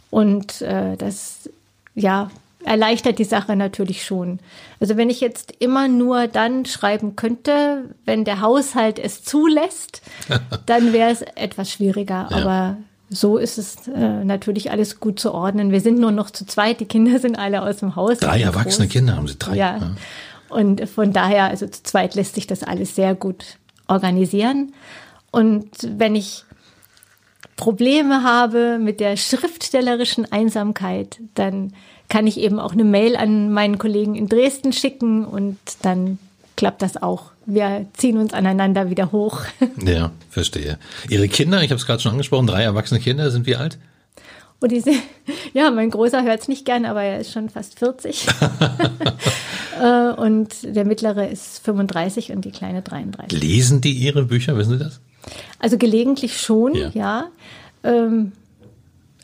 Und 0.09 0.61
äh, 0.61 0.95
das, 0.97 1.49
ja, 1.95 2.29
erleichtert 2.63 3.19
die 3.19 3.25
Sache 3.25 3.55
natürlich 3.55 4.03
schon. 4.03 4.39
Also 4.79 4.97
wenn 4.97 5.09
ich 5.09 5.21
jetzt 5.21 5.53
immer 5.59 5.87
nur 5.87 6.27
dann 6.27 6.65
schreiben 6.65 7.15
könnte, 7.15 7.95
wenn 8.05 8.25
der 8.25 8.41
Haushalt 8.41 8.99
es 8.99 9.23
zulässt, 9.23 10.01
dann 10.65 10.93
wäre 10.93 11.11
es 11.11 11.21
etwas 11.21 11.71
schwieriger. 11.71 12.27
Ja. 12.29 12.37
Aber 12.37 12.77
so 13.09 13.37
ist 13.37 13.57
es 13.57 13.87
äh, 13.87 14.23
natürlich 14.23 14.71
alles 14.71 14.99
gut 14.99 15.19
zu 15.19 15.33
ordnen. 15.33 15.71
Wir 15.71 15.81
sind 15.81 15.99
nur 15.99 16.11
noch 16.11 16.29
zu 16.29 16.45
zweit, 16.45 16.79
die 16.79 16.85
Kinder 16.85 17.19
sind 17.19 17.37
alle 17.37 17.63
aus 17.63 17.77
dem 17.77 17.95
Haus. 17.95 18.19
Drei 18.19 18.41
erwachsene 18.41 18.87
groß. 18.87 18.93
Kinder 18.93 19.15
haben 19.15 19.27
sie 19.27 19.37
drei. 19.37 19.55
Ja. 19.55 19.77
ja. 19.77 19.95
Und 20.49 20.87
von 20.89 21.13
daher, 21.13 21.45
also 21.45 21.67
zu 21.67 21.83
zweit 21.83 22.15
lässt 22.15 22.35
sich 22.35 22.47
das 22.47 22.63
alles 22.63 22.95
sehr 22.95 23.15
gut 23.15 23.57
organisieren. 23.87 24.73
Und 25.31 25.69
wenn 25.81 26.15
ich 26.15 26.43
Probleme 27.59 28.23
habe 28.23 28.79
mit 28.79 29.01
der 29.01 29.17
schriftstellerischen 29.17 30.31
Einsamkeit, 30.31 31.19
dann 31.35 31.73
kann 32.07 32.25
ich 32.25 32.39
eben 32.39 32.57
auch 32.57 32.71
eine 32.71 32.85
Mail 32.85 33.17
an 33.17 33.51
meinen 33.51 33.77
Kollegen 33.77 34.15
in 34.15 34.29
Dresden 34.29 34.71
schicken 34.71 35.25
und 35.25 35.57
dann 35.81 36.19
klappt 36.55 36.81
das 36.81 36.95
auch. 36.95 37.31
Wir 37.45 37.85
ziehen 37.97 38.17
uns 38.17 38.33
aneinander 38.33 38.89
wieder 38.89 39.11
hoch. 39.11 39.41
Ja, 39.85 40.11
verstehe. 40.29 40.79
Ihre 41.09 41.27
Kinder, 41.27 41.61
ich 41.61 41.71
habe 41.71 41.79
es 41.79 41.85
gerade 41.85 42.01
schon 42.01 42.13
angesprochen, 42.13 42.47
drei 42.47 42.63
erwachsene 42.63 43.01
Kinder, 43.01 43.29
sind 43.29 43.45
wie 43.45 43.57
alt? 43.57 43.77
Und 44.61 44.71
diese, 44.71 44.91
ja, 45.53 45.69
mein 45.69 45.89
Großer 45.89 46.23
hört 46.23 46.39
es 46.39 46.47
nicht 46.47 46.63
gern, 46.63 46.85
aber 46.85 47.03
er 47.03 47.19
ist 47.19 47.33
schon 47.33 47.49
fast 47.49 47.77
40. 47.77 48.25
Äh, 49.79 50.11
und 50.11 50.75
der 50.75 50.83
mittlere 50.83 51.29
ist 51.29 51.63
35 51.63 52.33
und 52.33 52.43
die 52.43 52.51
kleine 52.51 52.81
33. 52.81 53.41
Lesen 53.41 53.79
die 53.79 53.93
Ihre 53.93 54.25
Bücher, 54.25 54.57
wissen 54.57 54.77
Sie 54.77 54.83
das? 54.83 54.99
Also 55.59 55.77
gelegentlich 55.77 56.39
schon, 56.39 56.75
ja. 56.75 56.91
ja. 56.93 57.27
Ähm, 57.83 58.31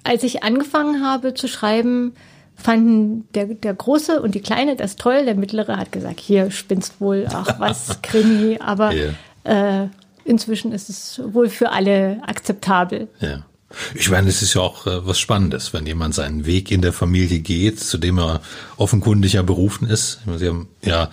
als 0.04 0.24
ich 0.24 0.44
angefangen 0.44 1.04
habe 1.04 1.34
zu 1.34 1.48
schreiben, 1.48 2.14
fanden 2.56 3.28
der, 3.34 3.46
der 3.46 3.74
Große 3.74 4.22
und 4.22 4.36
die 4.36 4.40
Kleine 4.40 4.76
das 4.76 4.96
toll. 4.96 5.26
Der 5.26 5.36
Mittlere 5.36 5.78
hat 5.78 5.92
gesagt, 5.92 6.20
hier 6.20 6.52
spinnst 6.52 7.02
wohl, 7.02 7.28
ach 7.30 7.60
was, 7.60 8.00
Krimi. 8.02 8.60
Aber 8.60 8.92
yeah. 8.94 9.84
äh, 9.84 9.90
inzwischen 10.24 10.72
ist 10.72 10.90
es 10.90 11.22
wohl 11.26 11.50
für 11.50 11.72
alle 11.72 12.22
akzeptabel. 12.26 13.08
Ja. 13.20 13.46
Ich 13.94 14.10
meine, 14.10 14.30
es 14.30 14.42
ist 14.42 14.54
ja 14.54 14.62
auch 14.62 14.88
äh, 14.88 15.06
was 15.06 15.20
Spannendes, 15.20 15.74
wenn 15.74 15.86
jemand 15.86 16.14
seinen 16.14 16.46
Weg 16.46 16.72
in 16.72 16.82
der 16.82 16.94
Familie 16.94 17.40
geht, 17.40 17.80
zu 17.80 17.98
dem 17.98 18.20
er 18.20 18.42
offenkundig 18.78 19.34
ja 19.34 19.42
berufen 19.42 19.90
ist. 19.90 20.20
Sie 20.38 20.48
haben 20.48 20.70
ja 20.82 21.10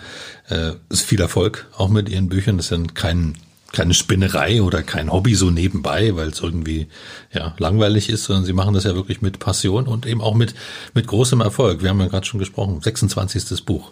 äh, 0.49 0.73
viel 0.93 1.19
Erfolg 1.19 1.67
auch 1.77 1.89
mit 1.89 2.09
Ihren 2.09 2.29
Büchern. 2.29 2.57
Das 2.57 2.71
ist 2.71 2.77
ja 2.77 2.83
kein 2.93 3.35
keine 3.73 3.93
Spinnerei 3.93 4.61
oder 4.61 4.83
kein 4.83 5.11
Hobby 5.11 5.35
so 5.35 5.49
nebenbei, 5.49 6.15
weil 6.15 6.29
es 6.29 6.39
irgendwie 6.39 6.87
ja 7.33 7.55
langweilig 7.57 8.07
ist, 8.07 8.23
sondern 8.23 8.45
sie 8.45 8.53
machen 8.53 8.73
das 8.73 8.85
ja 8.85 8.95
wirklich 8.95 9.21
mit 9.21 9.39
Passion 9.39 9.87
und 9.87 10.05
eben 10.05 10.21
auch 10.21 10.35
mit 10.35 10.53
mit 10.93 11.07
großem 11.07 11.41
Erfolg. 11.41 11.81
Wir 11.81 11.89
haben 11.89 11.99
ja 11.99 12.07
gerade 12.07 12.25
schon 12.25 12.39
gesprochen, 12.39 12.79
26. 12.79 13.65
Buch 13.65 13.91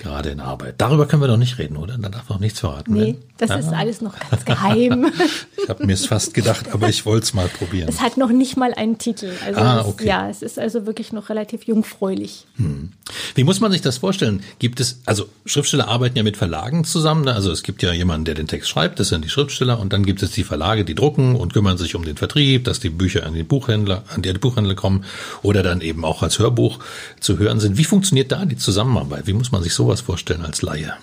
gerade 0.00 0.30
in 0.30 0.40
Arbeit. 0.40 0.74
Darüber 0.78 1.06
können 1.06 1.22
wir 1.22 1.28
doch 1.28 1.36
nicht 1.36 1.58
reden, 1.58 1.76
oder? 1.76 1.96
Da 1.98 2.08
darf 2.08 2.28
noch 2.28 2.40
nichts 2.40 2.60
verraten. 2.60 2.92
Nee, 2.92 3.00
werden. 3.00 3.22
das 3.38 3.50
ja. 3.50 3.56
ist 3.56 3.68
alles 3.68 4.00
noch 4.00 4.14
ganz 4.30 4.44
geheim. 4.44 5.12
ich 5.62 5.68
habe 5.68 5.86
mir 5.86 5.92
es 5.92 6.06
fast 6.06 6.34
gedacht, 6.34 6.72
aber 6.72 6.88
ich 6.88 7.06
wollte 7.06 7.24
es 7.24 7.34
mal 7.34 7.48
probieren. 7.48 7.88
Es 7.88 8.00
hat 8.00 8.16
noch 8.16 8.30
nicht 8.30 8.56
mal 8.56 8.72
einen 8.74 8.98
Titel. 8.98 9.30
Also 9.44 9.60
ah, 9.60 9.84
okay. 9.86 10.04
Es, 10.04 10.08
ja, 10.08 10.28
es 10.28 10.42
ist 10.42 10.58
also 10.58 10.86
wirklich 10.86 11.12
noch 11.12 11.28
relativ 11.28 11.64
jungfräulich. 11.64 12.46
Hm. 12.56 12.90
Wie 13.34 13.44
muss 13.44 13.60
man 13.60 13.70
sich 13.72 13.82
das 13.82 13.98
vorstellen? 13.98 14.42
Gibt 14.58 14.80
es, 14.80 15.00
also 15.04 15.28
Schriftsteller 15.44 15.88
arbeiten 15.88 16.16
ja 16.16 16.22
mit 16.22 16.36
Verlagen 16.36 16.84
zusammen. 16.84 17.24
Ne? 17.24 17.34
Also 17.34 17.50
es 17.50 17.62
gibt 17.62 17.82
ja 17.82 17.92
jemanden, 17.92 18.24
der 18.24 18.34
den 18.34 18.46
Text 18.46 18.68
schreibt, 18.68 19.00
das 19.00 19.08
sind 19.08 19.24
die 19.24 19.28
Schriftsteller, 19.28 19.78
und 19.78 19.92
dann 19.92 20.04
gibt 20.04 20.22
es 20.22 20.32
die 20.32 20.44
Verlage, 20.44 20.84
die 20.84 20.94
drucken 20.94 21.36
und 21.36 21.52
kümmern 21.52 21.78
sich 21.78 21.94
um 21.94 22.04
den 22.04 22.16
Vertrieb, 22.16 22.64
dass 22.64 22.80
die 22.80 22.90
Bücher 22.90 23.26
an 23.26 23.34
die 23.34 23.42
Buchhändler, 23.42 24.04
an 24.14 24.22
die 24.22 24.32
Buchhändler 24.32 24.74
kommen 24.74 25.04
oder 25.42 25.62
dann 25.62 25.80
eben 25.80 26.04
auch 26.04 26.22
als 26.22 26.38
Hörbuch 26.38 26.78
zu 27.20 27.38
hören 27.38 27.60
sind. 27.60 27.76
Wie 27.76 27.84
funktioniert 27.84 28.32
da 28.32 28.44
die 28.44 28.56
Zusammenarbeit? 28.56 29.26
Wie 29.26 29.32
muss 29.32 29.52
man 29.52 29.62
sich 29.62 29.74
sowas 29.90 30.00
vorstellen 30.02 30.44
als 30.44 30.62
Laie? 30.62 30.94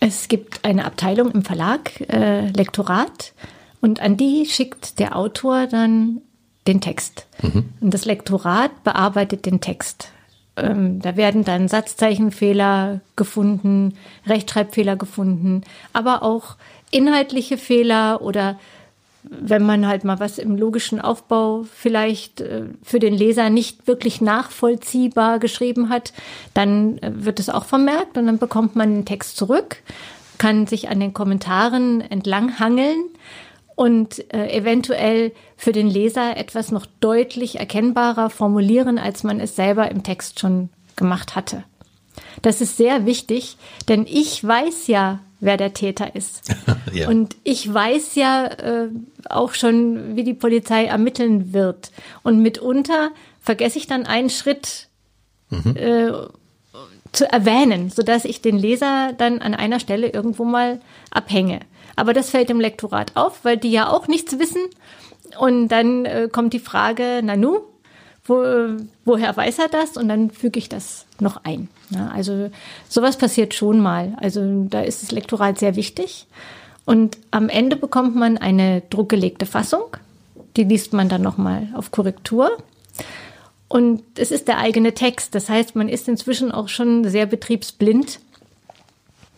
Es 0.00 0.28
gibt 0.28 0.64
eine 0.64 0.84
Abteilung 0.84 1.30
im 1.32 1.42
Verlag, 1.42 2.00
äh, 2.08 2.48
Lektorat, 2.48 3.34
und 3.80 4.00
an 4.00 4.16
die 4.16 4.46
schickt 4.46 4.98
der 4.98 5.16
Autor 5.16 5.66
dann 5.66 6.22
den 6.66 6.80
Text. 6.80 7.26
Mhm. 7.42 7.68
Und 7.80 7.94
das 7.94 8.06
Lektorat 8.06 8.82
bearbeitet 8.82 9.46
den 9.46 9.60
Text. 9.60 10.10
Ähm, 10.56 11.00
da 11.00 11.16
werden 11.16 11.44
dann 11.44 11.68
Satzzeichenfehler 11.68 13.00
gefunden, 13.14 13.94
Rechtschreibfehler 14.26 14.96
gefunden, 14.96 15.62
aber 15.92 16.22
auch 16.22 16.56
inhaltliche 16.90 17.58
Fehler 17.58 18.22
oder 18.22 18.58
wenn 19.22 19.64
man 19.64 19.86
halt 19.86 20.04
mal 20.04 20.20
was 20.20 20.38
im 20.38 20.56
logischen 20.56 21.00
Aufbau 21.00 21.64
vielleicht 21.72 22.40
äh, 22.40 22.64
für 22.82 22.98
den 22.98 23.14
Leser 23.14 23.50
nicht 23.50 23.86
wirklich 23.86 24.20
nachvollziehbar 24.20 25.38
geschrieben 25.38 25.88
hat, 25.88 26.12
dann 26.54 26.98
äh, 26.98 27.10
wird 27.14 27.40
es 27.40 27.48
auch 27.48 27.64
vermerkt 27.64 28.16
und 28.16 28.26
dann 28.26 28.38
bekommt 28.38 28.76
man 28.76 28.94
den 28.94 29.04
Text 29.04 29.36
zurück, 29.36 29.82
kann 30.38 30.66
sich 30.66 30.88
an 30.88 31.00
den 31.00 31.12
Kommentaren 31.12 32.00
entlang 32.00 32.58
hangeln 32.58 33.04
und 33.74 34.32
äh, 34.32 34.50
eventuell 34.56 35.32
für 35.56 35.72
den 35.72 35.88
Leser 35.88 36.36
etwas 36.36 36.70
noch 36.70 36.86
deutlich 37.00 37.58
erkennbarer 37.58 38.30
formulieren, 38.30 38.98
als 38.98 39.24
man 39.24 39.40
es 39.40 39.56
selber 39.56 39.90
im 39.90 40.02
Text 40.02 40.40
schon 40.40 40.68
gemacht 40.96 41.36
hatte. 41.36 41.64
Das 42.42 42.60
ist 42.60 42.76
sehr 42.76 43.06
wichtig, 43.06 43.56
denn 43.88 44.06
ich 44.08 44.42
weiß 44.42 44.86
ja 44.86 45.20
wer 45.40 45.56
der 45.56 45.74
Täter 45.74 46.14
ist. 46.14 46.54
Ja. 46.90 47.06
Und 47.08 47.36
ich 47.44 47.72
weiß 47.72 48.14
ja 48.14 48.46
äh, 48.46 48.88
auch 49.28 49.52
schon, 49.52 50.16
wie 50.16 50.24
die 50.24 50.32
Polizei 50.32 50.86
ermitteln 50.86 51.52
wird. 51.52 51.92
Und 52.22 52.40
mitunter 52.40 53.10
vergesse 53.42 53.76
ich 53.76 53.86
dann 53.86 54.06
einen 54.06 54.30
Schritt 54.30 54.88
äh, 55.50 56.12
zu 57.12 57.30
erwähnen, 57.30 57.90
sodass 57.90 58.24
ich 58.24 58.40
den 58.40 58.56
Leser 58.56 59.12
dann 59.16 59.40
an 59.40 59.54
einer 59.54 59.80
Stelle 59.80 60.08
irgendwo 60.08 60.44
mal 60.44 60.80
abhänge. 61.10 61.60
Aber 61.94 62.14
das 62.14 62.30
fällt 62.30 62.48
dem 62.48 62.60
Lektorat 62.60 63.16
auf, 63.16 63.44
weil 63.44 63.58
die 63.58 63.70
ja 63.70 63.90
auch 63.90 64.08
nichts 64.08 64.38
wissen. 64.38 64.62
Und 65.38 65.68
dann 65.68 66.04
äh, 66.04 66.28
kommt 66.32 66.52
die 66.52 66.58
Frage, 66.58 67.20
Nanu, 67.22 67.60
wo, 68.28 68.76
woher 69.04 69.36
weiß 69.36 69.58
er 69.58 69.68
das? 69.68 69.96
Und 69.96 70.08
dann 70.08 70.30
füge 70.30 70.58
ich 70.58 70.68
das 70.68 71.06
noch 71.20 71.44
ein. 71.44 71.68
Ja, 71.90 72.08
also 72.08 72.50
sowas 72.88 73.16
passiert 73.16 73.54
schon 73.54 73.80
mal. 73.80 74.14
Also 74.20 74.66
da 74.68 74.82
ist 74.82 75.02
das 75.02 75.10
Lektorat 75.10 75.58
sehr 75.58 75.76
wichtig. 75.76 76.26
Und 76.84 77.18
am 77.30 77.48
Ende 77.48 77.76
bekommt 77.76 78.16
man 78.16 78.38
eine 78.38 78.82
druckgelegte 78.90 79.46
Fassung. 79.46 79.96
Die 80.56 80.64
liest 80.64 80.92
man 80.92 81.08
dann 81.08 81.22
nochmal 81.22 81.68
auf 81.74 81.90
Korrektur. 81.90 82.56
Und 83.68 84.02
es 84.16 84.30
ist 84.30 84.48
der 84.48 84.58
eigene 84.58 84.94
Text. 84.94 85.34
Das 85.34 85.48
heißt, 85.48 85.76
man 85.76 85.88
ist 85.88 86.08
inzwischen 86.08 86.50
auch 86.52 86.68
schon 86.68 87.08
sehr 87.08 87.26
betriebsblind. 87.26 88.20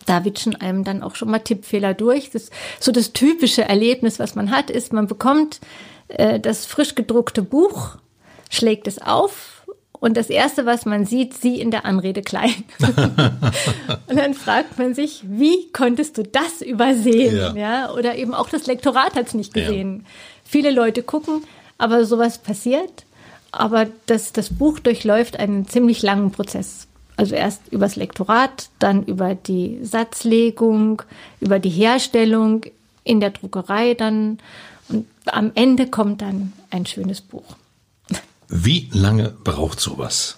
Da 0.05 0.25
witschen 0.25 0.55
einem 0.55 0.83
dann 0.83 1.03
auch 1.03 1.15
schon 1.15 1.29
mal 1.29 1.39
Tippfehler 1.39 1.93
durch. 1.93 2.31
Das, 2.31 2.49
so 2.79 2.91
das 2.91 3.13
typische 3.13 3.63
Erlebnis, 3.63 4.19
was 4.19 4.35
man 4.35 4.51
hat, 4.51 4.69
ist, 4.69 4.93
man 4.93 5.07
bekommt 5.07 5.59
äh, 6.07 6.39
das 6.39 6.65
frisch 6.65 6.95
gedruckte 6.95 7.41
Buch, 7.41 7.97
schlägt 8.51 8.87
es 8.87 9.01
auf 9.01 9.65
und 10.01 10.17
das 10.17 10.31
erste, 10.31 10.65
was 10.65 10.85
man 10.85 11.05
sieht, 11.05 11.35
sie 11.35 11.61
in 11.61 11.69
der 11.69 11.85
Anrede 11.85 12.23
klein. 12.23 12.63
und 14.07 14.15
dann 14.15 14.33
fragt 14.33 14.79
man 14.79 14.95
sich, 14.95 15.21
wie 15.27 15.71
konntest 15.71 16.17
du 16.17 16.23
das 16.23 16.61
übersehen? 16.61 17.35
Ja. 17.35 17.55
Ja. 17.55 17.93
Oder 17.93 18.15
eben 18.15 18.33
auch 18.33 18.49
das 18.49 18.65
Lektorat 18.65 19.15
hat 19.15 19.27
es 19.27 19.35
nicht 19.35 19.53
gesehen. 19.53 20.07
Viele 20.43 20.71
Leute 20.71 21.03
gucken, 21.03 21.43
aber 21.77 22.05
sowas 22.05 22.39
passiert. 22.39 23.05
Aber 23.51 23.87
das, 24.07 24.33
das 24.33 24.49
Buch 24.49 24.79
durchläuft 24.79 25.37
einen 25.37 25.67
ziemlich 25.67 26.01
langen 26.01 26.31
Prozess. 26.31 26.87
Also 27.15 27.35
erst 27.35 27.67
übers 27.69 27.95
Lektorat, 27.95 28.69
dann 28.79 29.03
über 29.03 29.35
die 29.35 29.79
Satzlegung, 29.83 31.03
über 31.41 31.59
die 31.59 31.69
Herstellung 31.69 32.65
in 33.03 33.19
der 33.19 33.29
Druckerei 33.29 33.93
dann. 33.93 34.39
Und 34.89 35.05
am 35.27 35.51
Ende 35.53 35.85
kommt 35.85 36.23
dann 36.23 36.53
ein 36.71 36.87
schönes 36.87 37.21
Buch. 37.21 37.55
Wie 38.51 38.89
lange 38.91 39.33
braucht 39.43 39.79
sowas? 39.79 40.37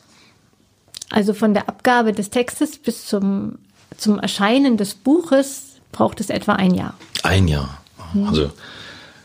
Also 1.10 1.34
von 1.34 1.54
der 1.54 1.68
Abgabe 1.68 2.14
des 2.14 2.30
Textes 2.30 2.78
bis 2.78 3.08
zum, 3.08 3.58
zum 3.98 4.20
Erscheinen 4.20 4.78
des 4.78 4.94
Buches 4.94 5.76
braucht 5.92 6.22
es 6.22 6.30
etwa 6.30 6.54
ein 6.54 6.74
Jahr. 6.74 6.94
Ein 7.24 7.48
Jahr. 7.48 7.80
Also 8.28 8.52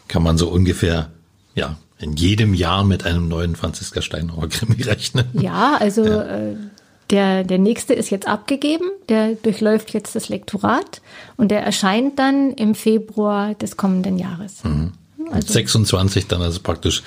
kann 0.09 0.22
man 0.22 0.39
so 0.39 0.49
ungefähr, 0.49 1.11
ja, 1.55 1.76
in 1.99 2.14
jedem 2.14 2.55
Jahr 2.55 2.84
mit 2.84 3.05
einem 3.05 3.28
neuen 3.28 3.57
Franziska 3.57 4.01
Steinauer 4.01 4.49
Krimi 4.49 4.82
rechnen. 4.82 5.26
Ja, 5.34 5.76
also 5.78 6.05
Äh, 6.05 6.57
der, 7.11 7.43
der 7.45 7.59
nächste 7.59 7.95
ist 7.95 8.11
jetzt 8.11 8.28
abgegeben, 8.28 8.84
der 9.09 9.34
durchläuft 9.34 9.95
jetzt 9.95 10.14
das 10.14 10.28
Lektorat 10.28 11.01
und 11.36 11.51
der 11.51 11.62
erscheint 11.62 12.18
dann 12.18 12.53
im 12.53 12.74
Februar 12.74 13.55
des 13.55 13.78
kommenden 13.78 14.18
Jahres. 14.18 14.62
Mit 15.16 15.49
26 15.49 16.26
dann 16.26 16.43
also 16.43 16.61
praktisch 16.61 17.03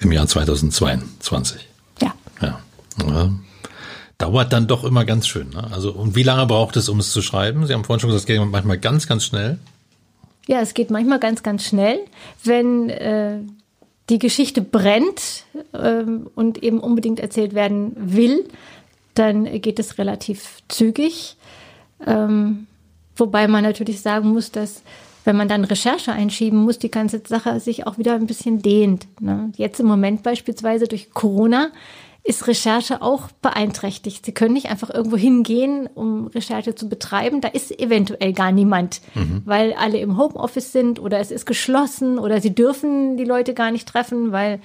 im 0.00 0.12
Jahr 0.12 0.26
2022. 0.26 1.66
Ja. 2.00 2.14
Ja. 2.40 2.60
ja. 3.06 3.30
Dauert 4.18 4.52
dann 4.52 4.66
doch 4.66 4.84
immer 4.84 5.04
ganz 5.04 5.28
schön. 5.28 5.50
Ne? 5.50 5.68
Also, 5.70 5.92
und 5.92 6.16
wie 6.16 6.22
lange 6.22 6.46
braucht 6.46 6.76
es, 6.76 6.88
um 6.88 6.98
es 6.98 7.12
zu 7.12 7.22
schreiben? 7.22 7.66
Sie 7.66 7.72
haben 7.72 7.84
vorhin 7.84 8.00
schon 8.00 8.10
gesagt, 8.10 8.22
es 8.22 8.26
geht 8.26 8.44
manchmal 8.44 8.78
ganz, 8.78 9.06
ganz 9.06 9.24
schnell. 9.24 9.58
Ja, 10.46 10.60
es 10.60 10.74
geht 10.74 10.90
manchmal 10.90 11.20
ganz, 11.20 11.42
ganz 11.42 11.64
schnell, 11.64 12.00
wenn 12.42 12.88
äh, 12.88 13.40
die 14.08 14.18
Geschichte 14.18 14.62
brennt 14.62 15.44
ähm, 15.74 16.28
und 16.34 16.62
eben 16.62 16.80
unbedingt 16.80 17.20
erzählt 17.20 17.54
werden 17.54 17.92
will, 17.96 18.48
dann 19.14 19.60
geht 19.60 19.78
es 19.78 19.98
relativ 19.98 20.62
zügig. 20.68 21.36
Ähm, 22.06 22.66
wobei 23.16 23.48
man 23.48 23.64
natürlich 23.64 24.00
sagen 24.00 24.30
muss, 24.30 24.50
dass 24.50 24.82
wenn 25.28 25.36
man 25.36 25.48
dann 25.48 25.64
Recherche 25.64 26.10
einschieben 26.10 26.58
muss, 26.58 26.78
die 26.78 26.90
ganze 26.90 27.20
Sache 27.22 27.60
sich 27.60 27.86
auch 27.86 27.98
wieder 27.98 28.14
ein 28.14 28.26
bisschen 28.26 28.62
dehnt. 28.62 29.06
Ne? 29.20 29.52
Jetzt 29.58 29.78
im 29.78 29.84
Moment 29.84 30.22
beispielsweise 30.22 30.88
durch 30.88 31.10
Corona 31.12 31.68
ist 32.24 32.46
Recherche 32.46 33.02
auch 33.02 33.28
beeinträchtigt. 33.42 34.24
Sie 34.24 34.32
können 34.32 34.54
nicht 34.54 34.70
einfach 34.70 34.88
irgendwo 34.88 35.18
hingehen, 35.18 35.86
um 35.94 36.28
Recherche 36.28 36.74
zu 36.74 36.88
betreiben. 36.88 37.42
Da 37.42 37.48
ist 37.48 37.78
eventuell 37.78 38.32
gar 38.32 38.52
niemand, 38.52 39.02
weil 39.44 39.74
alle 39.74 39.98
im 39.98 40.16
Homeoffice 40.16 40.72
sind 40.72 40.98
oder 40.98 41.20
es 41.20 41.30
ist 41.30 41.44
geschlossen 41.44 42.18
oder 42.18 42.40
sie 42.40 42.54
dürfen 42.54 43.18
die 43.18 43.24
Leute 43.24 43.52
gar 43.52 43.70
nicht 43.70 43.86
treffen, 43.86 44.32
weil 44.32 44.60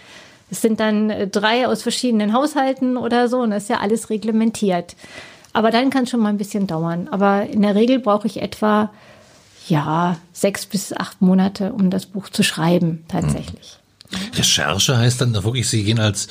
es 0.49 0.61
sind 0.61 0.80
dann 0.80 1.09
äh, 1.09 1.28
drei 1.28 1.68
aus 1.68 1.84
verschiedenen 1.84 2.32
Haushalten 2.32 2.95
oder 2.95 3.28
so 3.28 3.39
und 3.39 3.49
das 3.49 3.64
ist 3.64 3.70
ja 3.70 3.80
alles 3.80 4.09
reglementiert. 4.09 4.95
Aber 5.51 5.72
dann 5.72 5.89
kann 5.89 6.05
es 6.05 6.09
schon 6.09 6.22
mal 6.22 6.30
ein 6.30 6.38
bisschen 6.38 6.68
dauern. 6.68 7.09
Aber 7.11 7.47
in 7.47 7.64
der 7.64 7.76
Regel 7.76 7.99
brauche 7.99 8.28
ich 8.28 8.41
etwa 8.41 8.91
ja 9.68 10.18
sechs 10.32 10.66
bis 10.66 10.93
acht 10.93 11.22
Monate, 11.22 11.74
um 11.74 11.89
das 11.89 12.05
Buch 12.05 12.30
zu 12.30 12.43
schreiben, 12.43 13.03
tatsächlich. 13.07 13.78
Recherche 14.36 14.97
heißt 14.97 15.22
dann 15.22 15.34
wirklich, 15.34 15.68
Sie 15.68 15.84
gehen 15.84 15.99
als 15.99 16.28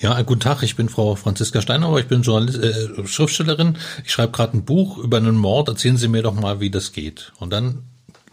ja, 0.00 0.20
guten 0.22 0.40
Tag, 0.40 0.62
ich 0.62 0.76
bin 0.76 0.88
Frau 0.88 1.16
Franziska 1.16 1.60
Steinauer, 1.60 1.98
ich 1.98 2.06
bin 2.06 2.22
Journalist, 2.22 2.62
äh, 2.62 3.06
Schriftstellerin. 3.06 3.76
Ich 4.04 4.12
schreibe 4.12 4.30
gerade 4.30 4.56
ein 4.56 4.64
Buch 4.64 4.98
über 4.98 5.16
einen 5.16 5.36
Mord. 5.36 5.68
Erzählen 5.68 5.96
Sie 5.96 6.06
mir 6.06 6.22
doch 6.22 6.34
mal, 6.34 6.60
wie 6.60 6.70
das 6.70 6.92
geht. 6.92 7.32
Und 7.40 7.52
dann, 7.52 7.82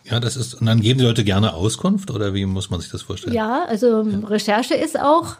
ja, 0.03 0.19
das 0.19 0.37
ist, 0.37 0.53
und 0.53 0.67
dann 0.67 0.79
geben 0.79 0.99
die 0.99 1.05
Leute 1.05 1.23
gerne 1.23 1.53
Auskunft 1.55 2.11
oder 2.11 2.35
wie 2.35 2.45
muss 2.45 2.69
man 2.69 2.81
sich 2.81 2.91
das 2.91 3.01
vorstellen? 3.01 3.33
Ja, 3.33 3.65
also 3.65 4.01
Recherche 4.01 4.75
ist 4.75 4.99
auch, 4.99 5.37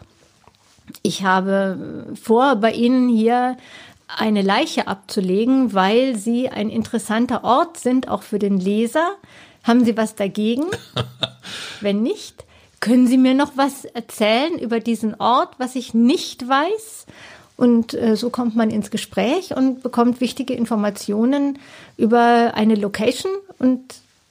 ich 1.02 1.22
habe 1.22 2.06
vor, 2.20 2.56
bei 2.56 2.72
Ihnen 2.72 3.08
hier 3.08 3.56
eine 4.08 4.42
Leiche 4.42 4.86
abzulegen, 4.86 5.74
weil 5.74 6.16
Sie 6.16 6.48
ein 6.48 6.70
interessanter 6.70 7.44
Ort 7.44 7.78
sind, 7.78 8.08
auch 8.08 8.22
für 8.22 8.38
den 8.38 8.58
Leser. 8.58 9.16
Haben 9.64 9.84
Sie 9.84 9.96
was 9.96 10.14
dagegen? 10.14 10.64
Wenn 11.80 12.02
nicht, 12.02 12.44
können 12.80 13.06
Sie 13.06 13.18
mir 13.18 13.34
noch 13.34 13.56
was 13.56 13.84
erzählen 13.84 14.58
über 14.58 14.80
diesen 14.80 15.14
Ort, 15.16 15.54
was 15.58 15.74
ich 15.74 15.94
nicht 15.94 16.48
weiß? 16.48 17.06
Und 17.56 17.94
äh, 17.94 18.16
so 18.16 18.30
kommt 18.30 18.54
man 18.54 18.70
ins 18.70 18.90
Gespräch 18.90 19.56
und 19.56 19.82
bekommt 19.82 20.20
wichtige 20.20 20.54
Informationen 20.54 21.58
über 21.96 22.52
eine 22.54 22.74
Location 22.74 23.32
und 23.58 23.80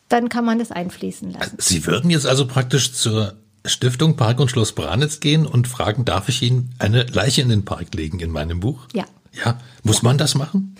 dann 0.09 0.29
kann 0.29 0.45
man 0.45 0.59
das 0.59 0.71
einfließen 0.71 1.33
lassen. 1.33 1.57
Sie 1.59 1.85
würden 1.87 2.11
jetzt 2.11 2.27
also 2.27 2.45
praktisch 2.45 2.93
zur 2.93 3.33
Stiftung 3.65 4.15
Park 4.15 4.39
und 4.39 4.51
Schloss 4.51 4.73
Branitz 4.73 5.19
gehen 5.19 5.47
und 5.47 5.67
fragen, 5.67 6.05
darf 6.05 6.29
ich 6.29 6.43
Ihnen 6.43 6.73
eine 6.77 7.03
Leiche 7.03 7.41
in 7.41 7.49
den 7.49 7.65
Park 7.65 7.95
legen 7.95 8.19
in 8.19 8.29
meinem 8.29 8.59
Buch? 8.59 8.87
Ja. 8.93 9.05
Ja, 9.43 9.57
muss 9.83 10.03
man 10.03 10.17
das 10.17 10.35
machen? 10.35 10.75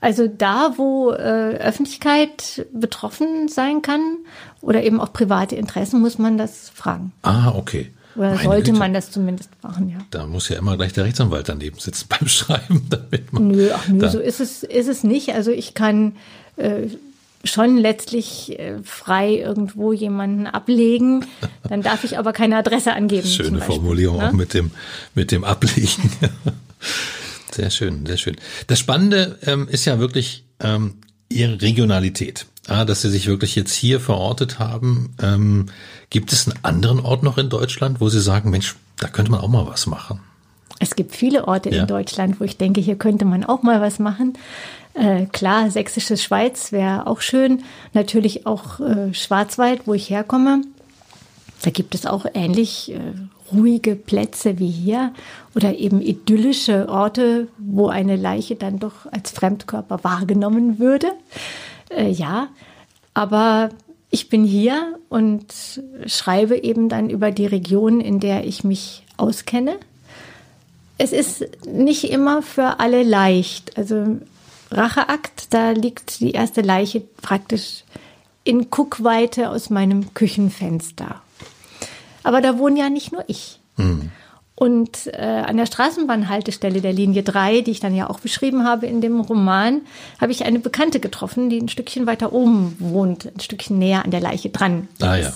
Also 0.00 0.26
da, 0.26 0.74
wo 0.76 1.12
äh, 1.12 1.56
Öffentlichkeit 1.58 2.66
betroffen 2.72 3.48
sein 3.48 3.82
kann 3.82 4.16
oder 4.62 4.82
eben 4.82 5.00
auch 5.00 5.12
private 5.12 5.56
Interessen, 5.56 6.00
muss 6.00 6.18
man 6.18 6.38
das 6.38 6.70
fragen. 6.74 7.12
Ah, 7.22 7.52
okay. 7.54 7.90
Oder 8.16 8.30
Meine 8.30 8.42
sollte 8.42 8.70
Güte. 8.70 8.78
man 8.78 8.94
das 8.94 9.10
zumindest 9.10 9.50
machen, 9.62 9.88
ja. 9.88 9.98
Da 10.10 10.26
muss 10.26 10.48
ja 10.48 10.58
immer 10.58 10.76
gleich 10.76 10.92
der 10.92 11.04
Rechtsanwalt 11.04 11.48
daneben 11.48 11.78
sitzen 11.78 12.06
beim 12.08 12.28
Schreiben, 12.28 12.86
damit 12.88 13.32
man. 13.32 13.48
Nö, 13.48 13.70
ach 13.74 13.88
nö, 13.88 14.08
so 14.08 14.18
ist 14.18 14.40
es, 14.40 14.62
ist 14.62 14.88
es 14.88 15.04
nicht. 15.04 15.34
Also 15.34 15.50
ich 15.50 15.74
kann 15.74 16.16
äh, 16.56 16.88
schon 17.44 17.76
letztlich 17.76 18.58
äh, 18.58 18.78
frei 18.82 19.34
irgendwo 19.36 19.92
jemanden 19.92 20.46
ablegen. 20.46 21.26
Dann 21.68 21.82
darf 21.82 22.04
ich 22.04 22.18
aber 22.18 22.32
keine 22.32 22.56
Adresse 22.56 22.94
angeben. 22.94 23.28
Schöne 23.28 23.60
Formulierung 23.60 24.18
ne? 24.18 24.28
auch 24.28 24.32
mit 24.32 24.54
dem, 24.54 24.70
mit 25.14 25.30
dem 25.30 25.44
Ablegen. 25.44 26.10
sehr 27.52 27.70
schön, 27.70 28.06
sehr 28.06 28.16
schön. 28.16 28.36
Das 28.66 28.78
Spannende 28.78 29.38
ähm, 29.46 29.68
ist 29.68 29.84
ja 29.84 29.98
wirklich 29.98 30.44
ähm, 30.60 30.94
ihre 31.28 31.60
Regionalität. 31.60 32.46
Ah, 32.66 32.84
dass 32.84 33.02
sie 33.02 33.10
sich 33.10 33.26
wirklich 33.26 33.56
jetzt 33.56 33.72
hier 33.74 33.98
verortet 33.98 34.58
haben. 34.60 35.14
Ähm, 35.20 35.66
gibt 36.10 36.32
es 36.32 36.46
einen 36.46 36.58
anderen 36.62 37.00
Ort 37.00 37.22
noch 37.22 37.36
in 37.38 37.48
Deutschland, 37.48 38.00
wo 38.00 38.08
sie 38.10 38.20
sagen, 38.20 38.50
Mensch, 38.50 38.76
da 38.98 39.08
könnte 39.08 39.30
man 39.32 39.40
auch 39.40 39.48
mal 39.48 39.66
was 39.66 39.86
machen? 39.86 40.20
Es 40.78 40.94
gibt 40.94 41.16
viele 41.16 41.48
Orte 41.48 41.70
Ja. 41.70 41.80
in 41.82 41.86
Deutschland, 41.88 42.38
wo 42.38 42.44
ich 42.44 42.58
denke, 42.58 42.80
hier 42.80 42.96
könnte 42.96 43.24
man 43.24 43.44
auch 43.44 43.62
mal 43.62 43.80
was 43.80 43.98
machen. 43.98 44.34
Äh, 44.94 45.26
klar, 45.26 45.70
sächsische 45.70 46.16
Schweiz 46.16 46.70
wäre 46.70 47.06
auch 47.06 47.22
schön. 47.22 47.62
Natürlich 47.92 48.46
auch 48.46 48.78
äh, 48.80 49.12
Schwarzwald, 49.14 49.82
wo 49.86 49.94
ich 49.94 50.10
herkomme. 50.10 50.62
Da 51.62 51.70
gibt 51.70 51.94
es 51.94 52.06
auch 52.06 52.24
ähnlich 52.34 52.92
äh, 52.92 52.98
ruhige 53.52 53.96
Plätze 53.96 54.58
wie 54.58 54.70
hier 54.70 55.12
oder 55.54 55.76
eben 55.76 56.00
idyllische 56.00 56.88
Orte, 56.88 57.48
wo 57.58 57.88
eine 57.88 58.16
Leiche 58.16 58.56
dann 58.56 58.78
doch 58.78 59.06
als 59.10 59.30
Fremdkörper 59.30 60.04
wahrgenommen 60.04 60.78
würde. 60.78 61.08
Äh, 61.90 62.10
ja, 62.10 62.48
aber 63.14 63.70
ich 64.10 64.28
bin 64.28 64.44
hier 64.44 64.98
und 65.08 65.44
schreibe 66.06 66.62
eben 66.62 66.88
dann 66.88 67.10
über 67.10 67.30
die 67.30 67.46
Region, 67.46 68.00
in 68.00 68.20
der 68.20 68.44
ich 68.44 68.64
mich 68.64 69.04
auskenne. 69.16 69.76
Es 70.98 71.12
ist 71.12 71.46
nicht 71.66 72.10
immer 72.10 72.42
für 72.42 72.80
alle 72.80 73.02
leicht. 73.02 73.78
Also 73.78 74.18
Racheakt, 74.70 75.52
da 75.54 75.70
liegt 75.70 76.20
die 76.20 76.32
erste 76.32 76.60
Leiche 76.60 77.00
praktisch 77.00 77.84
in 78.44 78.70
Guckweite 78.70 79.50
aus 79.50 79.70
meinem 79.70 80.12
Küchenfenster. 80.14 81.22
Aber 82.22 82.40
da 82.40 82.58
wohne 82.58 82.80
ja 82.80 82.90
nicht 82.90 83.12
nur 83.12 83.24
ich. 83.26 83.60
Mhm. 83.76 84.10
Und 84.60 85.06
äh, 85.14 85.42
an 85.46 85.56
der 85.56 85.64
Straßenbahnhaltestelle 85.64 86.82
der 86.82 86.92
Linie 86.92 87.22
3, 87.22 87.62
die 87.62 87.70
ich 87.70 87.80
dann 87.80 87.94
ja 87.94 88.10
auch 88.10 88.20
beschrieben 88.20 88.64
habe 88.64 88.86
in 88.86 89.00
dem 89.00 89.18
Roman, 89.20 89.80
habe 90.20 90.32
ich 90.32 90.44
eine 90.44 90.58
Bekannte 90.58 91.00
getroffen, 91.00 91.48
die 91.48 91.58
ein 91.58 91.70
Stückchen 91.70 92.06
weiter 92.06 92.34
oben 92.34 92.76
wohnt, 92.78 93.24
ein 93.24 93.40
Stückchen 93.40 93.78
näher 93.78 94.04
an 94.04 94.10
der 94.10 94.20
Leiche 94.20 94.50
dran. 94.50 94.86
Ah, 95.00 95.16
ja. 95.16 95.32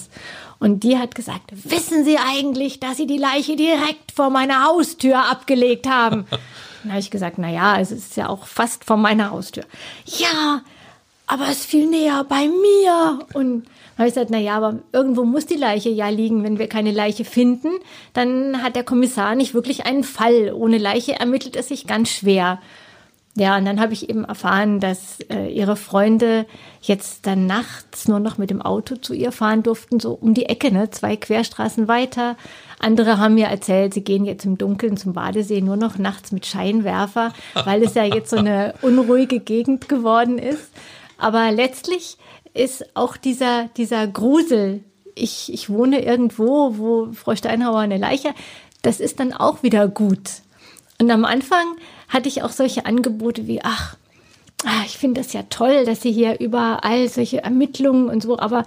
Und 0.59 0.85
die 0.85 0.99
hat 0.99 1.15
gesagt, 1.15 1.53
wissen 1.53 2.05
Sie 2.05 2.19
eigentlich, 2.19 2.81
dass 2.81 2.99
Sie 2.99 3.07
die 3.07 3.17
Leiche 3.17 3.57
direkt 3.57 4.13
vor 4.15 4.29
meiner 4.29 4.65
Haustür 4.65 5.31
abgelegt 5.31 5.89
haben? 5.89 6.27
Dann 6.83 6.93
habe 6.93 7.01
ich 7.01 7.11
gesagt, 7.11 7.39
na 7.39 7.51
ja, 7.51 7.81
es 7.81 7.93
ist 7.93 8.17
ja 8.19 8.29
auch 8.29 8.45
fast 8.45 8.85
vor 8.85 8.99
meiner 8.99 9.31
Haustür. 9.31 9.65
Ja, 10.05 10.61
aber 11.27 11.45
es 11.45 11.61
ist 11.61 11.67
viel 11.67 11.89
näher 11.89 12.25
bei 12.29 12.49
mir. 12.49 13.21
Und 13.35 13.65
habe 13.97 14.09
ich 14.09 14.15
gesagt, 14.15 14.31
na 14.31 14.39
ja, 14.39 14.57
aber 14.57 14.81
irgendwo 14.93 15.25
muss 15.25 15.47
die 15.47 15.55
Leiche 15.57 15.91
ja 15.91 16.09
liegen. 16.09 16.45
Wenn 16.45 16.59
wir 16.59 16.69
keine 16.69 16.93
Leiche 16.93 17.25
finden, 17.25 17.69
dann 18.13 18.63
hat 18.63 18.77
der 18.77 18.85
Kommissar 18.85 19.35
nicht 19.35 19.55
wirklich 19.55 19.87
einen 19.87 20.05
Fall. 20.05 20.53
Ohne 20.55 20.79
Leiche 20.79 21.19
ermittelt 21.19 21.57
es 21.57 21.69
sich 21.69 21.87
ganz 21.87 22.11
schwer. 22.11 22.61
Ja, 23.37 23.57
und 23.57 23.65
dann 23.65 23.81
habe 23.81 23.93
ich 23.93 24.09
eben 24.09 24.25
erfahren, 24.25 24.79
dass 24.79 25.19
äh, 25.29 25.49
ihre 25.49 25.75
Freunde 25.75 26.47
jetzt 26.81 27.27
dann 27.27 27.47
nachts 27.47 28.07
nur 28.07 28.21
noch 28.21 28.39
mit 28.39 28.51
dem 28.51 28.63
Auto 28.63 28.95
zu 28.95 29.13
ihr 29.13 29.33
fahren 29.33 29.65
durften, 29.65 29.99
so 29.99 30.13
um 30.13 30.35
die 30.35 30.47
Ecke, 30.47 30.71
ne, 30.71 30.91
zwei 30.91 31.17
Querstraßen 31.17 31.89
weiter. 31.89 32.37
Andere 32.79 33.19
haben 33.19 33.35
mir 33.35 33.47
erzählt, 33.47 33.93
sie 33.93 34.05
gehen 34.05 34.25
jetzt 34.25 34.45
im 34.45 34.57
Dunkeln 34.57 34.97
zum 34.97 35.15
Badesee 35.15 35.63
nur 35.63 35.77
noch 35.77 35.99
nachts 35.99 36.31
mit 36.31 36.47
Scheinwerfer, 36.47 37.33
weil 37.65 37.83
es 37.83 37.95
ja 37.95 38.05
jetzt 38.05 38.31
so 38.31 38.37
eine 38.37 38.75
unruhige 38.83 39.41
Gegend 39.41 39.89
geworden 39.89 40.39
ist. 40.39 40.71
Aber 41.19 41.53
letztlich 41.53 42.19
ist 42.55 42.97
auch 42.97 43.17
dieser, 43.17 43.69
dieser 43.77 44.07
Grusel, 44.07 44.85
ich, 45.15 45.53
ich 45.53 45.71
wohne 45.71 46.05
irgendwo, 46.05 46.79
wo 46.79 47.13
Frau 47.13 47.35
Steinhauer 47.35 47.81
eine 47.81 47.99
Leiche, 47.99 48.35
das 48.83 49.01
ist 49.01 49.21
dann 49.21 49.33
auch 49.33 49.63
wieder 49.63 49.89
gut. 49.89 50.43
Und 51.01 51.11
am 51.11 51.25
Anfang 51.25 51.77
hatte 52.09 52.29
ich 52.29 52.43
auch 52.43 52.51
solche 52.51 52.87
Angebote 52.87 53.47
wie, 53.47 53.61
ach, 53.63 53.97
ah, 54.65 54.83
ich 54.87 54.99
finde 54.99 55.21
das 55.21 55.33
ja 55.33 55.43
toll, 55.51 55.85
dass 55.85 56.03
Sie 56.03 56.13
hier 56.13 56.41
überall 56.41 57.09
solche 57.09 57.43
Ermittlungen 57.43 58.09
und 58.09 58.23
so, 58.23 58.39
aber 58.39 58.65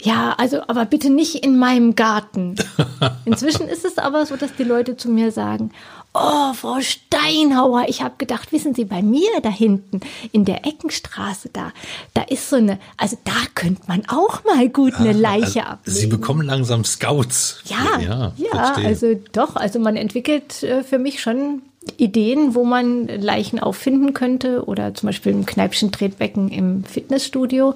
ja, 0.00 0.34
also, 0.38 0.60
aber 0.68 0.84
bitte 0.84 1.10
nicht 1.10 1.44
in 1.44 1.58
meinem 1.58 1.96
Garten. 1.96 2.54
Inzwischen 3.24 3.68
ist 3.68 3.84
es 3.84 3.98
aber 3.98 4.26
so, 4.26 4.36
dass 4.36 4.54
die 4.54 4.64
Leute 4.64 4.96
zu 4.96 5.10
mir 5.10 5.32
sagen, 5.32 5.72
oh, 6.20 6.52
Frau 6.54 6.80
Steinhauer, 6.80 7.84
ich 7.88 8.02
habe 8.02 8.14
gedacht, 8.18 8.52
wissen 8.52 8.74
Sie, 8.74 8.84
bei 8.84 9.02
mir 9.02 9.28
da 9.42 9.50
hinten 9.50 10.00
in 10.32 10.44
der 10.44 10.66
Eckenstraße 10.66 11.50
da, 11.52 11.72
da 12.14 12.22
ist 12.22 12.50
so 12.50 12.56
eine, 12.56 12.78
also 12.96 13.16
da 13.24 13.32
könnte 13.54 13.82
man 13.86 14.02
auch 14.08 14.44
mal 14.44 14.68
gut 14.68 14.94
eine 14.94 15.10
ah, 15.10 15.12
Leiche 15.12 15.60
also 15.60 15.72
ablegen. 15.72 15.98
Sie 15.98 16.06
bekommen 16.06 16.46
langsam 16.46 16.84
Scouts. 16.84 17.62
Ja, 17.66 18.00
ja, 18.00 18.32
ja 18.36 18.74
also 18.74 19.14
doch, 19.32 19.56
also 19.56 19.78
man 19.78 19.96
entwickelt 19.96 20.62
äh, 20.62 20.82
für 20.82 20.98
mich 20.98 21.20
schon 21.20 21.62
Ideen, 21.96 22.54
wo 22.54 22.64
man 22.64 23.06
Leichen 23.06 23.58
auffinden 23.58 24.12
könnte 24.14 24.64
oder 24.66 24.94
zum 24.94 25.08
Beispiel 25.08 25.32
im 25.32 25.46
Kneipschen 25.46 25.92
Tretbecken 25.92 26.48
im 26.48 26.84
Fitnessstudio. 26.84 27.74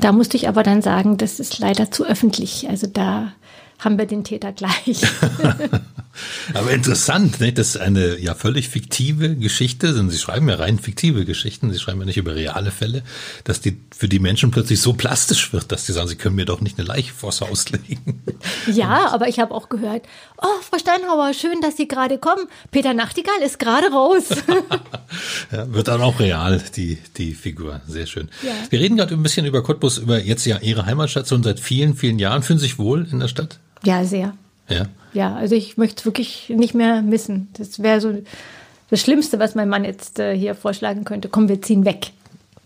Da 0.00 0.12
musste 0.12 0.36
ich 0.36 0.48
aber 0.48 0.62
dann 0.62 0.82
sagen, 0.82 1.16
das 1.16 1.40
ist 1.40 1.58
leider 1.58 1.90
zu 1.90 2.04
öffentlich. 2.04 2.68
Also 2.68 2.86
da 2.86 3.32
haben 3.78 3.98
wir 3.98 4.06
den 4.06 4.24
Täter 4.24 4.52
gleich. 4.52 5.02
Aber 6.54 6.72
interessant, 6.72 7.40
ne? 7.40 7.52
das 7.52 7.70
ist 7.70 7.76
eine 7.76 8.18
ja 8.18 8.34
völlig 8.34 8.68
fiktive 8.68 9.36
Geschichte. 9.36 9.92
Denn 9.92 10.10
Sie 10.10 10.18
schreiben 10.18 10.48
ja 10.48 10.56
rein 10.56 10.78
fiktive 10.78 11.24
Geschichten. 11.24 11.72
Sie 11.72 11.78
schreiben 11.78 12.00
ja 12.00 12.06
nicht 12.06 12.16
über 12.16 12.34
reale 12.34 12.70
Fälle, 12.70 13.02
dass 13.44 13.60
die 13.60 13.80
für 13.96 14.08
die 14.08 14.18
Menschen 14.18 14.50
plötzlich 14.50 14.80
so 14.80 14.92
plastisch 14.92 15.52
wird, 15.52 15.72
dass 15.72 15.86
die 15.86 15.92
sagen, 15.92 16.08
sie 16.08 16.16
können 16.16 16.36
mir 16.36 16.44
doch 16.44 16.60
nicht 16.60 16.78
eine 16.78 16.86
Leiche 16.86 17.12
vors 17.12 17.40
Haus 17.40 17.68
legen. 17.70 18.22
Ja, 18.72 19.08
aber 19.10 19.28
ich 19.28 19.38
habe 19.38 19.54
auch 19.54 19.68
gehört, 19.68 20.02
oh, 20.36 20.46
Frau 20.62 20.78
Steinhauer, 20.78 21.34
schön, 21.34 21.60
dass 21.60 21.76
Sie 21.76 21.88
gerade 21.88 22.18
kommen. 22.18 22.46
Peter 22.70 22.94
Nachtigall 22.94 23.40
ist 23.44 23.58
gerade 23.58 23.88
raus. 23.88 24.24
ja, 25.52 25.72
wird 25.72 25.88
dann 25.88 26.00
auch 26.00 26.20
real, 26.20 26.62
die, 26.76 26.98
die 27.16 27.34
Figur. 27.34 27.80
Sehr 27.86 28.06
schön. 28.06 28.28
Ja. 28.42 28.52
Wir 28.70 28.80
reden 28.80 28.96
gerade 28.96 29.14
ein 29.14 29.22
bisschen 29.22 29.46
über 29.46 29.62
Cottbus, 29.62 29.98
über 29.98 30.22
jetzt 30.22 30.44
ja 30.46 30.58
Ihre 30.58 30.86
Heimatstation 30.86 31.42
seit 31.42 31.60
vielen, 31.60 31.94
vielen 31.94 32.18
Jahren. 32.18 32.42
Fühlen 32.42 32.58
Sie 32.58 32.66
sich 32.66 32.78
wohl 32.78 33.06
in 33.10 33.20
der 33.20 33.28
Stadt? 33.28 33.58
Ja, 33.84 34.04
sehr. 34.04 34.34
Ja. 34.68 34.86
Ja, 35.12 35.34
also 35.34 35.54
ich 35.54 35.76
möchte 35.76 36.00
es 36.00 36.04
wirklich 36.04 36.50
nicht 36.50 36.74
mehr 36.74 37.02
missen. 37.02 37.48
Das 37.54 37.82
wäre 37.82 38.00
so 38.00 38.12
das 38.90 39.00
Schlimmste, 39.00 39.38
was 39.38 39.54
mein 39.54 39.68
Mann 39.68 39.84
jetzt 39.84 40.18
äh, 40.18 40.36
hier 40.36 40.54
vorschlagen 40.54 41.04
könnte. 41.04 41.28
Komm, 41.28 41.48
wir 41.48 41.62
ziehen 41.62 41.84
weg. 41.84 42.12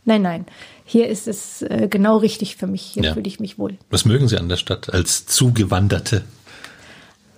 Nein, 0.05 0.23
nein. 0.23 0.47
Hier 0.85 1.09
ist 1.09 1.29
es 1.29 1.63
äh, 1.63 1.87
genau 1.89 2.17
richtig 2.17 2.57
für 2.57 2.67
mich. 2.67 2.83
Hier 2.83 3.05
ja. 3.05 3.15
fühle 3.15 3.27
ich 3.27 3.41
mich 3.41 3.59
wohl. 3.59 3.77
Was 3.91 4.05
mögen 4.05 4.29
Sie 4.29 4.37
an 4.37 4.49
der 4.49 4.57
Stadt 4.57 4.93
als 4.93 5.27
Zugewanderte? 5.27 6.25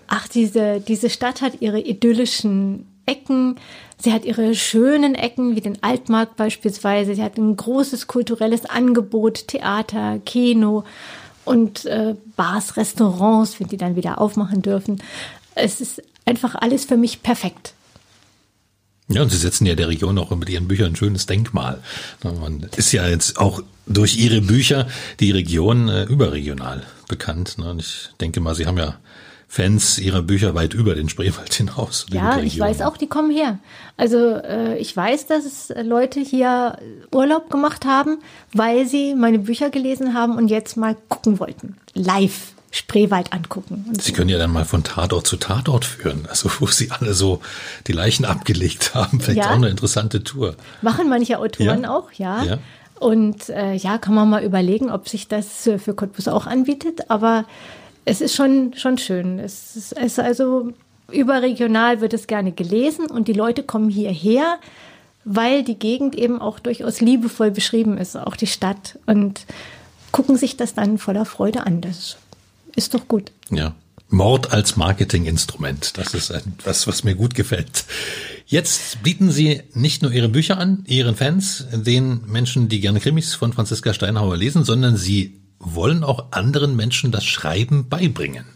Ach, 0.07 0.29
diese, 0.29 0.81
diese 0.81 1.11
Stadt 1.11 1.43
hat 1.43 1.61
ihre 1.61 1.81
idyllischen 1.81 2.87
Ecken. 3.07 3.57
Sie 3.99 4.13
hat 4.13 4.25
ihre 4.25 4.55
schönen 4.55 5.15
Ecken, 5.15 5.57
wie 5.57 5.61
den 5.61 5.83
Altmarkt 5.83 6.37
beispielsweise. 6.37 7.15
Sie 7.15 7.23
hat 7.23 7.37
ein 7.37 7.57
großes 7.57 8.07
kulturelles 8.07 8.65
Angebot, 8.65 9.49
Theater, 9.49 10.19
Kino 10.25 10.85
und 11.45 11.85
äh, 11.85 12.15
Bars, 12.37 12.77
Restaurants, 12.77 13.59
wenn 13.61 13.69
die 13.69 13.77
dann 13.77 13.97
wieder 13.97 14.21
aufmachen 14.21 14.63
dürfen. 14.63 15.03
Es 15.55 15.81
ist 15.81 16.03
einfach 16.25 16.55
alles 16.55 16.85
für 16.85 16.97
mich 16.97 17.23
perfekt. 17.23 17.75
Ja, 19.09 19.23
und 19.23 19.31
Sie 19.31 19.37
setzen 19.37 19.67
ja 19.67 19.75
der 19.75 19.89
Region 19.89 20.19
auch 20.19 20.31
mit 20.31 20.49
Ihren 20.49 20.67
Büchern 20.67 20.93
ein 20.93 20.97
schönes 20.97 21.27
Denkmal. 21.27 21.83
Man 22.23 22.67
ist 22.77 22.93
ja 22.93 23.07
jetzt 23.07 23.39
auch 23.39 23.63
durch 23.87 24.17
Ihre 24.17 24.41
Bücher 24.41 24.89
die 25.21 25.31
Region 25.31 25.89
äh, 25.89 26.05
überregional 26.05 26.83
bekannt. 27.07 27.59
Ne? 27.59 27.71
Und 27.71 27.81
ich 27.81 28.09
denke 28.21 28.41
mal, 28.41 28.55
Sie 28.55 28.67
haben 28.67 28.79
ja 28.79 28.97
Fans 29.49 29.99
ihrer 29.99 30.23
Bücher 30.23 30.55
weit 30.55 30.75
über 30.75 30.95
den 30.95 31.09
Spreewald 31.09 31.55
hinaus. 31.55 32.07
Ja, 32.11 32.39
ich 32.39 32.59
weiß 32.59 32.83
auch, 32.83 32.97
die 32.97 33.07
kommen 33.07 33.31
her. 33.31 33.59
Also 33.97 34.19
äh, 34.19 34.77
ich 34.79 34.97
weiß, 34.97 35.27
dass 35.27 35.45
es 35.45 35.73
Leute 35.83 36.21
hier 36.21 36.79
Urlaub 37.13 37.51
gemacht 37.51 37.85
haben, 37.85 38.19
weil 38.53 38.87
sie 38.87 39.15
meine 39.15 39.39
Bücher 39.39 39.71
gelesen 39.71 40.15
haben 40.15 40.37
und 40.37 40.49
jetzt 40.49 40.77
mal 40.77 40.97
gucken 41.09 41.39
wollten. 41.39 41.77
Live. 41.95 42.53
Spreewald 42.75 43.33
angucken. 43.33 43.93
Sie 44.01 44.13
können 44.13 44.31
ja 44.31 44.37
dann 44.37 44.51
mal 44.51 44.65
von 44.65 44.83
Tatort 44.83 45.29
zu 45.29 45.37
Tatort 45.37 45.85
führen, 45.85 46.27
also 46.29 46.51
wo 46.59 46.67
Sie 46.67 46.91
alle 46.91 47.15
so 47.15 47.41
die 47.87 47.93
Leichen 47.93 48.25
abgelegt 48.25 48.97
haben. 48.97 49.21
Vielleicht 49.21 49.39
ja. 49.39 49.51
auch 49.51 49.55
eine 49.55 49.69
interessante 49.69 50.25
Tour. 50.25 50.57
Machen 50.83 51.09
manche 51.09 51.39
Autoren 51.39 51.85
ja. 51.85 51.91
auch, 51.91 52.11
ja. 52.11 52.43
ja. 52.43 52.59
Und 52.99 53.49
äh, 53.49 53.75
ja, 53.75 53.99
kann 53.99 54.15
man 54.15 54.29
mal 54.29 54.43
überlegen, 54.43 54.91
ob 54.91 55.09
sich 55.09 55.29
das 55.29 55.47
für 55.63 55.95
Cottbus 55.95 56.27
auch 56.27 56.49
anbietet. 56.49 57.11
Aber 57.13 57.45
es 58.05 58.21
ist 58.21 58.35
schon, 58.35 58.75
schon 58.77 58.99
schön. 58.99 59.39
Es 59.39 59.77
ist, 59.77 59.93
es 59.93 60.13
ist 60.13 60.21
also 60.21 60.73
überregional 61.11 62.01
wird 62.01 62.15
es 62.15 62.27
gerne 62.27 62.53
gelesen 62.53 63.07
und 63.07 63.29
die 63.29 63.33
Leute 63.33 63.63
kommen 63.63 63.91
hierher, 63.91 64.59
weil 65.25 65.63
die 65.63 65.79
Gegend 65.79 66.15
eben 66.15 66.41
auch 66.41 66.59
durchaus 66.59 67.01
liebevoll 67.01 67.51
beschrieben 67.51 67.99
ist, 67.99 68.17
auch 68.17 68.37
die 68.37 68.47
Stadt 68.47 68.99
und 69.07 69.45
gucken 70.13 70.37
sich 70.37 70.57
das 70.57 70.75
dann 70.75 70.99
voller 70.99 71.25
Freude 71.25 71.67
an. 71.67 71.81
Das 71.81 72.17
ist 72.77 72.95
doch 72.95 73.09
gut. 73.09 73.33
Ja. 73.51 73.75
Mord 74.11 74.53
als 74.53 74.77
Marketinginstrument. 74.77 75.99
Das 75.99 76.15
ist 76.15 76.31
etwas, 76.31 76.87
was 76.87 77.05
mir 77.05 77.15
gut 77.15 77.35
gefällt. 77.35 77.85
Jetzt 78.47 79.03
bieten 79.03 79.31
Sie 79.31 79.63
nicht 79.73 80.03
nur 80.03 80.13
Ihre 80.13 80.29
Bücher 80.29 80.59
an, 80.59 80.85
Ihren 80.87 81.17
Fans, 81.17 81.67
den 81.73 82.21
Menschen, 82.27 82.69
die 82.69 82.81
gerne 82.81 83.01
Krimis 83.01 83.35
von 83.35 83.53
Franziska 83.53 83.93
Steinhauer 83.93 84.37
lesen, 84.37 84.63
sondern 84.63 84.97
Sie 84.97 85.41
wollen 85.65 86.05
auch 86.05 86.27
anderen 86.33 86.77
Menschen 86.77 87.13
das 87.13 87.25
Schreiben 87.25 87.89
beibringen. 87.89 88.47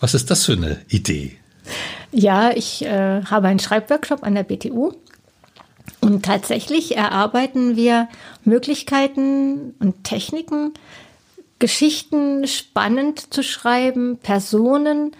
Was 0.00 0.14
ist 0.14 0.30
das 0.30 0.44
für 0.44 0.52
eine 0.52 0.80
Idee? 0.88 1.36
Ja, 2.10 2.50
ich 2.50 2.84
äh, 2.84 3.22
habe 3.24 3.48
einen 3.48 3.60
Schreibworkshop 3.60 4.22
an 4.22 4.34
der 4.34 4.42
BTU 4.42 4.92
und 6.00 6.24
tatsächlich 6.24 6.96
erarbeiten 6.96 7.76
wir 7.76 8.08
Möglichkeiten 8.44 9.74
und 9.78 10.04
Techniken, 10.04 10.74
Geschichten 11.58 12.46
spannend 12.48 13.32
zu 13.32 13.44
schreiben, 13.44 14.18
Personen 14.18 15.12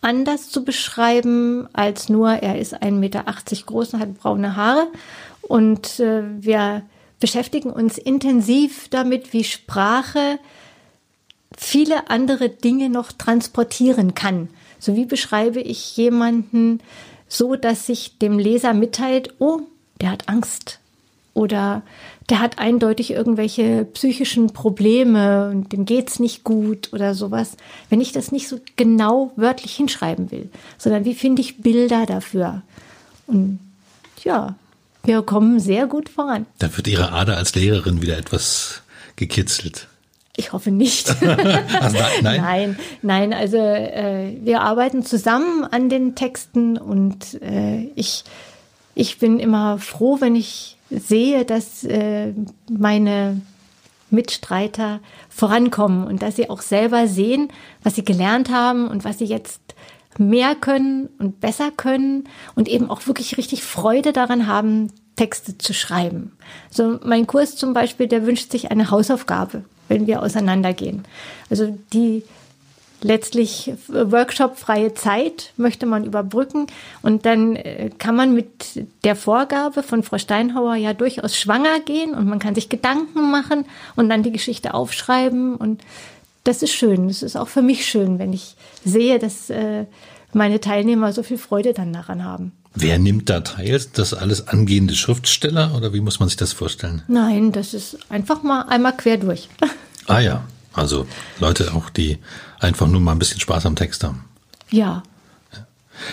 anders 0.00 0.50
zu 0.50 0.64
beschreiben 0.64 1.68
als 1.72 2.08
nur, 2.08 2.30
er 2.30 2.58
ist 2.58 2.74
1,80 2.82 2.90
Meter 2.92 3.24
groß 3.66 3.94
und 3.94 4.00
hat 4.00 4.18
braune 4.18 4.56
Haare. 4.56 4.88
Und 5.42 6.00
äh, 6.00 6.22
wir 6.40 6.82
beschäftigen 7.20 7.70
uns 7.70 7.98
intensiv 7.98 8.88
damit, 8.88 9.32
wie 9.32 9.44
Sprache 9.44 10.38
viele 11.56 12.10
andere 12.10 12.48
Dinge 12.48 12.88
noch 12.88 13.12
transportieren 13.12 14.14
kann. 14.14 14.48
So 14.78 14.96
wie 14.96 15.06
beschreibe 15.06 15.60
ich 15.60 15.96
jemanden 15.96 16.80
so, 17.28 17.56
dass 17.56 17.86
sich 17.86 18.18
dem 18.18 18.38
Leser 18.38 18.74
mitteilt, 18.74 19.34
oh, 19.38 19.60
der 20.00 20.10
hat 20.10 20.28
Angst 20.28 20.78
oder 21.34 21.82
der 22.28 22.40
hat 22.40 22.58
eindeutig 22.58 23.10
irgendwelche 23.10 23.84
psychischen 23.84 24.52
Probleme 24.52 25.50
und 25.50 25.72
dem 25.72 25.84
geht's 25.84 26.18
nicht 26.18 26.44
gut 26.44 26.92
oder 26.92 27.14
sowas. 27.14 27.56
Wenn 27.88 28.00
ich 28.00 28.12
das 28.12 28.32
nicht 28.32 28.48
so 28.48 28.60
genau 28.76 29.32
wörtlich 29.36 29.74
hinschreiben 29.74 30.30
will, 30.30 30.50
sondern 30.76 31.04
wie 31.04 31.14
finde 31.14 31.40
ich 31.40 31.58
Bilder 31.58 32.06
dafür? 32.06 32.62
Und 33.26 33.60
ja, 34.24 34.56
wir 35.04 35.22
kommen 35.22 35.58
sehr 35.60 35.86
gut 35.86 36.08
voran. 36.08 36.46
Da 36.58 36.76
wird 36.76 36.88
Ihre 36.88 37.12
Ader 37.12 37.36
als 37.36 37.54
Lehrerin 37.54 38.02
wieder 38.02 38.18
etwas 38.18 38.82
gekitzelt. 39.16 39.88
Ich 40.38 40.52
hoffe 40.52 40.70
nicht. 40.70 41.14
Also, 41.80 41.98
nein? 42.22 42.40
nein, 42.40 42.78
nein, 43.02 43.32
also 43.32 43.56
äh, 43.56 44.36
wir 44.42 44.60
arbeiten 44.62 45.04
zusammen 45.04 45.64
an 45.64 45.88
den 45.88 46.14
Texten 46.14 46.78
und 46.78 47.42
äh, 47.42 47.90
ich, 47.96 48.24
ich 48.94 49.18
bin 49.18 49.40
immer 49.40 49.78
froh, 49.78 50.20
wenn 50.20 50.36
ich 50.36 50.76
sehe, 50.90 51.44
dass 51.44 51.82
äh, 51.84 52.32
meine 52.70 53.40
Mitstreiter 54.10 55.00
vorankommen 55.28 56.06
und 56.06 56.22
dass 56.22 56.36
sie 56.36 56.50
auch 56.50 56.62
selber 56.62 57.08
sehen, 57.08 57.48
was 57.82 57.96
sie 57.96 58.04
gelernt 58.04 58.50
haben 58.50 58.86
und 58.88 59.04
was 59.04 59.18
sie 59.18 59.26
jetzt 59.26 59.60
mehr 60.18 60.54
können 60.54 61.08
und 61.18 61.40
besser 61.40 61.70
können 61.76 62.28
und 62.54 62.68
eben 62.68 62.90
auch 62.90 63.06
wirklich 63.06 63.36
richtig 63.38 63.64
Freude 63.64 64.12
daran 64.12 64.46
haben, 64.46 64.92
Texte 65.16 65.58
zu 65.58 65.74
schreiben. 65.74 66.32
So 66.70 67.00
mein 67.04 67.26
Kurs 67.26 67.56
zum 67.56 67.74
Beispiel, 67.74 68.06
der 68.06 68.24
wünscht 68.24 68.52
sich 68.52 68.70
eine 68.70 68.90
Hausaufgabe, 68.90 69.64
wenn 69.88 70.06
wir 70.06 70.22
auseinandergehen. 70.22 71.04
Also 71.50 71.76
die 71.92 72.22
letztlich 73.00 73.72
workshopfreie 73.88 74.94
Zeit 74.94 75.52
möchte 75.56 75.86
man 75.86 76.04
überbrücken 76.04 76.66
und 77.02 77.26
dann 77.26 77.54
äh, 77.56 77.90
kann 77.98 78.16
man 78.16 78.34
mit 78.34 78.86
der 79.04 79.14
Vorgabe 79.14 79.82
von 79.82 80.02
Frau 80.02 80.18
Steinhauer 80.18 80.74
ja 80.74 80.94
durchaus 80.94 81.36
schwanger 81.36 81.80
gehen 81.80 82.14
und 82.14 82.26
man 82.28 82.40
kann 82.40 82.54
sich 82.54 82.68
Gedanken 82.68 83.30
machen 83.30 83.66
und 83.94 84.08
dann 84.08 84.22
die 84.22 84.32
Geschichte 84.32 84.74
aufschreiben 84.74 85.54
und 85.54 85.82
das 86.44 86.62
ist 86.62 86.72
schön. 86.72 87.08
Es 87.08 87.22
ist 87.22 87.36
auch 87.36 87.48
für 87.48 87.62
mich 87.62 87.86
schön, 87.86 88.18
wenn 88.18 88.32
ich 88.32 88.56
sehe, 88.84 89.18
dass 89.18 89.50
äh, 89.50 89.84
meine 90.32 90.60
Teilnehmer 90.60 91.12
so 91.12 91.22
viel 91.22 91.38
Freude 91.38 91.74
dann 91.74 91.92
daran 91.92 92.24
haben. 92.24 92.52
Wer 92.74 92.98
nimmt 92.98 93.28
da 93.28 93.40
teil? 93.40 93.80
Das 93.94 94.14
alles 94.14 94.48
angehende 94.48 94.94
Schriftsteller 94.94 95.74
oder 95.76 95.92
wie 95.92 96.00
muss 96.00 96.20
man 96.20 96.28
sich 96.28 96.36
das 96.36 96.52
vorstellen? 96.52 97.02
Nein, 97.08 97.52
das 97.52 97.74
ist 97.74 97.98
einfach 98.08 98.42
mal 98.42 98.62
einmal 98.62 98.96
quer 98.96 99.16
durch. 99.16 99.48
Ah 100.10 100.20
ja, 100.20 100.44
also 100.72 101.06
Leute 101.38 101.74
auch, 101.74 101.90
die 101.90 102.16
einfach 102.60 102.86
nur 102.86 102.98
mal 102.98 103.12
ein 103.12 103.18
bisschen 103.18 103.40
Spaß 103.40 103.66
am 103.66 103.76
Text 103.76 104.02
haben. 104.04 104.24
Ja. 104.70 105.02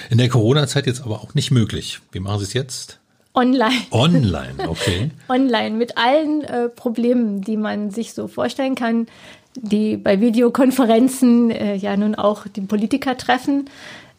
In 0.09 0.17
der 0.17 0.27
Corona-Zeit 0.27 0.85
jetzt 0.85 1.01
aber 1.01 1.21
auch 1.21 1.33
nicht 1.33 1.49
möglich. 1.49 2.01
Wie 2.11 2.19
machen 2.19 2.39
Sie 2.39 2.43
es 2.43 2.51
jetzt? 2.51 2.99
Online. 3.33 3.81
Online, 3.91 4.67
okay. 4.67 5.11
Online 5.29 5.77
mit 5.77 5.97
allen 5.97 6.43
äh, 6.43 6.69
Problemen, 6.69 7.41
die 7.41 7.55
man 7.55 7.91
sich 7.91 8.13
so 8.13 8.27
vorstellen 8.27 8.75
kann, 8.75 9.07
die 9.55 9.97
bei 9.97 10.19
Videokonferenzen 10.19 11.51
äh, 11.51 11.75
ja 11.75 11.95
nun 11.95 12.15
auch 12.15 12.47
die 12.47 12.61
Politiker 12.61 13.17
treffen. 13.17 13.69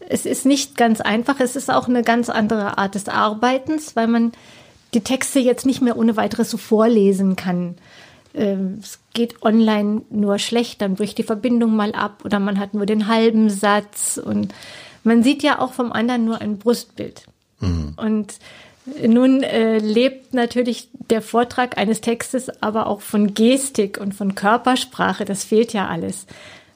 Es 0.08 0.26
ist 0.26 0.46
nicht 0.46 0.76
ganz 0.76 1.00
einfach. 1.00 1.40
Es 1.40 1.56
ist 1.56 1.70
auch 1.70 1.88
eine 1.88 2.02
ganz 2.02 2.28
andere 2.28 2.78
Art 2.78 2.94
des 2.94 3.08
Arbeitens, 3.08 3.96
weil 3.96 4.06
man 4.06 4.32
die 4.94 5.00
Texte 5.00 5.40
jetzt 5.40 5.66
nicht 5.66 5.82
mehr 5.82 5.96
ohne 5.96 6.16
weiteres 6.16 6.50
so 6.50 6.56
vorlesen 6.56 7.36
kann. 7.36 7.76
Ähm, 8.34 8.80
es 8.82 9.00
geht 9.14 9.42
online 9.42 10.02
nur 10.10 10.38
schlecht, 10.38 10.80
dann 10.80 10.94
bricht 10.94 11.18
die 11.18 11.22
Verbindung 11.22 11.74
mal 11.74 11.92
ab 11.92 12.22
oder 12.24 12.38
man 12.38 12.58
hat 12.58 12.74
nur 12.74 12.86
den 12.86 13.08
halben 13.08 13.50
Satz 13.50 14.20
und 14.22 14.54
man 15.04 15.22
sieht 15.22 15.42
ja 15.42 15.58
auch 15.60 15.72
vom 15.72 15.92
anderen 15.92 16.24
nur 16.24 16.40
ein 16.40 16.58
Brustbild. 16.58 17.24
Mhm. 17.60 17.94
Und 17.96 18.34
nun 19.06 19.42
äh, 19.42 19.78
lebt 19.78 20.34
natürlich 20.34 20.88
der 21.10 21.22
Vortrag 21.22 21.76
eines 21.76 22.00
Textes 22.00 22.62
aber 22.62 22.86
auch 22.86 23.00
von 23.00 23.34
Gestik 23.34 23.98
und 23.98 24.14
von 24.14 24.34
Körpersprache. 24.34 25.24
Das 25.24 25.44
fehlt 25.44 25.72
ja 25.72 25.88
alles. 25.88 26.26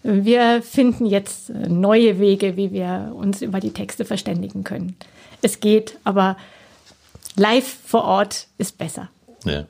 Wir 0.03 0.63
finden 0.63 1.07
jetzt 1.07 1.51
neue 1.51 2.19
Wege, 2.19 2.57
wie 2.57 2.73
wir 2.73 3.13
uns 3.15 3.43
über 3.43 3.61
die 3.61 3.73
Texte 3.73 4.05
verständigen 4.05 4.65
können. 4.65 4.97
Es 5.43 5.61
geht, 5.61 5.99
aber 6.05 6.37
live 7.37 7.79
vor 7.85 8.05
Ort 8.05 8.47
ist 8.59 8.79
besser. 8.79 9.11
Ja. 9.45 9.67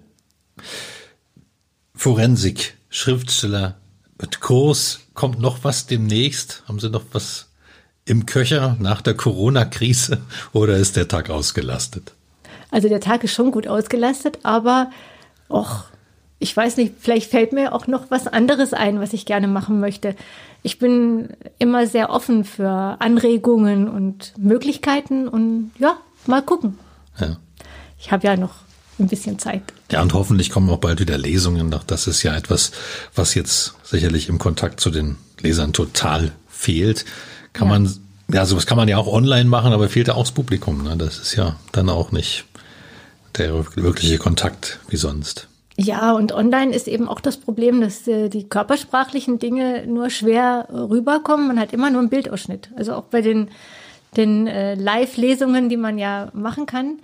Forensik, 1.94 2.76
Schriftsteller, 2.88 3.76
mit 4.20 4.40
Kurs, 4.40 5.00
kommt 5.14 5.40
noch 5.40 5.64
was 5.64 5.86
demnächst? 5.86 6.62
Haben 6.66 6.80
Sie 6.80 6.90
noch 6.90 7.04
was 7.12 7.48
im 8.04 8.26
Köcher 8.26 8.76
nach 8.80 9.02
der 9.02 9.14
Corona-Krise 9.14 10.20
oder 10.52 10.76
ist 10.76 10.96
der 10.96 11.08
Tag 11.08 11.30
ausgelastet? 11.30 12.12
Also 12.70 12.88
der 12.88 13.00
Tag 13.00 13.24
ist 13.24 13.32
schon 13.32 13.50
gut 13.50 13.66
ausgelastet, 13.66 14.38
aber 14.42 14.90
auch, 15.48 15.84
ich 16.41 16.57
weiß 16.57 16.78
nicht, 16.78 16.95
vielleicht 16.99 17.30
fällt 17.30 17.53
mir 17.53 17.74
auch 17.74 17.86
noch 17.86 18.11
was 18.11 18.26
anderes 18.26 18.72
ein, 18.72 18.99
was 18.99 19.12
ich 19.12 19.26
gerne 19.26 19.47
machen 19.47 19.78
möchte. 19.78 20.16
Ich 20.62 20.78
bin 20.78 21.28
immer 21.59 21.86
sehr 21.86 22.11
offen 22.11 22.45
für 22.45 22.97
Anregungen 22.99 23.88
und 23.88 24.32
Möglichkeiten 24.38 25.28
und 25.28 25.70
ja, 25.78 25.99
mal 26.26 26.43
gucken. 26.43 26.78
Ja. 27.20 27.36
Ich 27.99 28.11
habe 28.11 28.26
ja 28.26 28.36
noch 28.36 28.55
ein 28.99 29.09
bisschen 29.09 29.38
Zeit. 29.38 29.62
Ja, 29.93 30.01
und 30.01 30.14
hoffentlich 30.14 30.51
kommen 30.51 30.70
auch 30.70 30.78
bald 30.78 31.01
wieder 31.01 31.18
Lesungen. 31.18 31.74
Das 31.86 32.07
ist 32.07 32.22
ja 32.22 32.34
etwas, 32.34 32.72
was 33.14 33.34
jetzt 33.34 33.74
sicherlich 33.84 34.28
im 34.28 34.38
Kontakt 34.38 34.80
zu 34.80 34.91
den 34.91 35.16
Lesern 35.41 35.74
total 35.74 36.32
fehlt. 36.49 37.05
Kann 37.53 37.68
ja. 37.68 37.78
man, 37.78 37.95
ja, 38.32 38.47
sowas 38.47 38.66
kann 38.66 38.78
man 38.78 38.88
ja 38.88 38.97
auch 38.97 39.09
online 39.09 39.49
machen, 39.49 39.74
aber 39.74 39.91
fehlt 39.91 40.09
ja 40.09 40.14
auch 40.14 40.24
das 40.24 40.32
Publikum. 40.32 40.84
Ne? 40.84 40.97
Das 40.97 41.18
ist 41.18 41.34
ja 41.36 41.57
dann 41.72 41.91
auch 41.91 42.12
nicht 42.12 42.45
der 43.36 43.64
wirkliche 43.76 44.16
Kontakt 44.16 44.78
wie 44.88 44.97
sonst. 44.97 45.49
Ja, 45.82 46.12
und 46.12 46.32
online 46.32 46.74
ist 46.74 46.88
eben 46.88 47.08
auch 47.08 47.20
das 47.20 47.36
Problem, 47.36 47.80
dass 47.80 48.06
äh, 48.06 48.28
die 48.28 48.48
körpersprachlichen 48.48 49.38
Dinge 49.38 49.86
nur 49.86 50.10
schwer 50.10 50.68
rüberkommen. 50.70 51.48
Man 51.48 51.58
hat 51.58 51.72
immer 51.72 51.90
nur 51.90 52.00
einen 52.00 52.10
Bildausschnitt. 52.10 52.70
Also 52.76 52.94
auch 52.94 53.04
bei 53.04 53.22
den, 53.22 53.48
den 54.16 54.46
äh, 54.46 54.74
Live-Lesungen, 54.74 55.68
die 55.68 55.76
man 55.76 55.98
ja 55.98 56.28
machen 56.34 56.66
kann, 56.66 56.98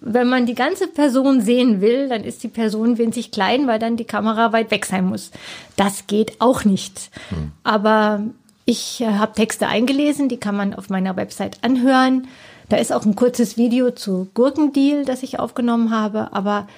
wenn 0.00 0.28
man 0.28 0.46
die 0.46 0.54
ganze 0.54 0.86
Person 0.86 1.40
sehen 1.40 1.80
will, 1.80 2.08
dann 2.08 2.22
ist 2.22 2.42
die 2.42 2.48
Person 2.48 2.98
winzig 2.98 3.30
klein, 3.30 3.66
weil 3.66 3.78
dann 3.78 3.96
die 3.96 4.04
Kamera 4.04 4.52
weit 4.52 4.70
weg 4.70 4.84
sein 4.84 5.06
muss. 5.06 5.30
Das 5.76 6.06
geht 6.06 6.40
auch 6.40 6.64
nicht. 6.64 7.10
Hm. 7.30 7.52
Aber 7.64 8.22
ich 8.64 9.00
äh, 9.00 9.06
habe 9.06 9.32
Texte 9.32 9.66
eingelesen, 9.66 10.28
die 10.28 10.36
kann 10.36 10.56
man 10.56 10.74
auf 10.74 10.90
meiner 10.90 11.16
Website 11.16 11.58
anhören. 11.62 12.28
Da 12.68 12.76
ist 12.76 12.92
auch 12.92 13.06
ein 13.06 13.16
kurzes 13.16 13.56
Video 13.56 13.90
zu 13.90 14.28
Gurkendeal, 14.34 15.06
das 15.06 15.22
ich 15.22 15.38
aufgenommen 15.38 15.90
habe, 15.90 16.34
aber 16.34 16.68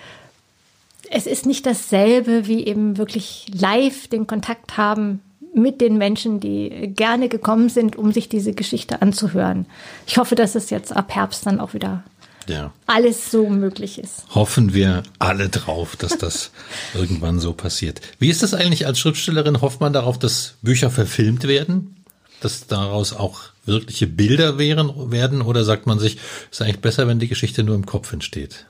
es 1.11 1.27
ist 1.27 1.45
nicht 1.45 1.67
dasselbe 1.67 2.47
wie 2.47 2.65
eben 2.65 2.97
wirklich 2.97 3.47
live 3.53 4.09
den 4.09 4.27
Kontakt 4.27 4.77
haben 4.77 5.21
mit 5.53 5.81
den 5.81 5.99
Menschen, 5.99 6.39
die 6.39 6.93
gerne 6.95 7.29
gekommen 7.29 7.69
sind, 7.69 7.97
um 7.97 8.13
sich 8.13 8.29
diese 8.29 8.53
Geschichte 8.53 9.03
anzuhören. 9.03 9.67
Ich 10.07 10.17
hoffe, 10.17 10.37
dass 10.37 10.55
es 10.55 10.71
jetzt 10.71 10.95
ab 10.95 11.13
Herbst 11.13 11.45
dann 11.45 11.59
auch 11.59 11.75
wieder 11.75 12.05
ja. 12.49 12.73
alles 12.87 13.33
so 13.33 13.49
möglich 13.49 13.99
ist. 13.99 14.25
Hoffen 14.33 14.73
wir 14.73 15.03
alle 15.19 15.49
drauf, 15.49 15.97
dass 15.97 16.17
das 16.17 16.53
irgendwann 16.95 17.41
so 17.41 17.53
passiert. 17.53 18.01
Wie 18.21 18.31
ist 18.31 18.45
das 18.45 18.55
eigentlich 18.55 18.87
als 18.87 19.01
Schriftstellerin? 19.01 19.61
Hofft 19.61 19.81
man 19.81 19.93
darauf, 19.93 20.19
dass 20.19 20.55
Bücher 20.63 20.91
verfilmt 20.91 21.49
werden? 21.49 21.97
Dass 22.41 22.69
daraus 22.69 23.13
auch 23.13 23.41
wirkliche 23.67 24.07
Bilder 24.07 24.59
wären, 24.59 25.11
werden? 25.11 25.43
Oder 25.43 25.65
sagt 25.65 25.87
man 25.87 25.99
sich, 25.99 26.19
es 26.51 26.61
ist 26.61 26.63
eigentlich 26.63 26.81
besser, 26.81 27.09
wenn 27.09 27.19
die 27.19 27.29
Geschichte 27.29 27.65
nur 27.65 27.75
im 27.75 27.85
Kopf 27.85 28.13
entsteht? 28.13 28.67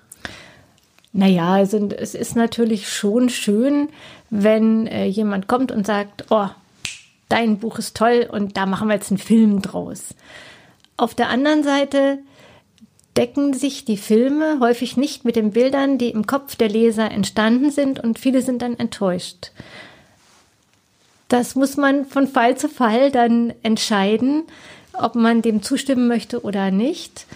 Naja, 1.12 1.54
also 1.54 1.88
es 1.96 2.14
ist 2.14 2.36
natürlich 2.36 2.88
schon 2.88 3.28
schön, 3.28 3.88
wenn 4.30 4.86
äh, 4.86 5.06
jemand 5.06 5.48
kommt 5.48 5.72
und 5.72 5.86
sagt, 5.86 6.26
oh, 6.30 6.48
dein 7.28 7.58
Buch 7.58 7.78
ist 7.78 7.96
toll 7.96 8.28
und 8.30 8.56
da 8.56 8.66
machen 8.66 8.88
wir 8.88 8.94
jetzt 8.94 9.10
einen 9.10 9.18
Film 9.18 9.60
draus. 9.60 10.14
Auf 10.96 11.14
der 11.14 11.28
anderen 11.28 11.62
Seite 11.62 12.18
decken 13.16 13.54
sich 13.54 13.84
die 13.84 13.96
Filme 13.96 14.58
häufig 14.60 14.96
nicht 14.96 15.24
mit 15.24 15.34
den 15.34 15.50
Bildern, 15.50 15.98
die 15.98 16.10
im 16.10 16.26
Kopf 16.26 16.56
der 16.56 16.68
Leser 16.68 17.10
entstanden 17.10 17.70
sind 17.70 17.98
und 17.98 18.18
viele 18.18 18.42
sind 18.42 18.62
dann 18.62 18.78
enttäuscht. 18.78 19.50
Das 21.28 21.54
muss 21.54 21.76
man 21.76 22.04
von 22.04 22.28
Fall 22.28 22.56
zu 22.56 22.68
Fall 22.68 23.10
dann 23.10 23.52
entscheiden, 23.62 24.44
ob 24.92 25.14
man 25.14 25.42
dem 25.42 25.62
zustimmen 25.62 26.08
möchte 26.08 26.42
oder 26.42 26.70
nicht. 26.70 27.26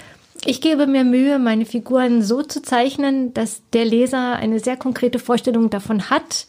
Ich 0.46 0.60
gebe 0.60 0.86
mir 0.86 1.04
Mühe, 1.04 1.38
meine 1.38 1.64
Figuren 1.64 2.22
so 2.22 2.42
zu 2.42 2.60
zeichnen, 2.60 3.32
dass 3.32 3.62
der 3.72 3.86
Leser 3.86 4.36
eine 4.36 4.60
sehr 4.60 4.76
konkrete 4.76 5.18
Vorstellung 5.18 5.70
davon 5.70 6.10
hat, 6.10 6.46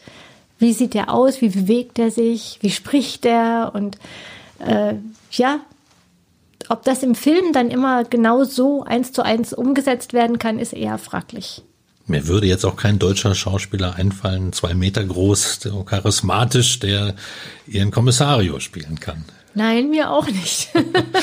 wie 0.58 0.72
sieht 0.72 0.94
er 0.94 1.12
aus, 1.12 1.40
wie 1.40 1.48
bewegt 1.48 1.98
er 1.98 2.10
sich, 2.10 2.58
wie 2.60 2.70
spricht 2.70 3.24
er 3.24 3.72
und 3.74 3.96
äh, 4.58 4.94
ja, 5.30 5.60
ob 6.68 6.82
das 6.82 7.02
im 7.02 7.14
Film 7.14 7.52
dann 7.52 7.70
immer 7.70 8.04
genau 8.04 8.44
so 8.44 8.82
eins 8.82 9.12
zu 9.12 9.22
eins 9.22 9.52
umgesetzt 9.52 10.12
werden 10.12 10.38
kann, 10.38 10.58
ist 10.58 10.72
eher 10.72 10.98
fraglich. 10.98 11.62
Mir 12.06 12.26
würde 12.28 12.46
jetzt 12.46 12.64
auch 12.64 12.76
kein 12.76 12.98
deutscher 12.98 13.34
Schauspieler 13.34 13.96
einfallen, 13.96 14.52
zwei 14.52 14.74
Meter 14.74 15.04
groß, 15.04 15.68
charismatisch, 15.86 16.78
der 16.80 17.14
ihren 17.66 17.90
Kommissario 17.90 18.60
spielen 18.60 19.00
kann. 19.00 19.24
Nein, 19.54 19.90
mir 19.90 20.10
auch 20.10 20.26
nicht. 20.26 20.68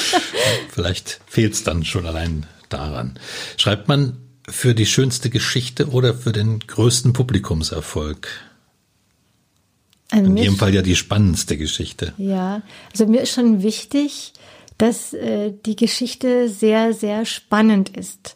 Vielleicht 0.69 1.21
fehlt 1.28 1.53
es 1.53 1.63
dann 1.63 1.86
schon 1.86 2.05
allein 2.05 2.47
daran. 2.74 3.19
Schreibt 3.57 3.88
man 3.88 4.17
für 4.49 4.76
die 4.76 4.86
schönste 4.86 5.30
Geschichte 5.30 5.89
oder 5.89 6.13
für 6.13 6.32
den 6.32 6.59
größten 6.59 7.13
Publikumserfolg? 7.13 8.28
Also 10.11 10.26
In 10.26 10.38
jedem 10.38 10.57
Fall 10.57 10.74
ja 10.74 10.82
die 10.82 10.95
spannendste 10.95 11.57
Geschichte. 11.57 12.13
Ja, 12.17 12.61
also 12.91 13.07
mir 13.07 13.21
ist 13.21 13.34
schon 13.34 13.63
wichtig, 13.63 14.34
dass 14.78 15.13
äh, 15.13 15.53
die 15.65 15.76
Geschichte 15.76 16.49
sehr, 16.49 16.93
sehr 16.93 17.26
spannend 17.26 17.89
ist. 17.89 18.36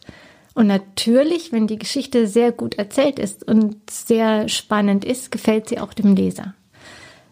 Und 0.54 0.66
natürlich, 0.66 1.52
wenn 1.52 1.68
die 1.68 1.78
Geschichte 1.78 2.26
sehr 2.26 2.50
gut 2.50 2.74
erzählt 2.74 3.20
ist 3.20 3.46
und 3.46 3.76
sehr 3.90 4.48
spannend 4.48 5.04
ist, 5.04 5.30
gefällt 5.30 5.68
sie 5.68 5.78
auch 5.78 5.92
dem 5.92 6.16
Leser. 6.16 6.54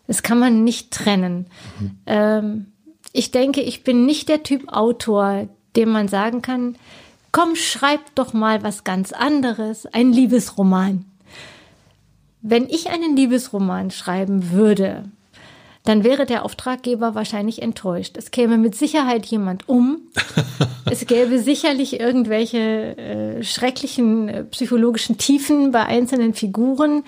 Das 0.07 0.23
kann 0.23 0.39
man 0.39 0.63
nicht 0.63 0.93
trennen. 0.93 1.47
Mhm. 1.81 1.99
Ähm, 2.07 2.67
ich 3.13 3.33
denke, 3.33 3.63
ich 3.63 3.83
bin 3.83 4.07
nicht 4.07 4.29
der 4.29 4.43
Typ 4.43 4.69
Autor, 4.69 5.49
dem 5.77 5.91
man 5.91 6.09
sagen 6.09 6.43
kann, 6.43 6.77
komm, 7.33 7.55
schreib 7.55 8.01
doch 8.15 8.33
mal 8.33 8.63
was 8.63 8.85
ganz 8.85 9.13
anderes, 9.13 9.87
ein 9.87 10.13
Liebesroman. 10.13 11.05
Wenn 12.43 12.69
ich 12.69 12.89
einen 12.89 13.17
Liebesroman 13.17 13.91
schreiben 13.91 14.53
würde, 14.53 15.05
dann 15.87 16.03
wäre 16.03 16.27
der 16.27 16.45
Auftraggeber 16.45 17.15
wahrscheinlich 17.15 17.63
enttäuscht. 17.63 18.17
Es 18.17 18.31
käme 18.31 18.59
mit 18.59 18.75
Sicherheit 18.75 19.25
jemand 19.27 19.69
um. 19.69 19.99
es 20.91 21.07
gäbe 21.07 21.39
sicherlich 21.39 22.01
irgendwelche 22.01 22.97
äh, 22.97 23.45
schrecklichen 23.45 24.29
äh, 24.29 24.45
psychologischen 24.45 25.17
Tiefen 25.17 25.71
bei 25.71 25.85
einzelnen 25.85 26.35
Figuren. 26.35 27.05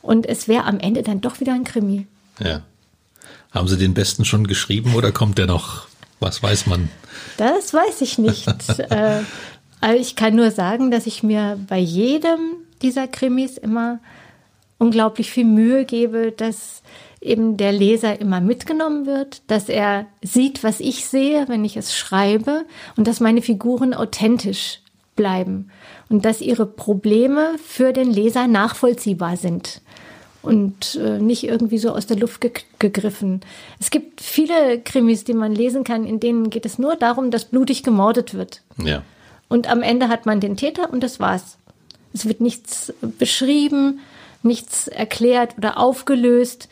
Und 0.00 0.26
es 0.26 0.48
wäre 0.48 0.64
am 0.64 0.80
Ende 0.80 1.02
dann 1.02 1.20
doch 1.20 1.40
wieder 1.40 1.52
ein 1.52 1.64
Krimi. 1.64 2.06
Ja. 2.42 2.62
Haben 3.52 3.68
Sie 3.68 3.76
den 3.76 3.94
besten 3.94 4.24
schon 4.24 4.46
geschrieben 4.46 4.94
oder 4.94 5.12
kommt 5.12 5.38
der 5.38 5.46
noch? 5.46 5.86
Was 6.24 6.42
weiß 6.42 6.66
man? 6.66 6.88
Das 7.36 7.74
weiß 7.74 8.00
ich 8.00 8.16
nicht. 8.16 8.48
äh, 8.78 9.20
also 9.82 10.00
ich 10.00 10.16
kann 10.16 10.34
nur 10.34 10.50
sagen, 10.50 10.90
dass 10.90 11.06
ich 11.06 11.22
mir 11.22 11.58
bei 11.68 11.78
jedem 11.78 12.56
dieser 12.80 13.06
Krimis 13.06 13.58
immer 13.58 13.98
unglaublich 14.78 15.30
viel 15.30 15.44
Mühe 15.44 15.84
gebe, 15.84 16.32
dass 16.32 16.82
eben 17.20 17.58
der 17.58 17.72
Leser 17.72 18.18
immer 18.22 18.40
mitgenommen 18.40 19.04
wird, 19.04 19.42
dass 19.48 19.68
er 19.68 20.06
sieht, 20.22 20.64
was 20.64 20.80
ich 20.80 21.04
sehe, 21.04 21.46
wenn 21.48 21.62
ich 21.62 21.76
es 21.76 21.94
schreibe 21.94 22.64
und 22.96 23.06
dass 23.06 23.20
meine 23.20 23.42
Figuren 23.42 23.92
authentisch 23.92 24.80
bleiben 25.16 25.70
und 26.08 26.24
dass 26.24 26.40
ihre 26.40 26.64
Probleme 26.64 27.56
für 27.62 27.92
den 27.92 28.10
Leser 28.10 28.46
nachvollziehbar 28.46 29.36
sind 29.36 29.82
und 30.44 30.96
äh, 30.96 31.18
nicht 31.18 31.44
irgendwie 31.44 31.78
so 31.78 31.90
aus 31.90 32.06
der 32.06 32.16
Luft 32.16 32.40
ge 32.40 32.52
gegriffen. 32.78 33.40
Es 33.80 33.90
gibt 33.90 34.20
viele 34.20 34.80
Krimis, 34.80 35.24
die 35.24 35.34
man 35.34 35.54
lesen 35.54 35.84
kann, 35.84 36.04
in 36.04 36.20
denen 36.20 36.50
geht 36.50 36.66
es 36.66 36.78
nur 36.78 36.96
darum, 36.96 37.30
dass 37.30 37.46
blutig 37.46 37.82
gemordet 37.82 38.34
wird. 38.34 38.60
Ja. 38.76 39.02
Und 39.48 39.68
am 39.68 39.82
Ende 39.82 40.08
hat 40.08 40.26
man 40.26 40.40
den 40.40 40.56
Täter 40.56 40.92
und 40.92 41.02
das 41.02 41.20
war's. 41.20 41.56
Es 42.12 42.26
wird 42.26 42.40
nichts 42.40 42.92
beschrieben, 43.18 44.00
nichts 44.42 44.88
erklärt 44.88 45.56
oder 45.58 45.78
aufgelöst. 45.78 46.68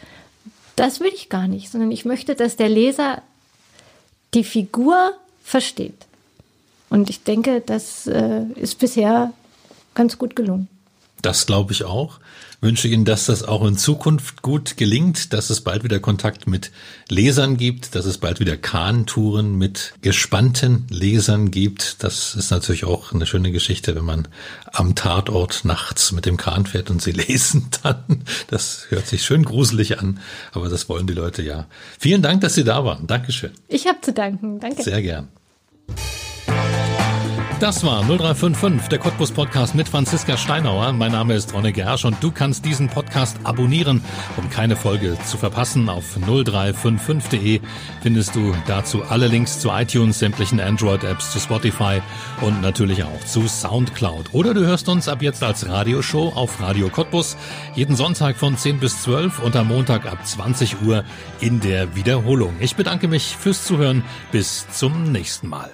Das 0.77 1.01
will 1.01 1.13
ich 1.15 1.29
gar 1.29 1.49
nicht, 1.49 1.71
sondern 1.71 1.91
ich 1.91 2.05
möchte, 2.05 2.35
dass 2.35 2.57
der 2.57 2.69
Leser 2.69 3.23
die 4.35 4.45
Figur 4.45 5.13
versteht. 5.43 6.07
Und 6.91 7.11
ich 7.11 7.23
denke, 7.25 7.63
das 7.65 8.07
äh, 8.07 8.43
ist 8.57 8.79
bisher 8.79 9.33
ganz 9.95 10.19
gut 10.19 10.37
gelungen. 10.37 10.69
Das 11.23 11.47
glaube 11.47 11.73
ich 11.73 11.85
auch 11.85 12.19
wünsche 12.63 12.89
Ihnen, 12.89 13.05
dass 13.05 13.27
das 13.27 13.43
auch 13.43 13.67
in 13.67 13.77
Zukunft 13.77 14.41
gut 14.41 14.77
gelingt, 14.77 15.33
dass 15.33 15.51
es 15.51 15.61
bald 15.61 15.85
wieder 15.85 15.99
Kontakt 15.99 16.47
mit 16.47 16.71
Lesern 17.09 17.57
gibt, 17.57 17.95
dass 17.95 18.07
es 18.07 18.19
bald 18.19 18.41
wieder 18.41 18.57
Kahntouren 18.57 19.59
mit 19.59 19.95
gespannten 20.01 20.87
Lesern 20.89 21.51
gibt. 21.51 22.03
Das 22.05 22.35
ist 22.35 22.51
natürlich 22.51 22.85
auch 22.85 23.13
eine 23.13 23.27
schöne 23.27 23.51
Geschichte, 23.51 23.95
wenn 23.97 24.05
man 24.05 24.29
am 24.73 24.95
Tatort 24.95 25.65
nachts 25.65 26.13
mit 26.13 26.25
dem 26.25 26.37
Kahn 26.37 26.65
fährt 26.65 26.89
und 26.89 27.03
sie 27.03 27.13
lesen 27.13 27.69
dann. 27.83 28.23
Das 28.47 28.87
hört 28.89 29.09
sich 29.09 29.25
schön 29.25 29.45
gruselig 29.45 29.99
an, 29.99 30.21
aber 30.53 30.69
das 30.69 30.89
wollen 30.89 31.09
die 31.09 31.15
Leute 31.15 31.43
ja. 31.43 31.67
Vielen 31.99 32.23
Dank, 32.23 32.41
dass 32.43 32.55
Sie 32.55 32.65
da 32.65 32.85
waren. 32.85 33.09
Dankeschön. 33.09 33.51
Ich 33.67 33.87
habe 33.87 34.01
zu 34.01 34.13
danken. 34.13 34.61
Danke. 34.61 34.83
Sehr 34.83 35.03
gern. 35.03 35.29
Das 37.63 37.85
war 37.85 38.03
0355, 38.03 38.89
der 38.89 38.99
Cottbus 38.99 39.31
Podcast 39.31 39.77
mit 39.77 39.89
Franziska 39.89 40.37
Steinauer. 40.37 40.93
Mein 40.93 41.13
Name 41.13 41.35
ist 41.35 41.55
Ronne 41.55 41.73
Gersch 41.73 42.05
und 42.05 42.21
du 42.21 42.33
kannst 42.33 42.65
diesen 42.65 42.89
Podcast 42.89 43.37
abonnieren, 43.45 44.03
um 44.37 44.51
keine 44.51 44.75
Folge 44.75 45.17
zu 45.25 45.39
verpassen. 45.39 45.89
Auf 45.89 46.17
0355.de 46.17 47.61
findest 48.01 48.35
du 48.35 48.53
dazu 48.67 49.05
alle 49.05 49.29
Links 49.29 49.61
zu 49.61 49.69
iTunes, 49.69 50.19
sämtlichen 50.19 50.59
Android-Apps, 50.59 51.31
zu 51.31 51.39
Spotify 51.39 52.03
und 52.41 52.61
natürlich 52.63 53.05
auch 53.05 53.25
zu 53.27 53.47
Soundcloud. 53.47 54.35
Oder 54.35 54.55
du 54.55 54.67
hörst 54.67 54.89
uns 54.89 55.07
ab 55.07 55.23
jetzt 55.23 55.45
als 55.45 55.69
Radioshow 55.69 56.33
auf 56.35 56.61
Radio 56.61 56.89
Cottbus 56.89 57.37
jeden 57.77 57.95
Sonntag 57.95 58.39
von 58.39 58.57
10 58.57 58.81
bis 58.81 59.03
12 59.03 59.39
und 59.39 59.55
am 59.55 59.69
Montag 59.69 60.07
ab 60.07 60.27
20 60.27 60.83
Uhr 60.83 61.05
in 61.39 61.61
der 61.61 61.95
Wiederholung. 61.95 62.57
Ich 62.59 62.75
bedanke 62.75 63.07
mich 63.07 63.37
fürs 63.37 63.65
Zuhören. 63.65 64.03
Bis 64.33 64.67
zum 64.69 65.13
nächsten 65.13 65.47
Mal. 65.47 65.71